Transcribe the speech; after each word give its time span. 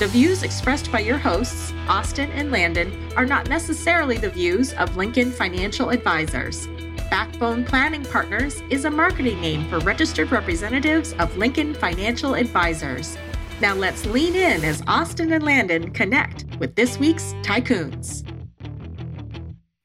The 0.00 0.06
views 0.06 0.44
expressed 0.44 0.90
by 0.90 1.00
your 1.00 1.18
hosts, 1.18 1.74
Austin 1.86 2.30
and 2.30 2.50
Landon, 2.50 2.90
are 3.16 3.26
not 3.26 3.50
necessarily 3.50 4.16
the 4.16 4.30
views 4.30 4.72
of 4.72 4.96
Lincoln 4.96 5.30
Financial 5.30 5.90
Advisors. 5.90 6.68
Backbone 7.10 7.66
Planning 7.66 8.06
Partners 8.06 8.62
is 8.70 8.86
a 8.86 8.90
marketing 8.90 9.42
name 9.42 9.68
for 9.68 9.78
registered 9.80 10.32
representatives 10.32 11.12
of 11.18 11.36
Lincoln 11.36 11.74
Financial 11.74 12.34
Advisors. 12.34 13.18
Now 13.60 13.74
let's 13.74 14.06
lean 14.06 14.34
in 14.36 14.64
as 14.64 14.82
Austin 14.86 15.34
and 15.34 15.44
Landon 15.44 15.90
connect 15.90 16.46
with 16.58 16.74
this 16.76 16.96
week's 16.96 17.34
Tycoons. 17.42 18.24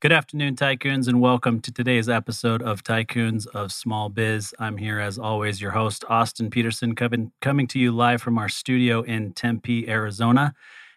Good 0.05 0.11
afternoon, 0.11 0.55
Tycoons, 0.55 1.07
and 1.07 1.19
welcome 1.19 1.59
to 1.61 1.71
today's 1.71 2.07
episode 2.07 2.61
of 2.61 2.83
Tycoons 2.83 3.47
of 3.47 3.71
Small 3.71 4.09
Biz. 4.09 4.53
I'm 4.59 4.77
here, 4.77 4.99
as 4.99 5.17
always, 5.17 5.59
your 5.59 5.71
host, 5.71 6.05
Austin 6.07 6.51
Peterson, 6.51 6.93
coming, 6.93 7.67
to 7.67 7.79
you 7.79 7.91
live 7.91 8.21
from 8.21 8.37
our 8.37 8.47
studio 8.47 9.01
in 9.01 9.33
Tempe, 9.33 9.89
Arizona, 9.89 10.53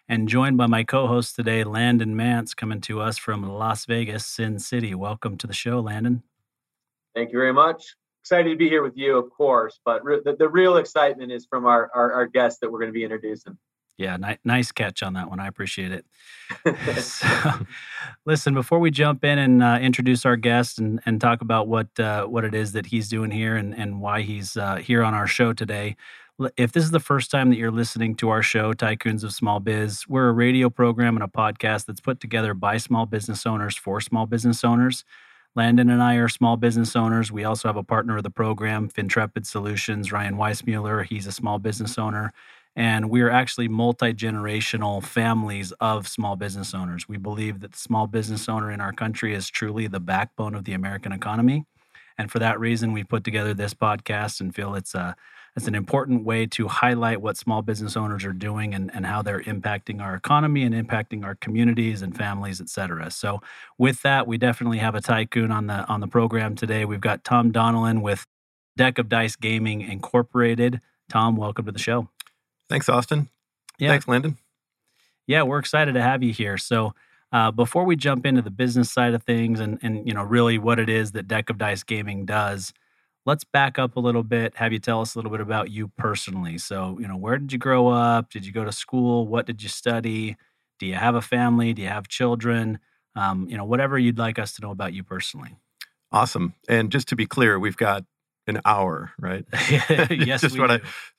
and 0.07 0.29
joined 0.29 0.57
by 0.57 0.67
my 0.67 0.83
co 0.83 1.07
host 1.07 1.35
today, 1.35 1.63
Landon 1.63 2.15
Mance, 2.15 2.53
coming 2.53 2.81
to 2.81 3.01
us 3.01 3.17
from 3.17 3.49
Las 3.49 3.85
Vegas, 3.85 4.27
Sin 4.27 4.59
City. 4.59 4.93
Welcome 4.93 5.39
to 5.39 5.47
the 5.47 5.53
show, 5.53 5.79
Landon. 5.79 6.21
Thank 7.15 7.31
you 7.31 7.39
very 7.39 7.51
much. 7.51 7.95
Excited 8.21 8.51
to 8.51 8.57
be 8.57 8.69
here 8.69 8.83
with 8.83 8.95
you, 8.95 9.17
of 9.17 9.31
course, 9.31 9.79
but 9.83 10.05
re- 10.05 10.21
the, 10.23 10.35
the, 10.35 10.47
real 10.47 10.77
excitement 10.77 11.31
is 11.31 11.47
from 11.49 11.65
our, 11.65 11.89
our, 11.95 12.13
our 12.13 12.25
guest 12.27 12.59
that 12.61 12.71
we're 12.71 12.77
going 12.77 12.91
to 12.91 12.93
be 12.93 13.05
introducing. 13.05 13.57
Yeah, 13.99 14.15
ni- 14.15 14.37
nice 14.45 14.71
catch 14.71 15.03
on 15.03 15.13
that 15.13 15.29
one. 15.29 15.41
I 15.41 15.47
appreciate 15.47 15.91
it. 15.91 16.05
so, 17.03 17.27
listen, 18.25 18.53
before 18.53 18.79
we 18.79 18.91
jump 18.91 19.25
in 19.25 19.37
and 19.37 19.61
uh, 19.61 19.77
introduce 19.81 20.25
our 20.25 20.37
guest 20.37 20.79
and, 20.79 21.01
and 21.05 21.19
talk 21.19 21.41
about 21.41 21.67
what 21.67 21.99
uh, 21.99 22.25
what 22.25 22.45
it 22.45 22.55
is 22.55 22.71
that 22.71 22.85
he's 22.85 23.09
doing 23.09 23.29
here 23.29 23.57
and, 23.57 23.77
and 23.77 23.99
why 23.99 24.21
he's 24.21 24.55
uh, 24.55 24.77
here 24.77 25.03
on 25.03 25.13
our 25.13 25.27
show 25.27 25.51
today, 25.51 25.97
if 26.55 26.71
this 26.71 26.85
is 26.85 26.91
the 26.91 27.01
first 27.01 27.29
time 27.29 27.49
that 27.49 27.57
you're 27.57 27.71
listening 27.71 28.15
to 28.15 28.29
our 28.29 28.41
show, 28.41 28.71
Tycoons 28.71 29.25
of 29.25 29.33
Small 29.33 29.59
Biz, 29.59 30.07
we're 30.07 30.29
a 30.29 30.33
radio 30.33 30.69
program 30.69 31.17
and 31.17 31.23
a 31.23 31.27
podcast 31.27 31.85
that's 31.85 31.99
put 31.99 32.21
together 32.21 32.53
by 32.53 32.77
small 32.77 33.05
business 33.05 33.45
owners 33.45 33.75
for 33.75 33.99
small 33.99 34.25
business 34.25 34.63
owners. 34.63 35.03
Landon 35.55 35.89
and 35.89 36.01
I 36.01 36.15
are 36.15 36.29
small 36.29 36.55
business 36.55 36.95
owners. 36.95 37.33
We 37.33 37.43
also 37.43 37.67
have 37.67 37.75
a 37.75 37.83
partner 37.83 38.15
of 38.15 38.23
the 38.23 38.29
program, 38.29 38.87
FinTrepid 38.87 39.45
Solutions, 39.45 40.11
Ryan 40.11 40.37
Weissmuller. 40.37 41.05
He's 41.05 41.27
a 41.27 41.33
small 41.33 41.59
business 41.59 41.97
owner. 41.97 42.31
And 42.79 43.09
we're 43.09 43.29
actually 43.29 43.67
multi 43.67 44.13
generational 44.13 45.03
families 45.03 45.73
of 45.81 46.07
small 46.07 46.37
business 46.37 46.73
owners. 46.73 47.09
We 47.09 47.17
believe 47.17 47.59
that 47.59 47.73
the 47.73 47.77
small 47.77 48.07
business 48.07 48.47
owner 48.47 48.71
in 48.71 48.79
our 48.79 48.93
country 48.93 49.35
is 49.35 49.49
truly 49.49 49.87
the 49.87 49.99
backbone 49.99 50.55
of 50.55 50.63
the 50.63 50.71
American 50.71 51.11
economy. 51.11 51.65
And 52.17 52.31
for 52.31 52.39
that 52.39 52.57
reason, 52.57 52.93
we 52.93 53.03
put 53.03 53.25
together 53.25 53.53
this 53.53 53.73
podcast 53.73 54.39
and 54.39 54.55
feel 54.55 54.75
it's 54.75 54.95
a 54.95 55.17
it's 55.57 55.67
an 55.67 55.75
important 55.75 56.23
way 56.23 56.45
to 56.45 56.69
highlight 56.69 57.19
what 57.19 57.35
small 57.35 57.61
business 57.61 57.97
owners 57.97 58.23
are 58.23 58.31
doing 58.31 58.73
and, 58.73 58.89
and 58.93 59.05
how 59.05 59.21
they're 59.21 59.41
impacting 59.41 60.01
our 60.01 60.15
economy 60.15 60.63
and 60.63 60.73
impacting 60.73 61.25
our 61.25 61.35
communities 61.35 62.01
and 62.01 62.15
families, 62.15 62.61
et 62.61 62.69
cetera. 62.69 63.11
So 63.11 63.41
with 63.77 64.03
that, 64.03 64.25
we 64.25 64.37
definitely 64.37 64.77
have 64.77 64.95
a 64.95 65.01
tycoon 65.01 65.51
on 65.51 65.67
the 65.67 65.85
on 65.87 65.99
the 65.99 66.07
program 66.07 66.55
today. 66.55 66.85
We've 66.85 67.01
got 67.01 67.25
Tom 67.25 67.51
Donelan 67.51 68.01
with 68.01 68.25
Deck 68.77 68.97
of 68.99 69.09
Dice 69.09 69.35
Gaming 69.35 69.81
Incorporated. 69.81 70.79
Tom, 71.09 71.35
welcome 71.35 71.65
to 71.65 71.73
the 71.73 71.79
show. 71.79 72.07
Thanks, 72.69 72.87
Austin. 72.87 73.29
Yeah. 73.79 73.89
Thanks, 73.89 74.07
Landon. 74.07 74.37
Yeah, 75.27 75.43
we're 75.43 75.59
excited 75.59 75.93
to 75.93 76.01
have 76.01 76.23
you 76.23 76.33
here. 76.33 76.57
So, 76.57 76.93
uh, 77.31 77.51
before 77.51 77.83
we 77.83 77.95
jump 77.95 78.25
into 78.25 78.41
the 78.41 78.49
business 78.49 78.91
side 78.91 79.13
of 79.13 79.23
things 79.23 79.59
and 79.59 79.77
and 79.83 80.07
you 80.07 80.13
know 80.13 80.23
really 80.23 80.57
what 80.57 80.79
it 80.79 80.89
is 80.89 81.11
that 81.11 81.27
Deck 81.27 81.49
of 81.49 81.57
Dice 81.57 81.83
Gaming 81.83 82.25
does, 82.25 82.73
let's 83.25 83.43
back 83.43 83.77
up 83.77 83.95
a 83.95 83.99
little 83.99 84.23
bit. 84.23 84.55
Have 84.55 84.73
you 84.73 84.79
tell 84.79 85.01
us 85.01 85.13
a 85.13 85.17
little 85.17 85.31
bit 85.31 85.41
about 85.41 85.69
you 85.69 85.89
personally? 85.97 86.57
So, 86.57 86.97
you 86.99 87.07
know, 87.07 87.17
where 87.17 87.37
did 87.37 87.51
you 87.51 87.59
grow 87.59 87.87
up? 87.89 88.31
Did 88.31 88.45
you 88.45 88.51
go 88.51 88.65
to 88.65 88.71
school? 88.71 89.27
What 89.27 89.45
did 89.45 89.61
you 89.61 89.69
study? 89.69 90.35
Do 90.79 90.85
you 90.85 90.95
have 90.95 91.15
a 91.15 91.21
family? 91.21 91.73
Do 91.73 91.81
you 91.81 91.89
have 91.89 92.07
children? 92.07 92.79
Um, 93.15 93.47
you 93.49 93.57
know, 93.57 93.65
whatever 93.65 93.99
you'd 93.99 94.17
like 94.17 94.39
us 94.39 94.53
to 94.53 94.61
know 94.61 94.71
about 94.71 94.93
you 94.93 95.03
personally. 95.03 95.57
Awesome. 96.11 96.55
And 96.67 96.91
just 96.91 97.07
to 97.09 97.15
be 97.15 97.25
clear, 97.25 97.59
we've 97.59 97.77
got 97.77 98.03
an 98.47 98.61
hour, 98.65 99.11
right? 99.19 99.45
yes, 100.09 100.41
just 100.41 100.57
want 100.57 100.71
to 100.71 100.79
just 100.79 101.18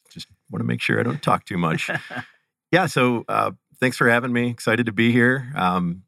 want 0.50 0.61
to 0.61 0.66
make 0.66 0.81
sure 0.81 1.00
I 1.00 1.03
don't 1.03 1.22
talk 1.22 1.44
too 1.44 1.59
much. 1.59 1.91
yeah. 2.72 2.87
So 2.87 3.25
uh, 3.28 3.53
thanks 3.81 3.97
for 3.97 4.09
having 4.09 4.33
me. 4.33 4.50
Excited 4.50 4.87
to 4.87 4.93
be 4.93 5.12
here. 5.12 5.53
Um, 5.56 6.03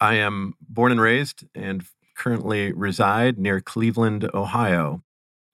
I 0.00 0.14
am 0.14 0.54
born 0.60 0.92
and 0.92 1.00
raised 1.00 1.44
and 1.54 1.84
currently 2.16 2.72
reside 2.72 3.38
near 3.38 3.60
Cleveland, 3.60 4.28
Ohio. 4.34 5.02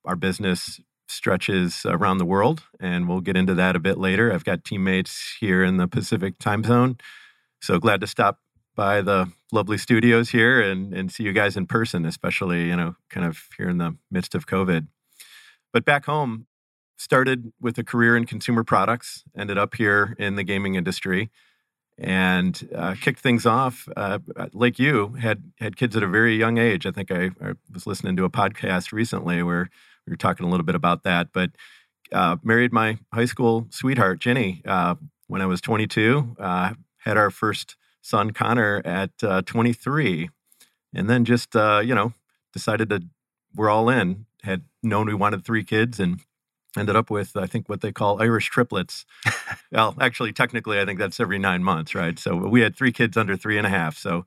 Our 0.04 0.16
business 0.16 0.80
stretches 1.08 1.84
around 1.84 2.18
the 2.18 2.24
world, 2.24 2.62
and 2.80 3.08
we'll 3.08 3.20
get 3.20 3.36
into 3.36 3.54
that 3.54 3.76
a 3.76 3.80
bit 3.80 3.98
later. 3.98 4.32
I've 4.32 4.44
got 4.44 4.64
teammates 4.64 5.36
here 5.38 5.62
in 5.62 5.76
the 5.76 5.86
Pacific 5.86 6.38
time 6.38 6.64
zone. 6.64 6.96
So 7.60 7.78
glad 7.78 8.00
to 8.00 8.06
stop 8.06 8.38
by 8.74 9.02
the 9.02 9.30
lovely 9.52 9.78
studios 9.78 10.30
here 10.30 10.60
and, 10.60 10.94
and 10.94 11.12
see 11.12 11.22
you 11.22 11.32
guys 11.32 11.56
in 11.56 11.66
person, 11.66 12.06
especially, 12.06 12.68
you 12.68 12.76
know, 12.76 12.96
kind 13.10 13.26
of 13.26 13.48
here 13.56 13.68
in 13.68 13.78
the 13.78 13.96
midst 14.10 14.34
of 14.34 14.46
COVID. 14.46 14.88
But 15.72 15.84
back 15.84 16.06
home, 16.06 16.46
started 16.96 17.52
with 17.60 17.78
a 17.78 17.84
career 17.84 18.16
in 18.16 18.26
consumer 18.26 18.64
products, 18.64 19.24
ended 19.36 19.58
up 19.58 19.74
here 19.74 20.14
in 20.18 20.36
the 20.36 20.44
gaming 20.44 20.74
industry, 20.74 21.30
and 21.98 22.68
uh, 22.74 22.94
kicked 23.00 23.20
things 23.20 23.46
off. 23.46 23.88
Uh, 23.96 24.18
like 24.52 24.78
you, 24.78 25.14
had 25.20 25.42
had 25.60 25.76
kids 25.76 25.96
at 25.96 26.02
a 26.02 26.08
very 26.08 26.36
young 26.36 26.58
age. 26.58 26.86
I 26.86 26.90
think 26.90 27.10
I, 27.10 27.30
I, 27.40 27.52
was 27.72 27.86
listening 27.86 28.16
to 28.16 28.24
a 28.24 28.30
podcast 28.30 28.92
recently 28.92 29.42
where 29.42 29.68
we 30.06 30.12
were 30.12 30.16
talking 30.16 30.46
a 30.46 30.48
little 30.48 30.66
bit 30.66 30.74
about 30.74 31.04
that. 31.04 31.28
But 31.32 31.50
uh, 32.12 32.36
married 32.42 32.72
my 32.72 32.98
high 33.12 33.24
school 33.24 33.66
sweetheart 33.70 34.20
Jenny 34.20 34.62
uh, 34.66 34.96
when 35.28 35.42
I 35.42 35.46
was 35.46 35.60
22. 35.60 36.36
Uh, 36.38 36.74
had 36.98 37.16
our 37.16 37.30
first 37.30 37.76
son 38.00 38.32
Connor 38.32 38.82
at 38.84 39.10
uh, 39.22 39.42
23, 39.42 40.30
and 40.94 41.08
then 41.08 41.24
just 41.24 41.54
you 41.54 41.94
know 41.94 42.12
decided 42.52 42.90
to 42.90 43.02
we're 43.54 43.70
all 43.70 43.88
in. 43.88 44.26
Had 44.42 44.62
known 44.82 45.06
we 45.06 45.14
wanted 45.14 45.44
three 45.44 45.62
kids 45.62 46.00
and 46.00 46.20
ended 46.76 46.96
up 46.96 47.10
with 47.10 47.36
I 47.36 47.46
think 47.46 47.68
what 47.68 47.80
they 47.80 47.92
call 47.92 48.22
Irish 48.22 48.48
triplets. 48.48 49.04
well, 49.72 49.94
actually, 50.00 50.32
technically, 50.32 50.80
I 50.80 50.84
think 50.84 50.98
that's 50.98 51.20
every 51.20 51.38
nine 51.38 51.62
months, 51.62 51.94
right? 51.94 52.18
So 52.18 52.36
we 52.36 52.60
had 52.60 52.76
three 52.76 52.92
kids 52.92 53.16
under 53.16 53.36
three 53.36 53.58
and 53.58 53.66
a 53.66 53.70
half. 53.70 53.96
So 53.96 54.24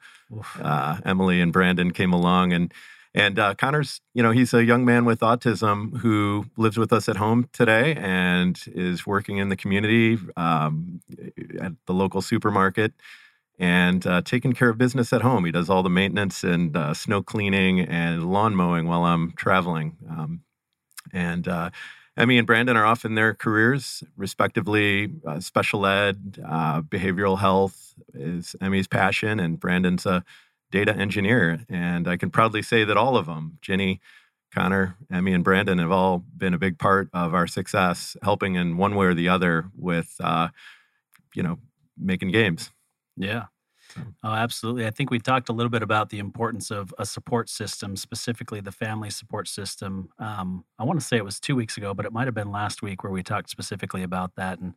uh, 0.61 0.97
Emily 1.05 1.41
and 1.41 1.51
Brandon 1.51 1.91
came 1.91 2.13
along, 2.13 2.53
and 2.53 2.73
and 3.15 3.39
uh, 3.39 3.55
Connor's, 3.55 4.01
you 4.13 4.21
know, 4.21 4.31
he's 4.31 4.53
a 4.53 4.65
young 4.65 4.83
man 4.83 5.05
with 5.05 5.21
autism 5.21 5.99
who 5.99 6.47
lives 6.57 6.77
with 6.77 6.91
us 6.91 7.07
at 7.07 7.15
home 7.15 7.47
today 7.53 7.95
and 7.95 8.61
is 8.67 9.07
working 9.07 9.37
in 9.37 9.47
the 9.47 9.55
community 9.55 10.17
um, 10.35 11.01
at 11.61 11.71
the 11.85 11.93
local 11.93 12.21
supermarket 12.21 12.91
and 13.57 14.05
uh, 14.05 14.21
taking 14.21 14.51
care 14.51 14.67
of 14.67 14.77
business 14.77 15.13
at 15.13 15.21
home. 15.21 15.45
He 15.45 15.51
does 15.53 15.69
all 15.69 15.81
the 15.81 15.89
maintenance 15.89 16.43
and 16.43 16.75
uh, 16.75 16.93
snow 16.93 17.23
cleaning 17.23 17.79
and 17.79 18.29
lawn 18.29 18.53
mowing 18.53 18.85
while 18.85 19.05
I'm 19.05 19.31
traveling. 19.31 19.95
Um, 20.09 20.41
and 21.13 21.47
uh, 21.47 21.69
Emmy 22.17 22.37
and 22.37 22.47
Brandon 22.47 22.77
are 22.77 22.85
off 22.85 23.03
in 23.03 23.15
their 23.15 23.33
careers, 23.33 24.03
respectively. 24.15 25.11
Uh, 25.25 25.39
special 25.39 25.85
ed, 25.85 26.39
uh, 26.47 26.81
behavioral 26.81 27.39
health 27.39 27.93
is 28.13 28.55
Emmy's 28.61 28.87
passion, 28.87 29.39
and 29.39 29.59
Brandon's 29.59 30.05
a 30.05 30.23
data 30.71 30.95
engineer. 30.95 31.65
And 31.69 32.07
I 32.07 32.15
can 32.17 32.29
proudly 32.29 32.61
say 32.61 32.85
that 32.85 32.97
all 32.97 33.17
of 33.17 33.25
them, 33.25 33.57
Jenny, 33.61 33.99
Connor, 34.53 34.95
Emmy, 35.11 35.33
and 35.33 35.43
Brandon, 35.43 35.77
have 35.79 35.91
all 35.91 36.23
been 36.37 36.53
a 36.53 36.57
big 36.57 36.79
part 36.79 37.09
of 37.13 37.33
our 37.33 37.47
success, 37.47 38.15
helping 38.23 38.55
in 38.55 38.77
one 38.77 38.95
way 38.95 39.07
or 39.07 39.13
the 39.13 39.27
other 39.27 39.65
with, 39.77 40.15
uh, 40.21 40.47
you 41.33 41.43
know, 41.43 41.59
making 41.97 42.31
games. 42.31 42.71
Yeah. 43.17 43.45
Oh, 44.23 44.31
absolutely. 44.31 44.85
I 44.85 44.89
think 44.89 45.09
we 45.09 45.19
talked 45.19 45.49
a 45.49 45.53
little 45.53 45.69
bit 45.69 45.83
about 45.83 46.09
the 46.09 46.19
importance 46.19 46.71
of 46.71 46.93
a 46.97 47.05
support 47.05 47.49
system, 47.49 47.95
specifically 47.95 48.59
the 48.59 48.71
family 48.71 49.09
support 49.09 49.47
system. 49.47 50.09
Um, 50.19 50.65
I 50.79 50.83
want 50.83 50.99
to 50.99 51.05
say 51.05 51.17
it 51.17 51.25
was 51.25 51.39
two 51.39 51.55
weeks 51.55 51.77
ago, 51.77 51.93
but 51.93 52.05
it 52.05 52.11
might 52.11 52.27
have 52.27 52.33
been 52.33 52.51
last 52.51 52.81
week 52.81 53.03
where 53.03 53.11
we 53.11 53.23
talked 53.23 53.49
specifically 53.49 54.03
about 54.03 54.35
that. 54.35 54.59
And 54.59 54.73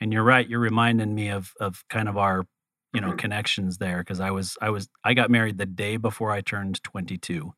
and 0.00 0.12
you're 0.12 0.24
right. 0.24 0.48
You're 0.48 0.60
reminding 0.60 1.14
me 1.14 1.28
of 1.28 1.52
of 1.60 1.84
kind 1.88 2.08
of 2.08 2.16
our 2.16 2.46
you 2.92 3.00
know 3.00 3.08
mm-hmm. 3.08 3.16
connections 3.16 3.78
there 3.78 3.98
because 3.98 4.20
I 4.20 4.30
was 4.30 4.56
I 4.60 4.70
was 4.70 4.88
I 5.04 5.14
got 5.14 5.30
married 5.30 5.58
the 5.58 5.66
day 5.66 5.96
before 5.96 6.30
I 6.30 6.40
turned 6.40 6.82
22, 6.82 7.52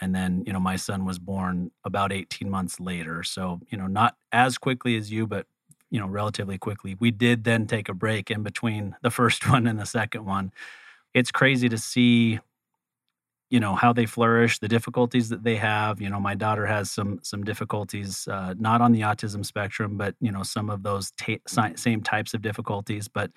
and 0.00 0.14
then 0.14 0.44
you 0.46 0.52
know 0.52 0.60
my 0.60 0.76
son 0.76 1.04
was 1.04 1.18
born 1.18 1.70
about 1.84 2.12
18 2.12 2.50
months 2.50 2.80
later. 2.80 3.22
So 3.22 3.60
you 3.70 3.78
know 3.78 3.86
not 3.86 4.16
as 4.32 4.58
quickly 4.58 4.96
as 4.96 5.10
you, 5.10 5.26
but 5.26 5.46
you 5.94 6.00
know 6.00 6.08
relatively 6.08 6.58
quickly. 6.58 6.96
We 6.98 7.12
did 7.12 7.44
then 7.44 7.68
take 7.68 7.88
a 7.88 7.94
break 7.94 8.28
in 8.28 8.42
between 8.42 8.96
the 9.02 9.12
first 9.12 9.48
one 9.48 9.68
and 9.68 9.78
the 9.78 9.86
second 9.86 10.24
one. 10.24 10.52
It's 11.14 11.30
crazy 11.30 11.68
to 11.68 11.78
see 11.78 12.40
you 13.48 13.60
know 13.60 13.76
how 13.76 13.92
they 13.92 14.04
flourish 14.04 14.58
the 14.58 14.66
difficulties 14.66 15.28
that 15.28 15.44
they 15.44 15.54
have 15.54 16.00
you 16.00 16.10
know 16.10 16.18
my 16.18 16.34
daughter 16.34 16.66
has 16.66 16.90
some 16.90 17.20
some 17.22 17.44
difficulties 17.44 18.26
uh, 18.26 18.54
not 18.58 18.80
on 18.80 18.90
the 18.90 19.02
autism 19.02 19.46
spectrum 19.46 19.96
but 19.96 20.16
you 20.20 20.32
know 20.32 20.42
some 20.42 20.68
of 20.68 20.82
those 20.82 21.12
ta- 21.12 21.70
same 21.76 22.00
types 22.00 22.34
of 22.34 22.42
difficulties 22.42 23.06
but 23.06 23.30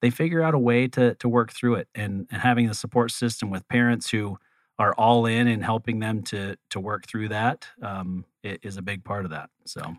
they 0.00 0.10
figure 0.10 0.42
out 0.42 0.54
a 0.54 0.58
way 0.58 0.88
to 0.88 1.14
to 1.16 1.28
work 1.28 1.52
through 1.52 1.74
it 1.74 1.86
and, 1.94 2.26
and 2.32 2.40
having 2.40 2.66
the 2.66 2.74
support 2.74 3.12
system 3.12 3.50
with 3.50 3.68
parents 3.68 4.10
who 4.10 4.36
are 4.80 4.94
all 4.94 5.26
in 5.26 5.46
and 5.46 5.62
helping 5.62 6.00
them 6.00 6.22
to 6.22 6.56
to 6.70 6.80
work 6.80 7.06
through 7.06 7.28
that 7.28 7.68
um, 7.82 8.24
is 8.42 8.78
a 8.78 8.82
big 8.82 9.04
part 9.04 9.24
of 9.24 9.30
that 9.30 9.50
so 9.64 9.94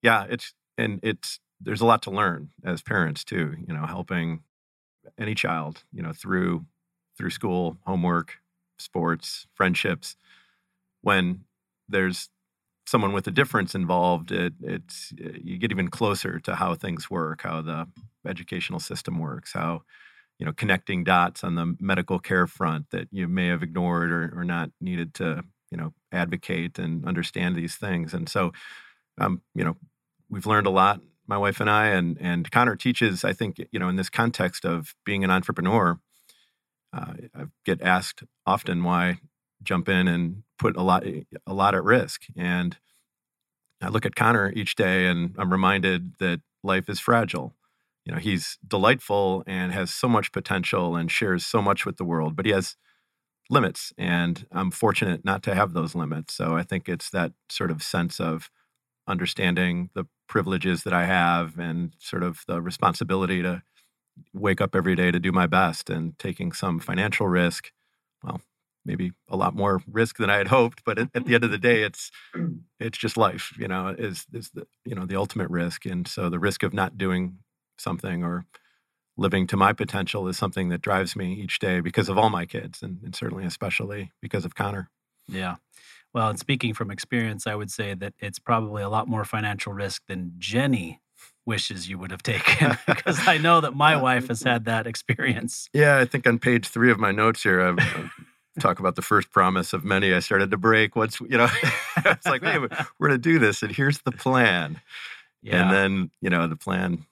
yeah 0.00 0.24
it's 0.30 0.54
and 0.78 1.00
it's 1.02 1.40
there's 1.60 1.80
a 1.80 1.86
lot 1.86 2.02
to 2.02 2.10
learn 2.10 2.50
as 2.64 2.82
parents 2.82 3.24
too 3.24 3.54
you 3.66 3.74
know 3.74 3.86
helping 3.86 4.40
any 5.18 5.34
child 5.34 5.84
you 5.92 6.02
know 6.02 6.12
through 6.12 6.64
through 7.16 7.30
school 7.30 7.78
homework 7.86 8.34
sports, 8.78 9.46
friendships. 9.54 10.16
When 11.02 11.44
there's 11.88 12.28
someone 12.86 13.12
with 13.12 13.26
a 13.26 13.32
difference 13.32 13.74
involved, 13.74 14.32
it, 14.32 14.54
it's 14.62 15.12
you 15.18 15.58
get 15.58 15.72
even 15.72 15.88
closer 15.88 16.40
to 16.40 16.56
how 16.56 16.74
things 16.74 17.10
work, 17.10 17.42
how 17.42 17.62
the 17.62 17.86
educational 18.26 18.80
system 18.80 19.18
works, 19.18 19.52
how 19.52 19.82
you 20.38 20.46
know 20.46 20.52
connecting 20.52 21.04
dots 21.04 21.44
on 21.44 21.56
the 21.56 21.76
medical 21.80 22.18
care 22.18 22.46
front 22.46 22.86
that 22.92 23.08
you 23.12 23.28
may 23.28 23.48
have 23.48 23.62
ignored 23.62 24.10
or, 24.12 24.32
or 24.36 24.44
not 24.44 24.70
needed 24.80 25.14
to 25.14 25.44
you 25.70 25.78
know 25.78 25.94
advocate 26.12 26.78
and 26.78 27.06
understand 27.06 27.56
these 27.56 27.76
things. 27.76 28.14
And 28.14 28.28
so, 28.28 28.52
um, 29.18 29.42
you 29.54 29.64
know, 29.64 29.76
we've 30.28 30.46
learned 30.46 30.66
a 30.66 30.70
lot, 30.70 31.00
my 31.26 31.38
wife 31.38 31.60
and 31.60 31.70
I, 31.70 31.88
and 31.88 32.18
and 32.20 32.50
Connor 32.50 32.76
teaches. 32.76 33.24
I 33.24 33.32
think 33.32 33.60
you 33.70 33.78
know 33.78 33.88
in 33.88 33.96
this 33.96 34.10
context 34.10 34.64
of 34.64 34.94
being 35.04 35.24
an 35.24 35.30
entrepreneur 35.30 35.98
uh, 36.96 37.12
I 37.34 37.44
get 37.64 37.82
asked 37.82 38.22
often 38.46 38.82
why 38.82 39.20
jump 39.62 39.88
in 39.88 40.08
and 40.08 40.42
put 40.58 40.76
a 40.76 40.82
lot 40.82 41.04
a 41.06 41.52
lot 41.52 41.74
at 41.74 41.84
risk. 41.84 42.22
And 42.36 42.76
I 43.82 43.88
look 43.88 44.06
at 44.06 44.16
Connor 44.16 44.52
each 44.52 44.74
day 44.76 45.06
and 45.06 45.34
I'm 45.38 45.52
reminded 45.52 46.14
that 46.18 46.40
life 46.62 46.88
is 46.88 47.00
fragile. 47.00 47.54
You 48.04 48.12
know, 48.12 48.18
he's 48.18 48.58
delightful 48.66 49.42
and 49.46 49.72
has 49.72 49.90
so 49.90 50.08
much 50.08 50.32
potential 50.32 50.96
and 50.96 51.10
shares 51.10 51.44
so 51.44 51.60
much 51.60 51.84
with 51.84 51.96
the 51.96 52.04
world, 52.04 52.36
but 52.36 52.46
he 52.46 52.52
has 52.52 52.76
limits 53.50 53.92
and 53.98 54.46
I'm 54.52 54.70
fortunate 54.70 55.24
not 55.24 55.42
to 55.44 55.54
have 55.54 55.72
those 55.72 55.94
limits. 55.94 56.34
So 56.34 56.56
I 56.56 56.62
think 56.62 56.88
it's 56.88 57.10
that 57.10 57.32
sort 57.50 57.70
of 57.70 57.82
sense 57.82 58.20
of 58.20 58.48
understanding 59.06 59.90
the 59.94 60.04
privileges 60.28 60.82
that 60.82 60.92
I 60.92 61.06
have 61.06 61.58
and 61.58 61.94
sort 61.98 62.22
of 62.22 62.42
the 62.46 62.60
responsibility 62.60 63.42
to 63.42 63.62
wake 64.32 64.60
up 64.60 64.74
every 64.74 64.96
day 64.96 65.10
to 65.10 65.20
do 65.20 65.32
my 65.32 65.46
best 65.46 65.90
and 65.90 66.18
taking 66.18 66.52
some 66.52 66.80
financial 66.80 67.28
risk. 67.28 67.70
Well, 68.22 68.40
maybe 68.84 69.12
a 69.28 69.36
lot 69.36 69.54
more 69.54 69.82
risk 69.90 70.16
than 70.18 70.30
I 70.30 70.36
had 70.36 70.48
hoped, 70.48 70.82
but 70.84 70.98
at, 70.98 71.08
at 71.14 71.26
the 71.26 71.34
end 71.34 71.44
of 71.44 71.50
the 71.50 71.58
day, 71.58 71.82
it's 71.82 72.10
mm. 72.34 72.60
it's 72.80 72.98
just 72.98 73.16
life. 73.16 73.52
You 73.58 73.68
know, 73.68 73.94
is 73.96 74.26
is 74.32 74.50
the 74.50 74.66
you 74.84 74.94
know 74.94 75.06
the 75.06 75.16
ultimate 75.16 75.50
risk, 75.50 75.84
and 75.86 76.06
so 76.08 76.30
the 76.30 76.38
risk 76.38 76.62
of 76.62 76.72
not 76.72 76.96
doing 76.96 77.38
something 77.78 78.24
or 78.24 78.46
living 79.18 79.46
to 79.48 79.56
my 79.56 79.72
potential 79.72 80.28
is 80.28 80.36
something 80.36 80.68
that 80.68 80.82
drives 80.82 81.16
me 81.16 81.34
each 81.34 81.58
day 81.58 81.80
because 81.80 82.08
of 82.08 82.18
all 82.18 82.30
my 82.30 82.46
kids, 82.46 82.82
and, 82.82 83.00
and 83.02 83.14
certainly 83.14 83.44
especially 83.44 84.12
because 84.20 84.44
of 84.44 84.54
Connor. 84.54 84.90
Yeah. 85.28 85.56
Well, 86.16 86.30
and 86.30 86.38
speaking 86.38 86.72
from 86.72 86.90
experience, 86.90 87.46
I 87.46 87.54
would 87.54 87.70
say 87.70 87.92
that 87.92 88.14
it's 88.20 88.38
probably 88.38 88.82
a 88.82 88.88
lot 88.88 89.06
more 89.06 89.22
financial 89.22 89.74
risk 89.74 90.00
than 90.08 90.32
Jenny 90.38 91.02
wishes 91.44 91.90
you 91.90 91.98
would 91.98 92.10
have 92.10 92.22
taken 92.22 92.78
because 92.86 93.28
I 93.28 93.36
know 93.36 93.60
that 93.60 93.74
my 93.76 93.96
wife 94.00 94.28
has 94.28 94.42
had 94.42 94.64
that 94.64 94.86
experience. 94.86 95.68
Yeah, 95.74 95.98
I 95.98 96.06
think 96.06 96.26
on 96.26 96.38
page 96.38 96.68
three 96.68 96.90
of 96.90 96.98
my 96.98 97.12
notes 97.12 97.42
here, 97.42 97.60
I, 97.60 97.74
I 97.78 98.10
talk 98.60 98.80
about 98.80 98.96
the 98.96 99.02
first 99.02 99.30
promise 99.30 99.74
of 99.74 99.84
many 99.84 100.14
I 100.14 100.20
started 100.20 100.50
to 100.52 100.56
break. 100.56 100.96
What's 100.96 101.20
you 101.20 101.36
know, 101.36 101.48
it's 101.98 102.24
like, 102.24 102.42
hey, 102.42 102.60
we're 102.60 103.08
going 103.08 103.10
to 103.10 103.18
do 103.18 103.38
this, 103.38 103.62
and 103.62 103.70
here's 103.70 103.98
the 103.98 104.12
plan. 104.12 104.80
Yeah. 105.42 105.64
And 105.64 105.70
then 105.70 106.10
you 106.22 106.30
know 106.30 106.46
the 106.46 106.56
plan, 106.56 107.04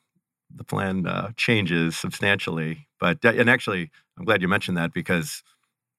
the 0.51 0.65
plan 0.65 1.07
uh, 1.07 1.33
changes 1.37 1.95
substantially. 1.95 2.87
But 2.99 3.23
and 3.23 3.51
actually, 3.51 3.91
I'm 4.17 4.25
glad 4.25 4.41
you 4.41 4.49
mentioned 4.49 4.79
that 4.79 4.95
because 4.95 5.43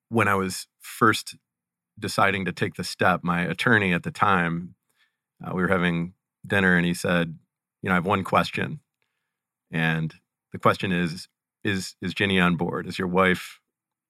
when 0.09 0.27
I 0.27 0.33
was 0.33 0.65
first 0.79 1.35
deciding 1.99 2.45
to 2.45 2.51
take 2.51 2.75
the 2.75 2.83
step, 2.83 3.21
my 3.23 3.41
attorney 3.41 3.93
at 3.93 4.03
the 4.03 4.11
time, 4.11 4.75
uh, 5.43 5.53
we 5.53 5.61
were 5.61 5.67
having 5.67 6.13
dinner, 6.45 6.75
and 6.75 6.85
he 6.85 6.93
said, 6.93 7.37
you 7.81 7.89
know, 7.89 7.93
I 7.93 7.95
have 7.95 8.05
one 8.05 8.23
question, 8.23 8.79
and 9.71 10.13
the 10.51 10.59
question 10.59 10.91
is: 10.91 11.27
is 11.63 11.95
is 12.01 12.13
Jenny 12.13 12.39
on 12.39 12.55
board? 12.55 12.87
Is 12.87 12.97
your 12.97 13.07
wife, 13.07 13.59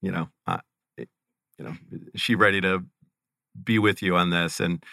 you 0.01 0.11
know, 0.11 0.29
uh, 0.47 0.59
you 0.97 1.65
know, 1.65 1.75
is 2.13 2.21
she 2.21 2.35
ready 2.35 2.61
to 2.61 2.83
be 3.63 3.79
with 3.79 4.01
you 4.01 4.15
on 4.15 4.29
this? 4.29 4.59
And 4.59 4.83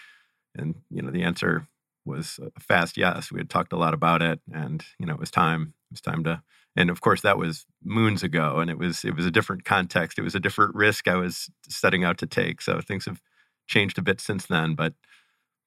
and 0.55 0.75
you 0.89 1.01
know, 1.01 1.11
the 1.11 1.23
answer 1.23 1.67
was 2.05 2.39
a 2.55 2.59
fast 2.59 2.97
yes. 2.97 3.31
We 3.31 3.39
had 3.39 3.49
talked 3.49 3.73
a 3.73 3.77
lot 3.77 3.93
about 3.93 4.21
it, 4.21 4.39
and 4.53 4.83
you 4.99 5.05
know, 5.05 5.13
it 5.13 5.19
was 5.19 5.31
time. 5.31 5.73
It 5.89 5.93
was 5.93 6.01
time 6.01 6.23
to. 6.23 6.41
And 6.75 6.89
of 6.89 7.01
course, 7.01 7.21
that 7.21 7.37
was 7.37 7.65
moons 7.83 8.23
ago, 8.23 8.59
and 8.59 8.69
it 8.69 8.77
was 8.77 9.05
it 9.05 9.15
was 9.15 9.25
a 9.25 9.31
different 9.31 9.63
context. 9.63 10.17
It 10.17 10.23
was 10.23 10.35
a 10.35 10.39
different 10.39 10.75
risk 10.75 11.07
I 11.07 11.15
was 11.15 11.49
setting 11.67 12.03
out 12.03 12.17
to 12.19 12.27
take. 12.27 12.61
So 12.61 12.81
things 12.81 13.05
have 13.05 13.21
changed 13.67 13.97
a 13.97 14.01
bit 14.01 14.19
since 14.19 14.47
then, 14.47 14.75
but 14.75 14.93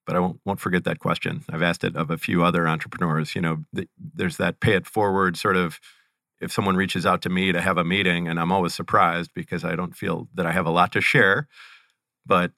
but 0.05 0.15
I 0.15 0.19
won't, 0.19 0.39
won't 0.45 0.61
forget 0.61 0.85
that 0.85 0.99
question. 0.99 1.43
I've 1.51 1.61
asked 1.61 1.83
it 1.83 1.95
of 1.97 2.09
a 2.09 2.17
few 2.17 2.43
other 2.43 2.65
entrepreneurs. 2.67 3.35
You 3.35 3.41
know, 3.41 3.65
the, 3.73 3.89
there's 3.97 4.37
that 4.37 4.61
pay 4.61 4.73
it 4.73 4.87
forward 4.87 5.37
sort 5.37 5.57
of. 5.57 5.79
If 6.39 6.51
someone 6.51 6.75
reaches 6.75 7.03
out 7.03 7.23
to 7.23 7.29
me 7.29 7.51
to 7.51 7.59
have 7.59 7.79
a 7.79 7.83
meeting, 7.83 8.27
and 8.27 8.39
I'm 8.39 8.51
always 8.51 8.75
surprised 8.75 9.31
because 9.33 9.65
I 9.65 9.75
don't 9.75 9.95
feel 9.95 10.27
that 10.35 10.45
I 10.45 10.51
have 10.51 10.67
a 10.67 10.71
lot 10.71 10.91
to 10.91 11.01
share, 11.01 11.47
but 12.27 12.51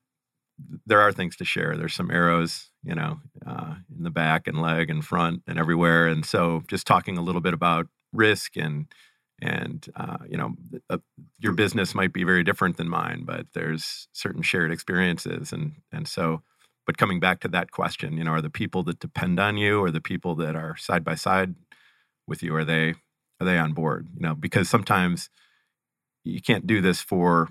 there 0.86 1.00
are 1.00 1.12
things 1.14 1.36
to 1.38 1.46
share. 1.46 1.78
There's 1.78 1.94
some 1.94 2.12
arrows, 2.12 2.72
you 2.84 2.94
know, 2.94 3.20
uh, 3.48 3.76
in 3.96 4.04
the 4.04 4.10
back 4.10 4.48
and 4.48 4.62
leg 4.62 4.90
and 4.90 5.04
front 5.04 5.44
and 5.48 5.58
everywhere. 5.58 6.08
And 6.08 6.26
so, 6.26 6.64
just 6.68 6.86
talking 6.88 7.18
a 7.18 7.22
little 7.22 7.40
bit 7.40 7.54
about 7.54 7.88
risk 8.14 8.58
and 8.58 8.88
and 9.42 9.88
uh, 9.96 10.18
you 10.30 10.38
know, 10.38 10.54
uh, 10.90 10.98
your 11.40 11.54
business 11.54 11.96
might 11.96 12.12
be 12.12 12.26
very 12.26 12.44
different 12.44 12.76
than 12.76 12.90
mine, 12.90 13.24
but 13.26 13.48
there's 13.54 14.10
certain 14.12 14.42
shared 14.42 14.72
experiences, 14.72 15.54
and 15.54 15.76
and 15.92 16.08
so 16.08 16.42
but 16.90 16.98
coming 16.98 17.20
back 17.20 17.40
to 17.42 17.48
that 17.50 17.70
question, 17.70 18.18
you 18.18 18.24
know, 18.24 18.32
are 18.32 18.42
the 18.42 18.50
people 18.50 18.82
that 18.82 19.00
depend 19.00 19.40
on 19.40 19.58
you 19.58 19.80
or 19.80 19.92
the 19.92 20.02
people 20.02 20.34
that 20.36 20.56
are 20.56 20.76
side 20.76 21.04
by 21.04 21.14
side 21.14 21.54
with 22.28 22.42
you, 22.42 22.56
are 22.56 22.66
they 22.66 22.96
are 23.40 23.46
they 23.46 23.58
on 23.58 23.74
board? 23.74 24.08
You 24.16 24.22
know, 24.22 24.36
because 24.36 24.70
sometimes 24.70 25.30
you 26.24 26.42
can't 26.42 26.68
do 26.68 26.82
this 26.82 27.02
for 27.02 27.50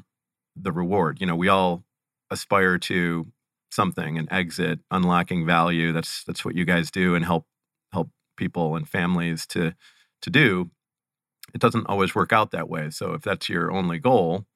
the 0.56 0.73
reward. 0.73 1.21
You 1.21 1.26
know, 1.26 1.37
we 1.37 1.49
all 1.49 1.85
aspire 2.30 2.78
to 2.78 3.26
something, 3.71 4.18
an 4.18 4.28
exit, 4.30 4.80
unlocking 4.90 5.47
value. 5.47 5.92
That's 5.92 6.25
that's 6.25 6.44
what 6.44 6.56
you 6.56 6.64
guys 6.64 6.90
do 6.90 7.14
and 7.14 7.25
help 7.25 7.47
help 7.92 8.11
people 8.37 8.76
and 8.76 8.88
families 8.88 9.47
to 9.49 9.73
to 10.22 10.30
do. 10.30 10.70
It 11.54 11.60
doesn't 11.60 11.87
always 11.87 12.14
work 12.14 12.32
out 12.32 12.50
that 12.50 12.68
way. 12.68 12.90
So 12.90 13.14
if 13.14 13.22
that's 13.22 13.48
your 13.48 13.72
only 13.72 13.98
goal, 13.98 14.46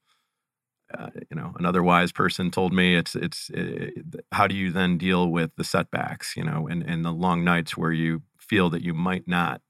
uh, 0.96 1.10
you 1.30 1.36
know, 1.36 1.52
another 1.58 1.82
wise 1.82 2.12
person 2.12 2.50
told 2.50 2.72
me 2.72 2.94
it's 2.96 3.14
it's 3.14 3.50
it, 3.54 3.94
eh, 3.96 4.20
how 4.32 4.46
do 4.46 4.54
you 4.54 4.70
then 4.70 4.98
deal 4.98 5.28
with 5.28 5.50
the 5.56 5.64
setbacks, 5.64 6.36
you 6.36 6.44
know, 6.44 6.68
and 6.68 6.82
and 6.82 7.04
the 7.04 7.12
long 7.12 7.44
nights 7.44 7.76
where 7.76 7.92
you 7.92 8.22
feel 8.38 8.68
that 8.70 8.82
you 8.82 8.92
might 8.92 9.26
not 9.26 9.62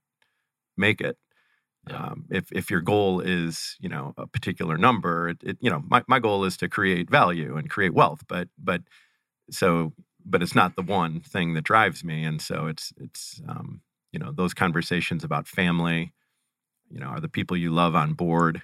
make 0.77 1.01
it. 1.01 1.17
Yeah. 1.89 1.97
Um, 1.97 2.25
if 2.29 2.51
if 2.51 2.71
your 2.71 2.81
goal 2.81 3.19
is 3.19 3.75
you 3.79 3.89
know 3.89 4.13
a 4.17 4.27
particular 4.27 4.77
number, 4.77 5.29
it, 5.29 5.37
it, 5.43 5.57
you 5.61 5.69
know 5.69 5.83
my, 5.87 6.03
my 6.07 6.19
goal 6.19 6.45
is 6.45 6.57
to 6.57 6.69
create 6.69 7.09
value 7.09 7.57
and 7.57 7.69
create 7.69 7.93
wealth, 7.93 8.23
but 8.27 8.49
but 8.57 8.81
so 9.51 9.93
but 10.25 10.41
it's 10.41 10.55
not 10.55 10.75
the 10.75 10.81
one 10.81 11.21
thing 11.21 11.53
that 11.53 11.63
drives 11.65 12.03
me, 12.03 12.23
and 12.23 12.41
so 12.41 12.67
it's 12.67 12.93
it's 12.99 13.41
um, 13.47 13.81
you 14.13 14.19
know 14.19 14.31
those 14.31 14.53
conversations 14.53 15.23
about 15.23 15.47
family, 15.47 16.13
you 16.89 16.99
know, 16.99 17.07
are 17.07 17.19
the 17.19 17.27
people 17.27 17.57
you 17.57 17.71
love 17.71 17.95
on 17.95 18.13
board, 18.13 18.61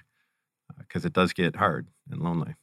because 0.78 1.04
uh, 1.04 1.08
it 1.08 1.12
does 1.12 1.32
get 1.34 1.56
hard 1.56 1.88
and 2.10 2.22
lonely. 2.22 2.54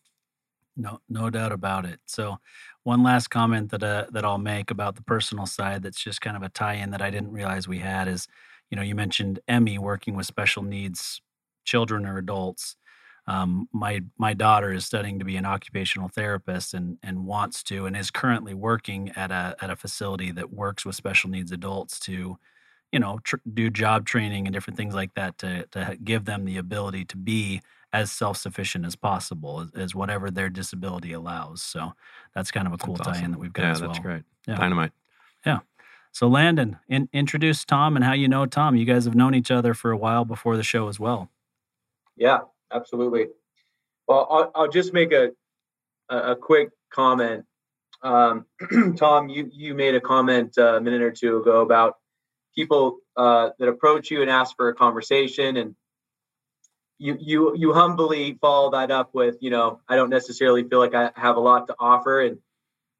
No, 0.77 1.01
no 1.09 1.29
doubt 1.29 1.51
about 1.51 1.85
it. 1.85 1.99
So, 2.05 2.37
one 2.83 3.03
last 3.03 3.29
comment 3.29 3.71
that 3.71 3.83
uh, 3.83 4.05
that 4.11 4.23
I'll 4.23 4.37
make 4.37 4.71
about 4.71 4.95
the 4.95 5.03
personal 5.03 5.45
side 5.45 5.83
that's 5.83 6.01
just 6.01 6.21
kind 6.21 6.37
of 6.37 6.43
a 6.43 6.49
tie-in 6.49 6.91
that 6.91 7.01
I 7.01 7.09
didn't 7.09 7.31
realize 7.31 7.67
we 7.67 7.79
had 7.79 8.07
is, 8.07 8.27
you 8.69 8.75
know, 8.75 8.83
you 8.83 8.95
mentioned 8.95 9.39
Emmy 9.47 9.77
working 9.77 10.15
with 10.15 10.25
special 10.25 10.63
needs 10.63 11.21
children 11.65 12.05
or 12.05 12.17
adults. 12.17 12.77
Um, 13.25 13.67
my 13.73 14.01
my 14.17 14.33
daughter 14.33 14.71
is 14.71 14.85
studying 14.85 15.19
to 15.19 15.25
be 15.25 15.35
an 15.35 15.45
occupational 15.45 16.07
therapist 16.07 16.73
and 16.73 16.97
and 17.03 17.25
wants 17.25 17.63
to 17.63 17.85
and 17.85 17.97
is 17.97 18.11
currently 18.11 18.53
working 18.53 19.11
at 19.15 19.31
a 19.31 19.55
at 19.59 19.69
a 19.69 19.75
facility 19.75 20.31
that 20.31 20.53
works 20.53 20.85
with 20.85 20.95
special 20.95 21.29
needs 21.29 21.51
adults 21.51 21.99
to, 22.01 22.37
you 22.91 22.99
know, 22.99 23.19
tr- 23.23 23.37
do 23.53 23.69
job 23.69 24.05
training 24.05 24.47
and 24.47 24.53
different 24.53 24.77
things 24.77 24.95
like 24.95 25.13
that 25.15 25.37
to 25.39 25.65
to 25.71 25.97
give 26.03 26.25
them 26.25 26.45
the 26.45 26.57
ability 26.57 27.05
to 27.05 27.17
be 27.17 27.61
as 27.93 28.11
self-sufficient 28.11 28.85
as 28.85 28.97
possible 28.97 29.61
as, 29.61 29.71
as, 29.73 29.95
whatever 29.95 30.29
their 30.29 30.49
disability 30.49 31.13
allows 31.13 31.61
so 31.61 31.93
that's 32.35 32.51
kind 32.51 32.67
of 32.67 32.73
a 32.73 32.77
cool 32.77 32.97
awesome. 32.99 33.13
tie-in 33.13 33.31
that 33.31 33.39
we've 33.39 33.53
got 33.53 33.63
yeah 33.63 33.71
as 33.71 33.79
that's 33.79 33.93
well. 33.93 34.01
great 34.01 34.23
yeah. 34.45 34.57
dynamite 34.57 34.91
yeah 35.45 35.59
so 36.11 36.27
landon 36.27 36.77
in, 36.89 37.07
introduce 37.13 37.63
tom 37.63 37.95
and 37.95 38.03
how 38.03 38.11
you 38.11 38.27
know 38.27 38.45
tom 38.45 38.75
you 38.75 38.83
guys 38.83 39.05
have 39.05 39.15
known 39.15 39.33
each 39.33 39.49
other 39.49 39.73
for 39.73 39.89
a 39.91 39.97
while 39.97 40.25
before 40.25 40.57
the 40.57 40.63
show 40.63 40.89
as 40.89 40.99
well 40.99 41.29
yeah 42.17 42.39
absolutely 42.73 43.27
well 44.05 44.27
i'll, 44.29 44.51
I'll 44.53 44.69
just 44.69 44.93
make 44.93 45.13
a 45.13 45.31
a, 46.09 46.31
a 46.31 46.35
quick 46.35 46.69
comment. 46.91 47.45
Um, 48.03 48.45
Tom, 48.97 49.29
you 49.29 49.49
you 49.51 49.73
made 49.73 49.95
a 49.95 50.01
comment 50.01 50.57
uh, 50.57 50.75
a 50.75 50.81
minute 50.81 51.01
or 51.01 51.11
two 51.11 51.37
ago 51.37 51.61
about 51.61 51.95
people 52.57 52.97
uh, 53.15 53.51
that 53.59 53.69
approach 53.69 54.09
you 54.09 54.21
and 54.21 54.31
ask 54.31 54.55
for 54.55 54.67
a 54.69 54.73
conversation, 54.73 55.57
and 55.57 55.75
you 56.97 57.15
you 57.19 57.55
you 57.55 57.73
humbly 57.73 58.37
follow 58.41 58.71
that 58.71 58.89
up 58.89 59.13
with, 59.13 59.37
you 59.41 59.51
know, 59.51 59.79
I 59.87 59.95
don't 59.95 60.09
necessarily 60.09 60.63
feel 60.63 60.79
like 60.79 60.95
I 60.95 61.11
have 61.15 61.37
a 61.37 61.39
lot 61.39 61.67
to 61.67 61.75
offer. 61.79 62.21
And 62.21 62.39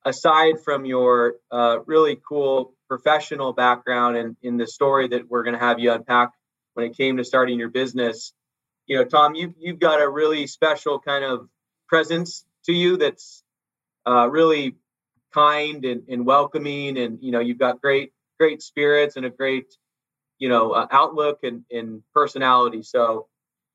aside 0.06 0.62
from 0.64 0.86
your 0.86 1.36
uh, 1.52 1.80
really 1.88 2.20
cool 2.30 2.76
professional 2.88 3.52
background 3.52 4.16
and 4.16 4.38
in 4.44 4.58
the 4.58 4.68
story 4.68 5.08
that 5.10 5.28
we're 5.28 5.44
going 5.44 5.56
to 5.56 5.60
have 5.60 5.80
you 5.80 5.92
unpack 5.92 6.32
when 6.76 6.86
it 6.86 6.96
came 6.96 7.18
to 7.18 7.24
starting 7.24 7.58
your 7.58 7.70
business, 7.70 8.34
you 8.86 8.98
know, 8.98 9.06
Tom, 9.06 9.34
you 9.34 9.56
you've 9.58 9.80
got 9.80 10.00
a 10.00 10.08
really 10.08 10.46
special 10.46 11.00
kind 11.00 11.26
of 11.26 11.50
presence 11.90 12.46
to 12.66 12.74
you 12.74 12.98
that's 12.98 13.44
uh, 14.06 14.30
really 14.30 14.76
kind 15.34 15.84
and, 15.84 16.04
and 16.10 16.26
welcoming, 16.28 17.00
and 17.00 17.18
you 17.24 17.32
know, 17.32 17.40
you've 17.40 17.58
got 17.58 17.82
great 17.82 18.12
great 18.40 18.62
spirits 18.62 19.16
and 19.16 19.26
a 19.26 19.30
great 19.30 19.74
you 20.40 20.50
know 20.50 20.72
uh, 20.72 20.88
outlook 20.92 21.40
and, 21.44 21.64
and 21.72 22.04
personality. 22.14 22.84
So, 22.84 23.28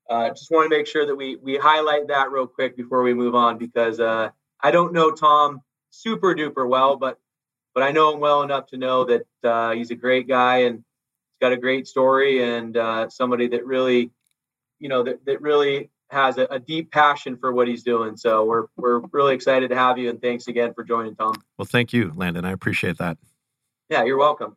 uh, 0.09 0.29
just 0.29 0.51
want 0.51 0.69
to 0.71 0.77
make 0.77 0.87
sure 0.87 1.05
that 1.05 1.15
we 1.15 1.35
we 1.35 1.57
highlight 1.57 2.07
that 2.07 2.31
real 2.31 2.47
quick 2.47 2.75
before 2.75 3.03
we 3.03 3.13
move 3.13 3.35
on 3.35 3.57
because 3.57 3.99
uh, 3.99 4.29
I 4.61 4.71
don't 4.71 4.93
know 4.93 5.11
Tom 5.11 5.61
super 5.89 6.35
duper 6.35 6.67
well, 6.67 6.97
but 6.97 7.19
but 7.73 7.83
I 7.83 7.91
know 7.91 8.13
him 8.13 8.19
well 8.19 8.43
enough 8.43 8.67
to 8.67 8.77
know 8.77 9.05
that 9.05 9.25
uh, 9.43 9.71
he's 9.71 9.91
a 9.91 9.95
great 9.95 10.27
guy 10.27 10.59
and 10.59 10.77
he's 10.77 11.39
got 11.41 11.53
a 11.53 11.57
great 11.57 11.87
story 11.87 12.43
and 12.43 12.77
uh, 12.77 13.09
somebody 13.09 13.47
that 13.47 13.65
really, 13.65 14.11
you 14.79 14.89
know, 14.89 15.03
that, 15.03 15.25
that 15.25 15.41
really 15.41 15.89
has 16.09 16.37
a, 16.37 16.45
a, 16.51 16.59
deep 16.59 16.91
passion 16.91 17.35
for 17.37 17.51
what 17.51 17.67
he's 17.67 17.81
doing. 17.81 18.15
So 18.15 18.45
we're 18.45 18.67
we're 18.77 18.99
really 19.11 19.33
excited 19.33 19.69
to 19.69 19.75
have 19.75 19.97
you 19.97 20.09
and 20.09 20.21
thanks 20.21 20.47
again 20.47 20.73
for 20.73 20.83
joining, 20.83 21.15
Tom. 21.15 21.33
Well, 21.57 21.65
thank 21.65 21.91
you, 21.93 22.13
Landon. 22.15 22.45
I 22.45 22.51
appreciate 22.51 22.99
that. 22.99 23.17
Yeah, 23.89 24.03
you're 24.03 24.17
welcome. 24.17 24.55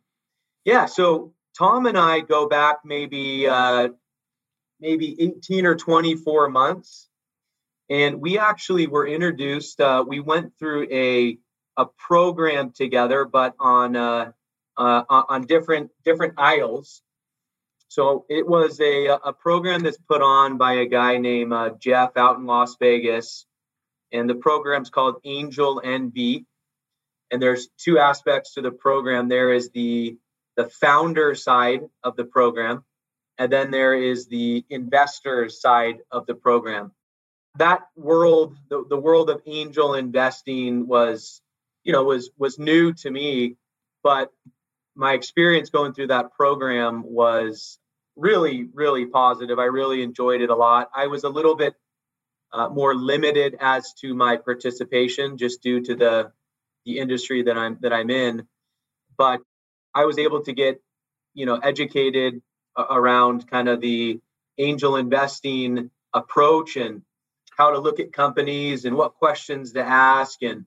Yeah, 0.64 0.86
so 0.86 1.34
Tom 1.58 1.86
and 1.86 1.98
I 1.98 2.20
go 2.20 2.48
back 2.48 2.78
maybe 2.84 3.46
uh, 3.46 3.88
maybe 4.80 5.16
18 5.20 5.66
or 5.66 5.74
24 5.74 6.48
months, 6.48 7.08
and 7.88 8.20
we 8.20 8.38
actually 8.38 8.86
were 8.86 9.06
introduced. 9.06 9.80
Uh, 9.80 10.04
we 10.06 10.20
went 10.20 10.52
through 10.58 10.88
a 10.92 11.38
a 11.76 11.86
program 11.86 12.72
together, 12.72 13.24
but 13.24 13.54
on 13.58 13.96
uh, 13.96 14.32
uh, 14.76 15.02
on 15.08 15.46
different 15.46 15.90
different 16.04 16.34
aisles. 16.38 17.02
So 17.88 18.26
it 18.28 18.46
was 18.46 18.80
a 18.80 19.06
a 19.06 19.32
program 19.32 19.82
that's 19.82 19.98
put 20.08 20.22
on 20.22 20.58
by 20.58 20.74
a 20.74 20.86
guy 20.86 21.18
named 21.18 21.52
uh, 21.52 21.70
Jeff 21.78 22.16
out 22.16 22.38
in 22.38 22.46
Las 22.46 22.76
Vegas, 22.80 23.46
and 24.12 24.28
the 24.28 24.34
program's 24.34 24.90
called 24.90 25.16
Angel 25.24 25.80
NV. 25.84 26.44
And 27.30 27.42
there's 27.42 27.68
two 27.78 27.98
aspects 27.98 28.54
to 28.54 28.62
the 28.62 28.70
program. 28.70 29.28
There 29.28 29.52
is 29.52 29.70
the 29.70 30.16
the 30.56 30.70
founder 30.70 31.34
side 31.34 31.82
of 32.02 32.16
the 32.16 32.24
program, 32.24 32.84
and 33.36 33.52
then 33.52 33.70
there 33.70 33.94
is 33.94 34.26
the 34.26 34.64
investor 34.70 35.50
side 35.50 35.98
of 36.10 36.26
the 36.26 36.34
program. 36.34 36.92
That 37.56 37.82
world, 37.94 38.56
the, 38.70 38.84
the 38.88 38.96
world 38.96 39.28
of 39.28 39.42
angel 39.46 39.94
investing 39.94 40.86
was 40.86 41.42
you 41.86 41.92
know 41.92 42.02
was 42.02 42.30
was 42.36 42.58
new 42.58 42.92
to 42.92 43.10
me 43.10 43.56
but 44.02 44.30
my 44.96 45.12
experience 45.12 45.70
going 45.70 45.94
through 45.94 46.08
that 46.08 46.32
program 46.32 47.02
was 47.04 47.78
really 48.16 48.68
really 48.74 49.06
positive 49.06 49.58
i 49.58 49.64
really 49.64 50.02
enjoyed 50.02 50.40
it 50.40 50.50
a 50.50 50.54
lot 50.54 50.90
i 50.94 51.06
was 51.06 51.22
a 51.22 51.28
little 51.28 51.54
bit 51.54 51.74
uh, 52.52 52.68
more 52.68 52.94
limited 52.94 53.56
as 53.60 53.94
to 53.94 54.14
my 54.14 54.36
participation 54.36 55.38
just 55.38 55.62
due 55.62 55.80
to 55.80 55.94
the 55.94 56.32
the 56.86 56.98
industry 56.98 57.42
that 57.42 57.58
i'm 57.58 57.78
that 57.82 57.92
i'm 57.92 58.10
in 58.10 58.46
but 59.18 59.40
i 59.94 60.04
was 60.06 60.18
able 60.18 60.42
to 60.42 60.52
get 60.52 60.80
you 61.34 61.46
know 61.46 61.56
educated 61.56 62.40
around 62.78 63.48
kind 63.48 63.68
of 63.68 63.80
the 63.80 64.20
angel 64.58 64.96
investing 64.96 65.90
approach 66.14 66.76
and 66.76 67.02
how 67.56 67.70
to 67.70 67.78
look 67.78 68.00
at 68.00 68.12
companies 68.12 68.84
and 68.84 68.96
what 68.96 69.14
questions 69.14 69.72
to 69.72 69.82
ask 69.82 70.42
and 70.42 70.64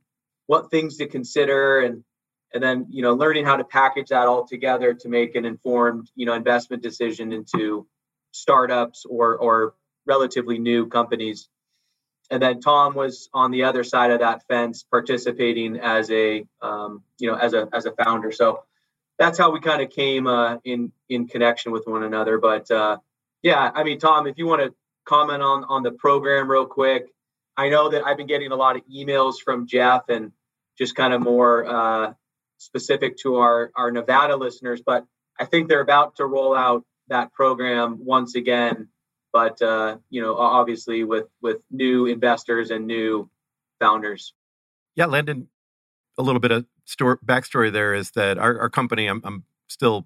what 0.47 0.71
things 0.71 0.97
to 0.97 1.07
consider 1.07 1.81
and 1.81 2.03
and 2.53 2.63
then 2.63 2.87
you 2.89 3.01
know 3.01 3.13
learning 3.13 3.45
how 3.45 3.55
to 3.55 3.63
package 3.63 4.09
that 4.09 4.27
all 4.27 4.47
together 4.47 4.93
to 4.93 5.09
make 5.09 5.35
an 5.35 5.45
informed 5.45 6.09
you 6.15 6.25
know 6.25 6.33
investment 6.33 6.83
decision 6.83 7.31
into 7.31 7.87
startups 8.31 9.05
or 9.05 9.37
or 9.37 9.73
relatively 10.05 10.57
new 10.57 10.87
companies 10.87 11.49
and 12.29 12.41
then 12.41 12.59
tom 12.59 12.93
was 12.93 13.29
on 13.33 13.51
the 13.51 13.63
other 13.63 13.83
side 13.83 14.11
of 14.11 14.19
that 14.19 14.45
fence 14.47 14.83
participating 14.83 15.77
as 15.79 16.09
a 16.11 16.45
um, 16.61 17.03
you 17.17 17.29
know 17.29 17.37
as 17.37 17.53
a 17.53 17.67
as 17.73 17.85
a 17.85 17.91
founder 17.91 18.31
so 18.31 18.63
that's 19.17 19.37
how 19.37 19.51
we 19.51 19.59
kind 19.59 19.81
of 19.81 19.89
came 19.89 20.27
uh, 20.27 20.57
in 20.63 20.91
in 21.09 21.27
connection 21.27 21.71
with 21.71 21.85
one 21.85 22.03
another 22.03 22.37
but 22.37 22.69
uh, 22.71 22.97
yeah 23.41 23.71
i 23.73 23.83
mean 23.83 23.99
tom 23.99 24.27
if 24.27 24.37
you 24.37 24.47
want 24.47 24.61
to 24.61 24.73
comment 25.05 25.41
on 25.41 25.63
on 25.65 25.83
the 25.83 25.91
program 25.91 26.49
real 26.49 26.65
quick 26.65 27.07
i 27.57 27.69
know 27.69 27.89
that 27.89 28.05
i've 28.05 28.17
been 28.17 28.27
getting 28.27 28.51
a 28.51 28.55
lot 28.55 28.75
of 28.75 28.83
emails 28.87 29.35
from 29.43 29.67
jeff 29.67 30.03
and 30.09 30.31
just 30.79 30.95
kind 30.95 31.13
of 31.13 31.21
more 31.21 31.65
uh, 31.65 32.13
specific 32.57 33.17
to 33.17 33.37
our, 33.37 33.71
our 33.75 33.91
Nevada 33.91 34.35
listeners. 34.37 34.81
But 34.83 35.05
I 35.37 35.45
think 35.45 35.67
they're 35.67 35.81
about 35.81 36.15
to 36.15 36.25
roll 36.25 36.55
out 36.55 36.85
that 37.09 37.33
program 37.33 38.05
once 38.05 38.35
again. 38.35 38.87
But 39.31 39.61
uh, 39.61 39.97
you 40.09 40.21
know, 40.21 40.35
obviously 40.35 41.03
with 41.03 41.27
with 41.41 41.63
new 41.71 42.05
investors 42.05 42.71
and 42.71 42.87
new 42.87 43.29
founders. 43.79 44.33
Yeah, 44.95 45.05
Landon. 45.05 45.47
A 46.17 46.23
little 46.23 46.41
bit 46.41 46.51
of 46.51 46.65
story, 46.83 47.15
backstory 47.25 47.71
there 47.71 47.93
is 47.93 48.11
that 48.11 48.37
our, 48.37 48.59
our 48.59 48.69
company. 48.69 49.07
I'm, 49.07 49.21
I'm 49.23 49.45
still 49.67 50.05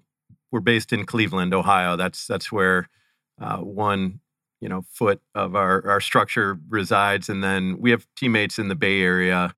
we're 0.52 0.60
based 0.60 0.92
in 0.92 1.06
Cleveland, 1.06 1.52
Ohio. 1.52 1.96
That's 1.96 2.26
that's 2.26 2.52
where 2.52 2.88
uh, 3.40 3.58
one 3.58 4.20
you 4.60 4.68
know 4.68 4.84
foot 4.88 5.20
of 5.34 5.56
our 5.56 5.84
our 5.88 6.00
structure 6.00 6.58
resides, 6.68 7.28
and 7.28 7.42
then 7.42 7.78
we 7.80 7.90
have 7.90 8.06
teammates 8.16 8.58
in 8.58 8.68
the 8.68 8.76
Bay 8.76 9.00
Area 9.00 9.54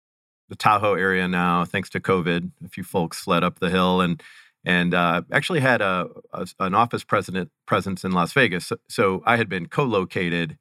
the 0.48 0.56
Tahoe 0.56 0.94
area 0.94 1.26
now, 1.26 1.64
thanks 1.64 1.90
to 1.90 2.00
COVID. 2.00 2.50
A 2.64 2.68
few 2.68 2.84
folks 2.84 3.20
fled 3.20 3.42
up 3.42 3.58
the 3.58 3.70
hill 3.70 4.00
and 4.00 4.22
and 4.66 4.94
uh, 4.94 5.22
actually 5.32 5.60
had 5.60 5.80
a, 5.80 6.08
a, 6.32 6.46
an 6.58 6.74
office 6.74 7.04
president 7.04 7.50
presence 7.66 8.04
in 8.04 8.10
Las 8.10 8.32
Vegas. 8.32 8.66
So, 8.66 8.76
so 8.88 9.22
I 9.24 9.36
had 9.36 9.48
been 9.48 9.66
co-located 9.66 10.58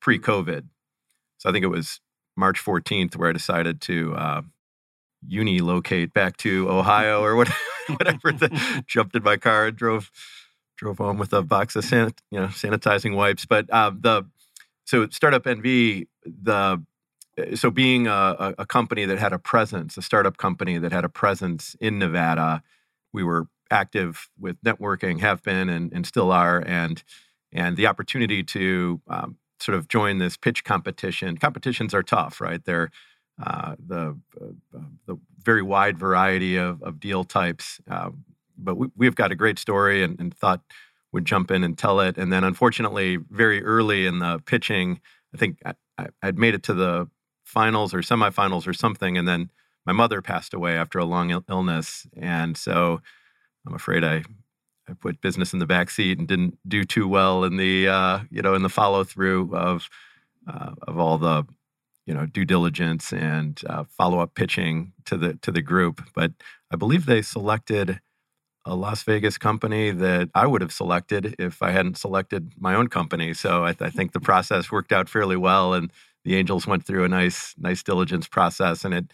pre-COVID. 0.00 0.68
So 1.38 1.48
I 1.48 1.52
think 1.52 1.64
it 1.64 1.68
was 1.68 2.00
March 2.36 2.64
14th 2.64 3.16
where 3.16 3.30
I 3.30 3.32
decided 3.32 3.80
to 3.82 4.14
uh, 4.14 4.42
uni 5.26 5.58
locate 5.58 6.14
back 6.14 6.36
to 6.38 6.70
Ohio 6.70 7.20
or 7.20 7.34
what, 7.34 7.48
whatever. 7.88 8.30
the, 8.30 8.84
jumped 8.86 9.16
in 9.16 9.24
my 9.24 9.36
car 9.36 9.66
and 9.66 9.76
drove 9.76 10.12
drove 10.76 10.98
home 10.98 11.18
with 11.18 11.32
a 11.32 11.42
box 11.42 11.74
of 11.74 11.84
san, 11.84 12.12
you 12.30 12.38
know 12.38 12.46
sanitizing 12.46 13.16
wipes. 13.16 13.44
But 13.44 13.68
uh, 13.70 13.90
the 13.90 14.24
so 14.84 15.08
startup 15.08 15.42
NV 15.42 16.06
the 16.24 16.80
so 17.56 17.70
being 17.70 18.06
a, 18.06 18.54
a, 18.58 18.66
company 18.66 19.04
that 19.04 19.18
had 19.18 19.32
a 19.32 19.38
presence, 19.38 19.96
a 19.96 20.02
startup 20.02 20.38
company 20.38 20.76
that 20.78 20.92
had 20.92 21.04
a 21.04 21.08
presence 21.08 21.76
in 21.80 21.98
Nevada, 21.98 22.64
we 23.12 23.22
were 23.22 23.46
active 23.70 24.28
with 24.38 24.60
networking, 24.62 25.20
have 25.20 25.42
been, 25.42 25.68
and, 25.68 25.92
and 25.92 26.06
still 26.06 26.30
are, 26.32 26.62
and 26.66 27.02
and 27.52 27.76
the 27.76 27.86
opportunity 27.86 28.42
to 28.42 29.00
um, 29.08 29.36
sort 29.60 29.76
of 29.76 29.88
join 29.88 30.18
this 30.18 30.36
pitch 30.36 30.64
competition. 30.64 31.36
Competitions 31.38 31.94
are 31.94 32.02
tough, 32.02 32.40
right? 32.40 32.64
They're 32.64 32.90
uh, 33.42 33.76
the 33.78 34.18
uh, 34.40 34.78
the 35.06 35.16
very 35.42 35.62
wide 35.62 35.98
variety 35.98 36.56
of, 36.56 36.82
of 36.82 37.00
deal 37.00 37.24
types, 37.24 37.80
uh, 37.90 38.10
but 38.56 38.76
we, 38.76 38.88
we've 38.96 39.14
got 39.14 39.32
a 39.32 39.36
great 39.36 39.58
story, 39.58 40.02
and, 40.02 40.18
and 40.20 40.34
thought 40.34 40.62
would 41.12 41.24
jump 41.24 41.50
in 41.50 41.64
and 41.64 41.78
tell 41.78 42.00
it. 42.00 42.18
And 42.18 42.32
then, 42.32 42.44
unfortunately, 42.44 43.16
very 43.30 43.64
early 43.64 44.06
in 44.06 44.18
the 44.18 44.42
pitching, 44.44 45.00
I 45.34 45.38
think 45.38 45.58
I, 45.64 46.08
I'd 46.22 46.38
made 46.38 46.54
it 46.54 46.62
to 46.64 46.74
the 46.74 47.08
finals 47.44 47.94
or 47.94 47.98
semifinals 47.98 48.66
or 48.66 48.74
something, 48.74 49.16
and 49.16 49.26
then 49.26 49.50
my 49.88 49.94
mother 49.94 50.20
passed 50.20 50.52
away 50.52 50.76
after 50.76 50.98
a 50.98 51.06
long 51.06 51.30
il- 51.30 51.44
illness, 51.48 52.06
and 52.14 52.58
so 52.58 53.00
I'm 53.66 53.74
afraid 53.74 54.04
I 54.04 54.22
I 54.86 54.92
put 54.92 55.22
business 55.22 55.54
in 55.54 55.60
the 55.60 55.66
back 55.66 55.88
seat 55.88 56.18
and 56.18 56.28
didn't 56.28 56.58
do 56.68 56.84
too 56.84 57.08
well 57.08 57.42
in 57.42 57.56
the 57.56 57.88
uh, 57.88 58.20
you 58.30 58.42
know 58.42 58.54
in 58.54 58.62
the 58.62 58.68
follow 58.68 59.02
through 59.02 59.56
of 59.56 59.88
uh, 60.46 60.72
of 60.82 60.98
all 60.98 61.16
the 61.16 61.46
you 62.04 62.12
know 62.12 62.26
due 62.26 62.44
diligence 62.44 63.14
and 63.14 63.62
uh, 63.66 63.84
follow 63.84 64.20
up 64.20 64.34
pitching 64.34 64.92
to 65.06 65.16
the 65.16 65.34
to 65.36 65.50
the 65.50 65.62
group. 65.62 66.02
But 66.14 66.32
I 66.70 66.76
believe 66.76 67.06
they 67.06 67.22
selected 67.22 67.98
a 68.66 68.74
Las 68.74 69.04
Vegas 69.04 69.38
company 69.38 69.90
that 69.90 70.28
I 70.34 70.46
would 70.46 70.60
have 70.60 70.72
selected 70.72 71.34
if 71.38 71.62
I 71.62 71.70
hadn't 71.70 71.96
selected 71.96 72.52
my 72.58 72.74
own 72.74 72.88
company. 72.88 73.32
So 73.32 73.64
I, 73.64 73.72
th- 73.72 73.88
I 73.88 73.90
think 73.90 74.12
the 74.12 74.20
process 74.20 74.70
worked 74.70 74.92
out 74.92 75.08
fairly 75.08 75.38
well, 75.38 75.72
and 75.72 75.90
the 76.26 76.36
Angels 76.36 76.66
went 76.66 76.84
through 76.84 77.04
a 77.04 77.08
nice 77.08 77.54
nice 77.56 77.82
diligence 77.82 78.28
process, 78.28 78.84
and 78.84 78.92
it 78.92 79.06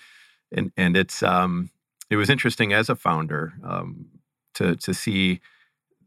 and 0.55 0.73
and 0.77 0.97
it's 0.97 1.23
um, 1.23 1.71
it 2.11 2.17
was 2.17 2.31
interesting 2.31 2.73
as 2.73 2.89
a 2.89 2.97
founder 2.97 3.55
um, 3.63 4.07
to 4.55 4.77
to 4.77 4.95
see 4.95 5.41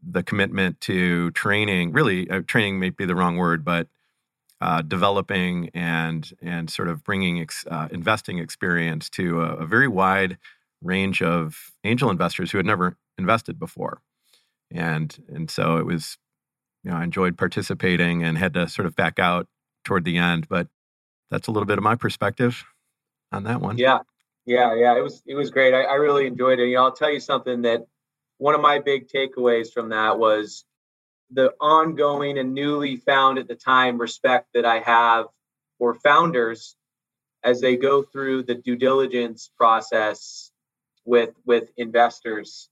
the 0.02 0.22
commitment 0.22 0.80
to 0.82 1.30
training. 1.32 1.92
Really, 1.92 2.28
uh, 2.30 2.42
training 2.46 2.80
may 2.80 2.90
be 2.90 3.04
the 3.04 3.14
wrong 3.14 3.36
word, 3.36 3.64
but 3.64 3.88
uh, 4.60 4.82
developing 4.82 5.70
and 5.74 6.32
and 6.42 6.70
sort 6.70 6.88
of 6.88 7.04
bringing 7.04 7.40
ex, 7.40 7.64
uh, 7.70 7.88
investing 7.90 8.38
experience 8.38 9.08
to 9.10 9.42
a, 9.42 9.56
a, 9.56 9.66
very 9.66 9.86
wide 9.88 10.36
range 10.82 11.22
of 11.22 11.72
angel 11.84 12.10
investors 12.10 12.50
who 12.50 12.58
had 12.58 12.66
never 12.66 12.96
invested 13.18 13.58
before, 13.58 14.00
and 14.70 15.24
and 15.32 15.50
so 15.50 15.76
it 15.76 15.86
was, 15.86 16.18
you 16.82 16.90
know, 16.90 16.96
I 16.96 17.04
enjoyed 17.04 17.38
participating 17.38 18.24
and 18.24 18.36
had 18.36 18.54
to 18.54 18.68
sort 18.68 18.86
of 18.86 18.96
back 18.96 19.18
out 19.18 19.46
toward 19.84 20.04
the 20.04 20.18
end, 20.18 20.48
but 20.48 20.68
that's 21.30 21.46
a 21.46 21.52
little 21.52 21.66
bit 21.66 21.78
of 21.78 21.84
my 21.84 21.94
perspective 21.94 22.64
on 23.30 23.44
that 23.44 23.60
one. 23.60 23.78
Yeah, 23.78 24.00
yeah, 24.48 24.74
yeah. 24.74 24.96
It 24.96 25.02
was 25.02 25.22
it 25.26 25.34
was 25.34 25.50
great. 25.50 25.74
I, 25.74 25.82
I 25.82 25.94
really 25.96 26.26
enjoyed 26.26 26.58
it. 26.58 26.68
You 26.68 26.76
know, 26.76 26.84
I'll 26.84 26.92
tell 26.92 27.12
you 27.12 27.20
something 27.20 27.62
that 27.62 27.86
one 28.38 28.54
of 28.54 28.62
my 28.62 28.78
big 28.78 29.08
takeaways 29.08 29.70
from 29.70 29.90
that 29.90 30.18
was 30.18 30.64
the 31.30 31.52
ongoing 31.60 32.38
and 32.38 32.54
newly 32.54 32.96
found 32.96 33.38
at 33.38 33.46
the 33.46 33.54
time 33.54 33.98
respect 33.98 34.48
that 34.54 34.64
I 34.64 34.78
have 34.78 35.26
for 35.78 35.94
founders 35.96 36.76
as 37.44 37.60
they 37.60 37.76
go 37.76 38.02
through 38.02 38.44
the 38.44 38.54
due 38.54 38.76
diligence 38.76 39.50
process 39.54 40.50
with 41.04 41.34
with 41.44 41.70
investors. 41.76 42.70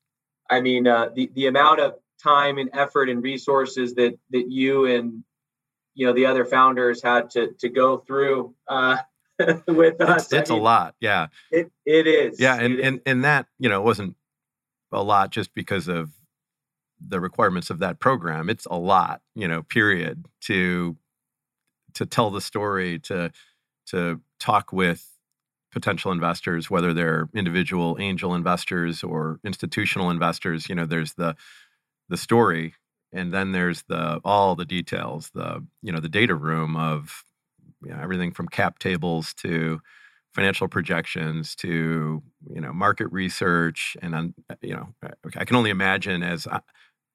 I 0.48 0.62
mean, 0.62 0.86
uh, 0.86 1.10
the 1.14 1.30
the 1.34 1.46
amount 1.46 1.80
of 1.80 1.96
time 2.22 2.56
and 2.56 2.70
effort 2.72 3.10
and 3.10 3.22
resources 3.22 3.94
that 3.96 4.18
that 4.30 4.50
you 4.50 4.86
and 4.86 5.24
you 5.92 6.06
know 6.06 6.14
the 6.14 6.24
other 6.24 6.46
founders 6.46 7.02
had 7.02 7.28
to 7.32 7.52
to 7.58 7.68
go 7.68 7.98
through 7.98 8.54
uh, 8.66 8.96
with 9.66 10.00
us. 10.00 10.32
It's, 10.32 10.50
I 10.50 10.54
mean, 10.54 10.60
a 10.60 10.64
lot, 10.64 10.94
yeah. 11.00 11.26
It 11.50 11.70
it 11.84 12.06
is. 12.06 12.40
Yeah, 12.40 12.56
and 12.56 12.78
and 12.80 13.00
and 13.06 13.24
that 13.24 13.46
you 13.58 13.68
know 13.68 13.82
wasn't 13.82 14.16
a 14.92 15.02
lot 15.02 15.30
just 15.30 15.54
because 15.54 15.88
of 15.88 16.10
the 17.06 17.20
requirements 17.20 17.70
of 17.70 17.78
that 17.80 18.00
program. 18.00 18.48
It's 18.48 18.66
a 18.66 18.76
lot, 18.76 19.20
you 19.34 19.48
know, 19.48 19.62
period, 19.62 20.26
to 20.42 20.96
to 21.94 22.06
tell 22.06 22.30
the 22.30 22.40
story, 22.40 22.98
to 23.00 23.32
to 23.86 24.20
talk 24.38 24.72
with 24.72 25.12
potential 25.72 26.10
investors, 26.12 26.70
whether 26.70 26.94
they're 26.94 27.28
individual 27.34 27.96
angel 28.00 28.34
investors 28.34 29.02
or 29.02 29.40
institutional 29.44 30.10
investors. 30.10 30.68
You 30.68 30.74
know, 30.74 30.86
there's 30.86 31.14
the 31.14 31.36
the 32.08 32.16
story, 32.16 32.74
and 33.12 33.32
then 33.32 33.52
there's 33.52 33.82
the 33.88 34.20
all 34.24 34.54
the 34.54 34.64
details, 34.64 35.30
the 35.34 35.64
you 35.82 35.92
know 35.92 36.00
the 36.00 36.08
data 36.08 36.34
room 36.34 36.76
of 36.76 37.24
you 37.82 37.90
know, 37.90 37.98
everything 38.00 38.32
from 38.32 38.48
cap 38.48 38.78
tables 38.78 39.34
to 39.34 39.80
financial 40.34 40.68
projections 40.68 41.54
to 41.56 42.22
you 42.52 42.60
know 42.60 42.70
market 42.70 43.06
research 43.10 43.96
and 44.02 44.34
you 44.60 44.74
know 44.74 44.88
I 45.34 45.46
can 45.46 45.56
only 45.56 45.70
imagine 45.70 46.22
as 46.22 46.46
uh, 46.46 46.60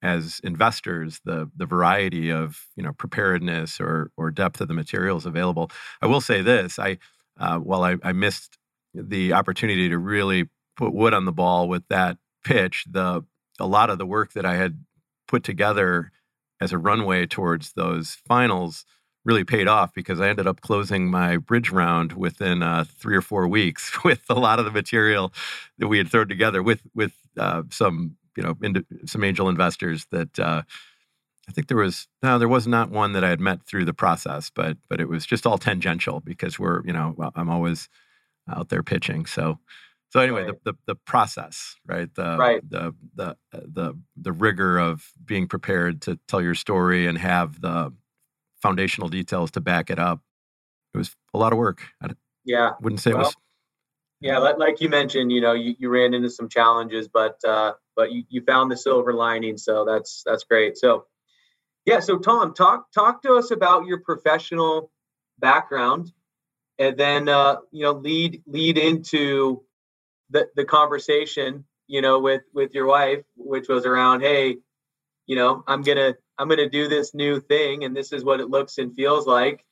as 0.01 0.41
investors 0.43 1.21
the 1.23 1.49
the 1.55 1.67
variety 1.67 2.31
of 2.31 2.65
you 2.75 2.83
know 2.83 2.93
preparedness 2.93 3.79
or 3.79 4.11
or 4.17 4.31
depth 4.31 4.59
of 4.61 4.67
the 4.67 4.73
materials 4.73 5.25
available. 5.25 5.69
I 6.01 6.07
will 6.07 6.21
say 6.21 6.41
this: 6.41 6.79
I 6.79 6.97
uh, 7.39 7.59
while 7.59 7.83
I, 7.83 7.97
I 8.03 8.11
missed 8.11 8.57
the 8.93 9.33
opportunity 9.33 9.89
to 9.89 9.97
really 9.97 10.49
put 10.75 10.93
wood 10.93 11.13
on 11.13 11.25
the 11.25 11.31
ball 11.31 11.69
with 11.69 11.87
that 11.89 12.17
pitch, 12.43 12.85
the 12.89 13.23
a 13.59 13.67
lot 13.67 13.89
of 13.89 13.99
the 13.99 14.05
work 14.05 14.33
that 14.33 14.45
I 14.45 14.55
had 14.55 14.83
put 15.27 15.43
together 15.43 16.11
as 16.59 16.73
a 16.73 16.77
runway 16.77 17.25
towards 17.25 17.73
those 17.73 18.17
finals 18.27 18.85
really 19.23 19.43
paid 19.43 19.67
off 19.67 19.93
because 19.93 20.19
I 20.19 20.29
ended 20.29 20.47
up 20.47 20.61
closing 20.61 21.09
my 21.09 21.37
bridge 21.37 21.69
round 21.69 22.13
within 22.13 22.63
uh, 22.63 22.85
three 22.87 23.15
or 23.15 23.21
four 23.21 23.47
weeks 23.47 24.03
with 24.03 24.21
a 24.29 24.35
lot 24.35 24.59
of 24.59 24.65
the 24.65 24.71
material 24.71 25.33
that 25.77 25.87
we 25.87 25.97
had 25.97 26.09
thrown 26.09 26.27
together 26.27 26.63
with 26.63 26.81
with 26.93 27.13
uh, 27.37 27.63
some 27.69 28.17
you 28.35 28.43
know 28.43 28.55
into, 28.61 28.85
some 29.05 29.23
angel 29.23 29.49
investors 29.49 30.07
that 30.11 30.39
uh, 30.39 30.63
I 31.47 31.51
think 31.51 31.67
there 31.67 31.77
was 31.77 32.07
no 32.23 32.39
there 32.39 32.47
was 32.47 32.67
not 32.67 32.91
one 32.91 33.13
that 33.13 33.23
I 33.23 33.29
had 33.29 33.39
met 33.39 33.63
through 33.63 33.85
the 33.85 33.93
process, 33.93 34.49
but 34.49 34.77
but 34.89 34.99
it 34.99 35.09
was 35.09 35.25
just 35.25 35.45
all 35.45 35.57
tangential 35.57 36.19
because 36.19 36.57
we're 36.57 36.85
you 36.85 36.93
know 36.93 37.15
I'm 37.35 37.49
always 37.49 37.89
out 38.49 38.69
there 38.69 38.83
pitching 38.83 39.25
so. 39.25 39.59
So 40.09 40.19
anyway, 40.19 40.43
right. 40.43 40.63
the, 40.65 40.73
the, 40.73 40.77
the 40.87 40.95
process, 40.95 41.77
right? 41.87 42.13
The, 42.15 42.35
right. 42.37 42.69
the 42.69 42.93
the 43.15 43.37
the 43.53 43.93
the 44.17 44.33
rigor 44.33 44.77
of 44.77 45.09
being 45.23 45.47
prepared 45.47 46.01
to 46.01 46.19
tell 46.27 46.41
your 46.41 46.53
story 46.53 47.07
and 47.07 47.17
have 47.17 47.61
the 47.61 47.93
foundational 48.61 49.09
details 49.09 49.51
to 49.51 49.61
back 49.61 49.89
it 49.89 49.99
up. 49.99 50.21
It 50.93 50.97
was 50.97 51.15
a 51.33 51.37
lot 51.37 51.53
of 51.53 51.57
work. 51.57 51.81
I 52.01 52.09
yeah, 52.45 52.71
wouldn't 52.81 53.01
say 53.01 53.11
well, 53.11 53.21
it 53.21 53.25
was. 53.25 53.35
Yeah, 54.19 54.37
like 54.37 54.81
you 54.81 54.89
mentioned, 54.89 55.31
you 55.31 55.41
know, 55.41 55.53
you, 55.53 55.73
you 55.79 55.89
ran 55.89 56.13
into 56.13 56.29
some 56.29 56.47
challenges, 56.47 57.07
but 57.07 57.43
uh, 57.43 57.73
but 57.95 58.11
you, 58.11 58.23
you 58.29 58.43
found 58.43 58.71
the 58.71 58.77
silver 58.77 59.13
lining, 59.13 59.57
so 59.57 59.83
that's 59.83 60.21
that's 60.25 60.43
great. 60.43 60.77
So, 60.77 61.05
yeah, 61.85 62.01
so 62.01 62.19
Tom, 62.19 62.53
talk 62.53 62.91
talk 62.91 63.23
to 63.23 63.33
us 63.33 63.49
about 63.49 63.85
your 63.85 63.99
professional 63.99 64.91
background, 65.39 66.11
and 66.77 66.95
then 66.97 67.29
uh, 67.29 67.57
you 67.71 67.83
know 67.83 67.93
lead 67.93 68.43
lead 68.45 68.77
into 68.77 69.63
the 70.29 70.47
the 70.55 70.65
conversation, 70.65 71.65
you 71.87 72.01
know, 72.01 72.19
with 72.19 72.43
with 72.53 72.75
your 72.75 72.85
wife, 72.85 73.23
which 73.35 73.67
was 73.67 73.87
around, 73.87 74.21
hey, 74.21 74.57
you 75.31 75.37
know, 75.37 75.63
I'm 75.67 75.81
gonna 75.81 76.15
I'm 76.37 76.49
gonna 76.49 76.69
do 76.69 76.87
this 76.87 77.13
new 77.13 77.39
thing, 77.39 77.85
and 77.85 77.95
this 77.95 78.11
is 78.11 78.23
what 78.23 78.39
it 78.41 78.49
looks 78.49 78.77
and 78.77 78.93
feels 78.93 79.25
like, 79.25 79.65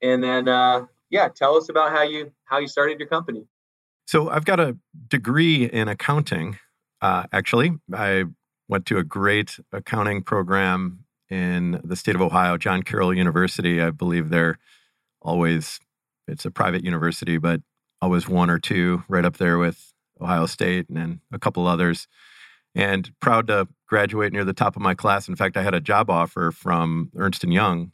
and 0.00 0.22
then 0.22 0.48
uh, 0.48 0.86
yeah, 1.10 1.28
tell 1.28 1.56
us 1.56 1.68
about 1.68 1.90
how 1.90 2.02
you 2.02 2.32
how 2.44 2.58
you 2.58 2.68
started 2.68 3.00
your 3.00 3.08
company. 3.08 3.46
So 4.06 4.30
I've 4.30 4.44
got 4.44 4.60
a 4.60 4.76
degree 5.08 5.64
in 5.64 5.88
accounting 5.88 6.58
uh, 7.00 7.24
actually, 7.32 7.72
I 7.92 8.24
went 8.68 8.86
to 8.86 8.98
a 8.98 9.04
great 9.04 9.58
accounting 9.72 10.22
program 10.22 11.04
in 11.28 11.80
the 11.84 11.96
state 11.96 12.14
of 12.14 12.22
Ohio, 12.22 12.56
John 12.56 12.82
Carroll 12.82 13.14
University. 13.14 13.80
I 13.80 13.90
believe 13.90 14.30
they're 14.30 14.58
always, 15.20 15.78
it's 16.26 16.44
a 16.44 16.50
private 16.50 16.84
university, 16.84 17.38
but 17.38 17.60
always 18.00 18.28
one 18.28 18.50
or 18.50 18.58
two 18.58 19.02
right 19.08 19.24
up 19.24 19.36
there 19.36 19.58
with 19.58 19.92
Ohio 20.20 20.46
State 20.46 20.88
and 20.88 21.20
a 21.32 21.38
couple 21.38 21.66
others. 21.66 22.08
And 22.76 23.10
proud 23.20 23.46
to 23.48 23.66
graduate 23.88 24.32
near 24.32 24.44
the 24.44 24.52
top 24.52 24.76
of 24.76 24.82
my 24.82 24.94
class. 24.94 25.28
In 25.28 25.34
fact, 25.34 25.56
I 25.56 25.62
had 25.62 25.74
a 25.74 25.80
job 25.80 26.10
offer 26.10 26.52
from 26.52 27.10
Ernst 27.16 27.42
and 27.42 27.52
Young. 27.52 27.92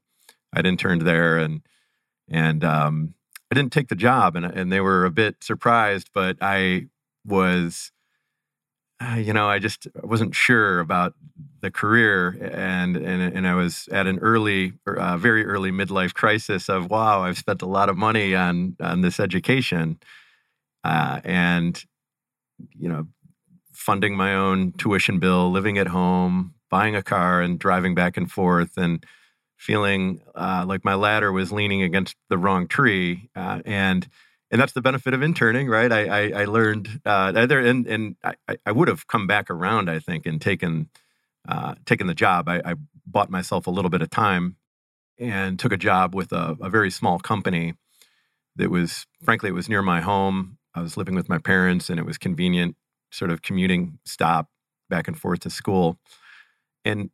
I'd 0.52 0.66
interned 0.66 1.02
there, 1.02 1.38
and 1.38 1.62
and 2.28 2.64
um, 2.64 3.14
I 3.50 3.54
didn't 3.54 3.72
take 3.72 3.88
the 3.88 3.94
job, 3.94 4.36
and 4.36 4.44
and 4.44 4.72
they 4.72 4.80
were 4.80 5.04
a 5.04 5.10
bit 5.10 5.36
surprised. 5.40 6.10
But 6.12 6.36
I 6.40 6.88
was 7.24 7.92
uh, 9.02 9.16
you 9.16 9.32
know, 9.32 9.48
I 9.48 9.58
just 9.58 9.88
wasn't 10.02 10.34
sure 10.34 10.78
about 10.78 11.14
the 11.60 11.70
career, 11.70 12.36
and 12.52 12.96
and 12.96 13.36
and 13.36 13.48
I 13.48 13.54
was 13.54 13.88
at 13.90 14.06
an 14.06 14.18
early, 14.18 14.74
uh, 14.86 15.16
very 15.16 15.44
early 15.44 15.70
midlife 15.72 16.14
crisis 16.14 16.68
of 16.68 16.90
wow, 16.90 17.22
I've 17.22 17.38
spent 17.38 17.62
a 17.62 17.66
lot 17.66 17.88
of 17.88 17.96
money 17.96 18.34
on 18.34 18.76
on 18.80 19.00
this 19.00 19.18
education, 19.18 19.98
uh, 20.84 21.20
and 21.24 21.82
you 22.78 22.88
know, 22.88 23.08
funding 23.82 24.16
my 24.16 24.34
own 24.34 24.72
tuition 24.72 25.18
bill, 25.18 25.50
living 25.50 25.76
at 25.76 25.88
home, 25.88 26.54
buying 26.70 26.94
a 26.96 27.02
car, 27.02 27.42
and 27.42 27.58
driving 27.58 27.94
back 27.94 28.16
and 28.16 28.30
forth, 28.30 28.76
and 28.76 29.04
feeling 29.56 30.22
uh, 30.34 30.64
like 30.66 30.84
my 30.84 30.94
ladder 30.94 31.32
was 31.32 31.52
leaning 31.52 31.82
against 31.82 32.16
the 32.30 32.38
wrong 32.38 32.66
tree, 32.68 33.28
uh, 33.36 33.60
and 33.64 34.08
and 34.50 34.60
that's 34.60 34.72
the 34.72 34.82
benefit 34.82 35.14
of 35.14 35.22
interning, 35.22 35.68
right? 35.68 35.90
I 35.92 36.06
I, 36.06 36.42
I 36.42 36.44
learned 36.44 37.00
uh, 37.04 37.46
there, 37.46 37.60
and 37.60 37.86
and 37.86 38.16
I, 38.24 38.34
I 38.64 38.72
would 38.72 38.88
have 38.88 39.06
come 39.06 39.26
back 39.26 39.50
around, 39.50 39.90
I 39.90 39.98
think, 39.98 40.26
and 40.26 40.40
taken 40.40 40.88
uh, 41.48 41.74
taken 41.84 42.06
the 42.06 42.14
job. 42.14 42.48
I, 42.48 42.62
I 42.64 42.74
bought 43.04 43.30
myself 43.30 43.66
a 43.66 43.70
little 43.70 43.90
bit 43.90 44.02
of 44.02 44.10
time 44.10 44.56
and 45.18 45.58
took 45.58 45.72
a 45.72 45.76
job 45.76 46.14
with 46.14 46.32
a, 46.32 46.56
a 46.60 46.70
very 46.70 46.90
small 46.90 47.18
company 47.18 47.74
that 48.56 48.70
was, 48.70 49.06
frankly, 49.22 49.50
it 49.50 49.54
was 49.54 49.68
near 49.68 49.82
my 49.82 50.00
home. 50.00 50.58
I 50.74 50.82
was 50.82 50.96
living 50.96 51.14
with 51.14 51.28
my 51.28 51.38
parents, 51.38 51.90
and 51.90 51.98
it 51.98 52.06
was 52.06 52.18
convenient, 52.18 52.76
sort 53.12 53.30
of 53.30 53.42
commuting 53.42 53.98
stop 54.04 54.48
back 54.90 55.06
and 55.06 55.18
forth 55.18 55.40
to 55.40 55.50
school. 55.50 55.98
And 56.84 57.10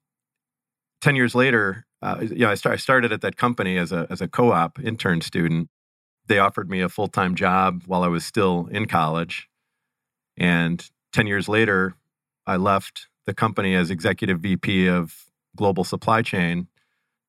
ten 1.01 1.17
years 1.17 1.35
later, 1.35 1.85
uh, 2.01 2.19
you 2.23 2.39
know, 2.39 2.51
I, 2.51 2.55
start, 2.55 2.75
I 2.75 2.77
started 2.77 3.13
at 3.13 3.21
that 3.21 3.37
company 3.37 3.77
as 3.77 3.93
a 3.93 4.07
as 4.09 4.21
a 4.21 4.29
co-op 4.29 4.79
intern 4.81 5.21
student 5.21 5.69
they 6.29 6.39
offered 6.39 6.71
me 6.71 6.81
a 6.81 6.89
full 6.89 7.09
time 7.09 7.35
job 7.35 7.83
while 7.87 8.05
I 8.05 8.09
was 8.09 8.25
still 8.25 8.69
in 8.71 8.87
college. 8.87 9.49
And 10.37 10.89
10 11.13 11.27
years 11.27 11.49
later, 11.49 11.95
I 12.47 12.57
left 12.57 13.09
the 13.27 13.35
company 13.35 13.75
as 13.75 13.91
executive 13.91 14.41
VP 14.41 14.87
of 14.89 15.25
global 15.57 15.85
supply 15.85 16.23
chain 16.23 16.69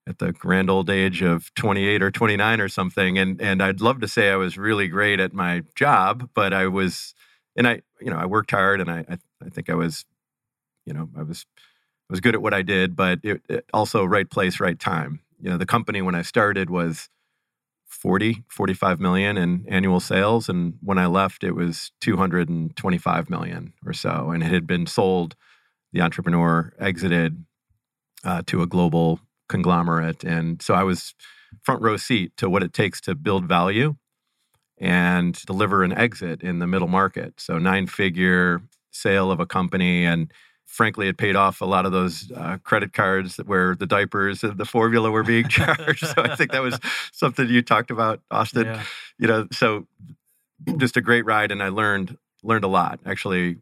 at 0.07 0.19
the 0.19 0.31
grand 0.31 0.69
old 0.69 0.89
age 0.89 1.21
of 1.21 1.53
28 1.55 2.03
or 2.03 2.11
29 2.11 2.61
or 2.61 2.69
something. 2.69 3.17
And, 3.17 3.41
and 3.41 3.63
I'd 3.63 3.81
love 3.81 3.99
to 4.01 4.07
say 4.07 4.29
I 4.29 4.35
was 4.35 4.57
really 4.57 4.87
great 4.87 5.19
at 5.19 5.33
my 5.33 5.63
job, 5.75 6.29
but 6.33 6.53
I 6.53 6.67
was, 6.67 7.13
and 7.59 7.67
I, 7.67 7.81
you 7.99 8.09
know, 8.09 8.15
I 8.15 8.25
worked 8.25 8.51
hard 8.51 8.79
and 8.79 8.89
I, 8.89 9.05
I, 9.09 9.17
I 9.45 9.49
think 9.49 9.69
I 9.69 9.75
was, 9.75 10.05
you 10.85 10.93
know, 10.93 11.09
I 11.15 11.23
was, 11.23 11.45
I 12.09 12.13
was 12.13 12.21
good 12.21 12.33
at 12.33 12.41
what 12.41 12.53
I 12.53 12.61
did, 12.61 12.95
but 12.95 13.19
it, 13.21 13.41
it 13.49 13.65
also 13.73 14.05
right 14.05 14.27
place, 14.27 14.61
right 14.61 14.79
time. 14.79 15.19
You 15.41 15.49
know, 15.49 15.57
the 15.57 15.65
company 15.65 16.01
when 16.01 16.15
I 16.15 16.21
started 16.21 16.69
was 16.69 17.09
40, 17.87 18.45
45 18.47 19.01
million 19.01 19.37
in 19.37 19.65
annual 19.67 19.99
sales. 19.99 20.47
And 20.47 20.75
when 20.81 20.97
I 20.97 21.07
left, 21.07 21.43
it 21.43 21.51
was 21.51 21.91
225 21.99 23.29
million 23.29 23.73
or 23.85 23.91
so. 23.91 24.31
And 24.31 24.41
it 24.41 24.51
had 24.51 24.65
been 24.65 24.87
sold. 24.87 25.35
The 25.91 26.01
entrepreneur 26.01 26.71
exited 26.79 27.43
uh, 28.23 28.41
to 28.47 28.61
a 28.61 28.67
global 28.67 29.19
conglomerate. 29.49 30.23
And 30.23 30.61
so 30.61 30.75
I 30.75 30.83
was 30.83 31.13
front 31.61 31.81
row 31.81 31.97
seat 31.97 32.37
to 32.37 32.49
what 32.49 32.63
it 32.63 32.71
takes 32.71 33.01
to 33.01 33.15
build 33.15 33.49
value 33.49 33.97
and 34.79 35.33
deliver 35.45 35.83
an 35.83 35.91
exit 35.91 36.41
in 36.41 36.59
the 36.59 36.67
middle 36.67 36.87
market. 36.87 37.33
So 37.37 37.57
nine 37.57 37.87
figure 37.87 38.61
sale 38.91 39.31
of 39.31 39.39
a 39.39 39.45
company 39.45 40.05
and 40.05 40.31
frankly, 40.69 41.07
it 41.07 41.17
paid 41.17 41.35
off 41.35 41.61
a 41.61 41.65
lot 41.65 41.85
of 41.85 41.91
those 41.91 42.31
uh, 42.35 42.57
credit 42.63 42.93
cards 42.93 43.37
where 43.37 43.75
the 43.75 43.87
diapers 43.87 44.43
and 44.43 44.57
the 44.57 44.65
formula 44.65 45.09
were 45.09 45.23
being 45.23 45.47
charged. 45.49 46.05
so 46.05 46.13
I 46.21 46.35
think 46.35 46.51
that 46.51 46.61
was 46.61 46.79
something 47.11 47.47
you 47.49 47.61
talked 47.61 47.91
about, 47.91 48.21
Austin. 48.29 48.67
Yeah. 48.67 48.83
You 49.17 49.27
know, 49.27 49.47
so 49.51 49.87
just 50.77 50.95
a 50.95 51.01
great 51.01 51.25
ride, 51.25 51.51
and 51.51 51.63
I 51.63 51.69
learned 51.69 52.17
learned 52.43 52.63
a 52.63 52.67
lot. 52.67 52.99
Actually, 53.05 53.57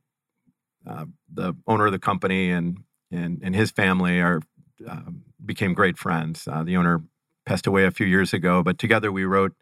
uh, 0.86 1.06
the 1.34 1.56
owner 1.66 1.86
of 1.88 1.92
the 1.94 2.00
company 2.00 2.52
and 2.52 2.84
and 3.10 3.40
and 3.42 3.56
his 3.56 3.72
family 3.72 4.20
are 4.20 4.42
uh, 4.88 5.12
became 5.44 5.74
great 5.74 5.98
friends. 5.98 6.48
Uh, 6.48 6.64
the 6.64 6.76
owner 6.76 7.02
passed 7.46 7.68
away 7.68 7.86
a 7.86 7.92
few 7.92 8.06
years 8.06 8.34
ago, 8.34 8.62
but 8.62 8.78
together 8.78 9.12
we 9.12 9.24
wrote 9.24 9.54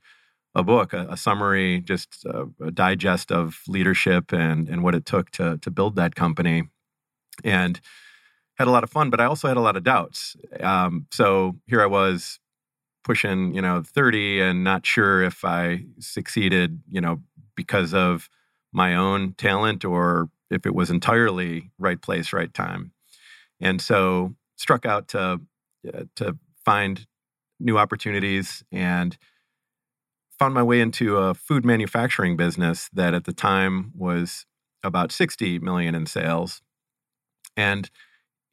a 0.55 0.63
book, 0.63 0.93
a, 0.93 1.07
a 1.09 1.17
summary, 1.17 1.81
just 1.81 2.25
a, 2.25 2.47
a, 2.63 2.71
digest 2.71 3.31
of 3.31 3.61
leadership 3.67 4.31
and 4.31 4.69
and 4.69 4.83
what 4.83 4.95
it 4.95 5.05
took 5.05 5.29
to 5.31 5.57
to 5.57 5.69
build 5.69 5.95
that 5.95 6.15
company 6.15 6.63
and 7.43 7.81
had 8.55 8.67
a 8.67 8.71
lot 8.71 8.83
of 8.83 8.89
fun, 8.89 9.09
but 9.09 9.19
I 9.19 9.25
also 9.25 9.47
had 9.47 9.57
a 9.57 9.61
lot 9.61 9.75
of 9.75 9.83
doubts. 9.83 10.35
Um, 10.61 11.07
so 11.11 11.57
here 11.67 11.81
I 11.81 11.87
was 11.87 12.39
pushing, 13.03 13.53
you 13.53 13.61
know, 13.61 13.83
30 13.85 14.41
and 14.41 14.63
not 14.63 14.85
sure 14.85 15.21
if 15.21 15.43
I 15.43 15.85
succeeded, 15.99 16.81
you 16.89 17.01
know, 17.01 17.21
because 17.55 17.93
of 17.93 18.29
my 18.71 18.95
own 18.95 19.33
talent 19.33 19.85
or 19.85 20.29
if 20.49 20.65
it 20.65 20.73
was 20.73 20.89
entirely 20.89 21.71
right 21.77 22.01
place, 22.01 22.33
right 22.33 22.53
time. 22.53 22.91
And 23.59 23.81
so 23.81 24.35
struck 24.55 24.85
out 24.85 25.09
to 25.09 25.41
uh, 25.93 26.03
to 26.15 26.37
find 26.63 27.05
new 27.59 27.77
opportunities 27.77 28.63
and 28.71 29.17
found 30.37 30.53
my 30.53 30.63
way 30.63 30.81
into 30.81 31.17
a 31.17 31.33
food 31.33 31.65
manufacturing 31.65 32.35
business 32.35 32.89
that 32.93 33.13
at 33.13 33.25
the 33.25 33.33
time 33.33 33.91
was 33.95 34.45
about 34.83 35.11
60 35.11 35.59
million 35.59 35.95
in 35.95 36.05
sales 36.05 36.61
and 37.57 37.89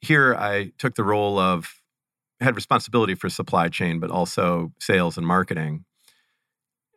here 0.00 0.34
I 0.34 0.72
took 0.78 0.94
the 0.94 1.04
role 1.04 1.38
of 1.38 1.80
had 2.40 2.56
responsibility 2.56 3.14
for 3.14 3.30
supply 3.30 3.68
chain, 3.68 4.00
but 4.00 4.10
also 4.10 4.72
sales 4.80 5.16
and 5.16 5.26
marketing, 5.26 5.84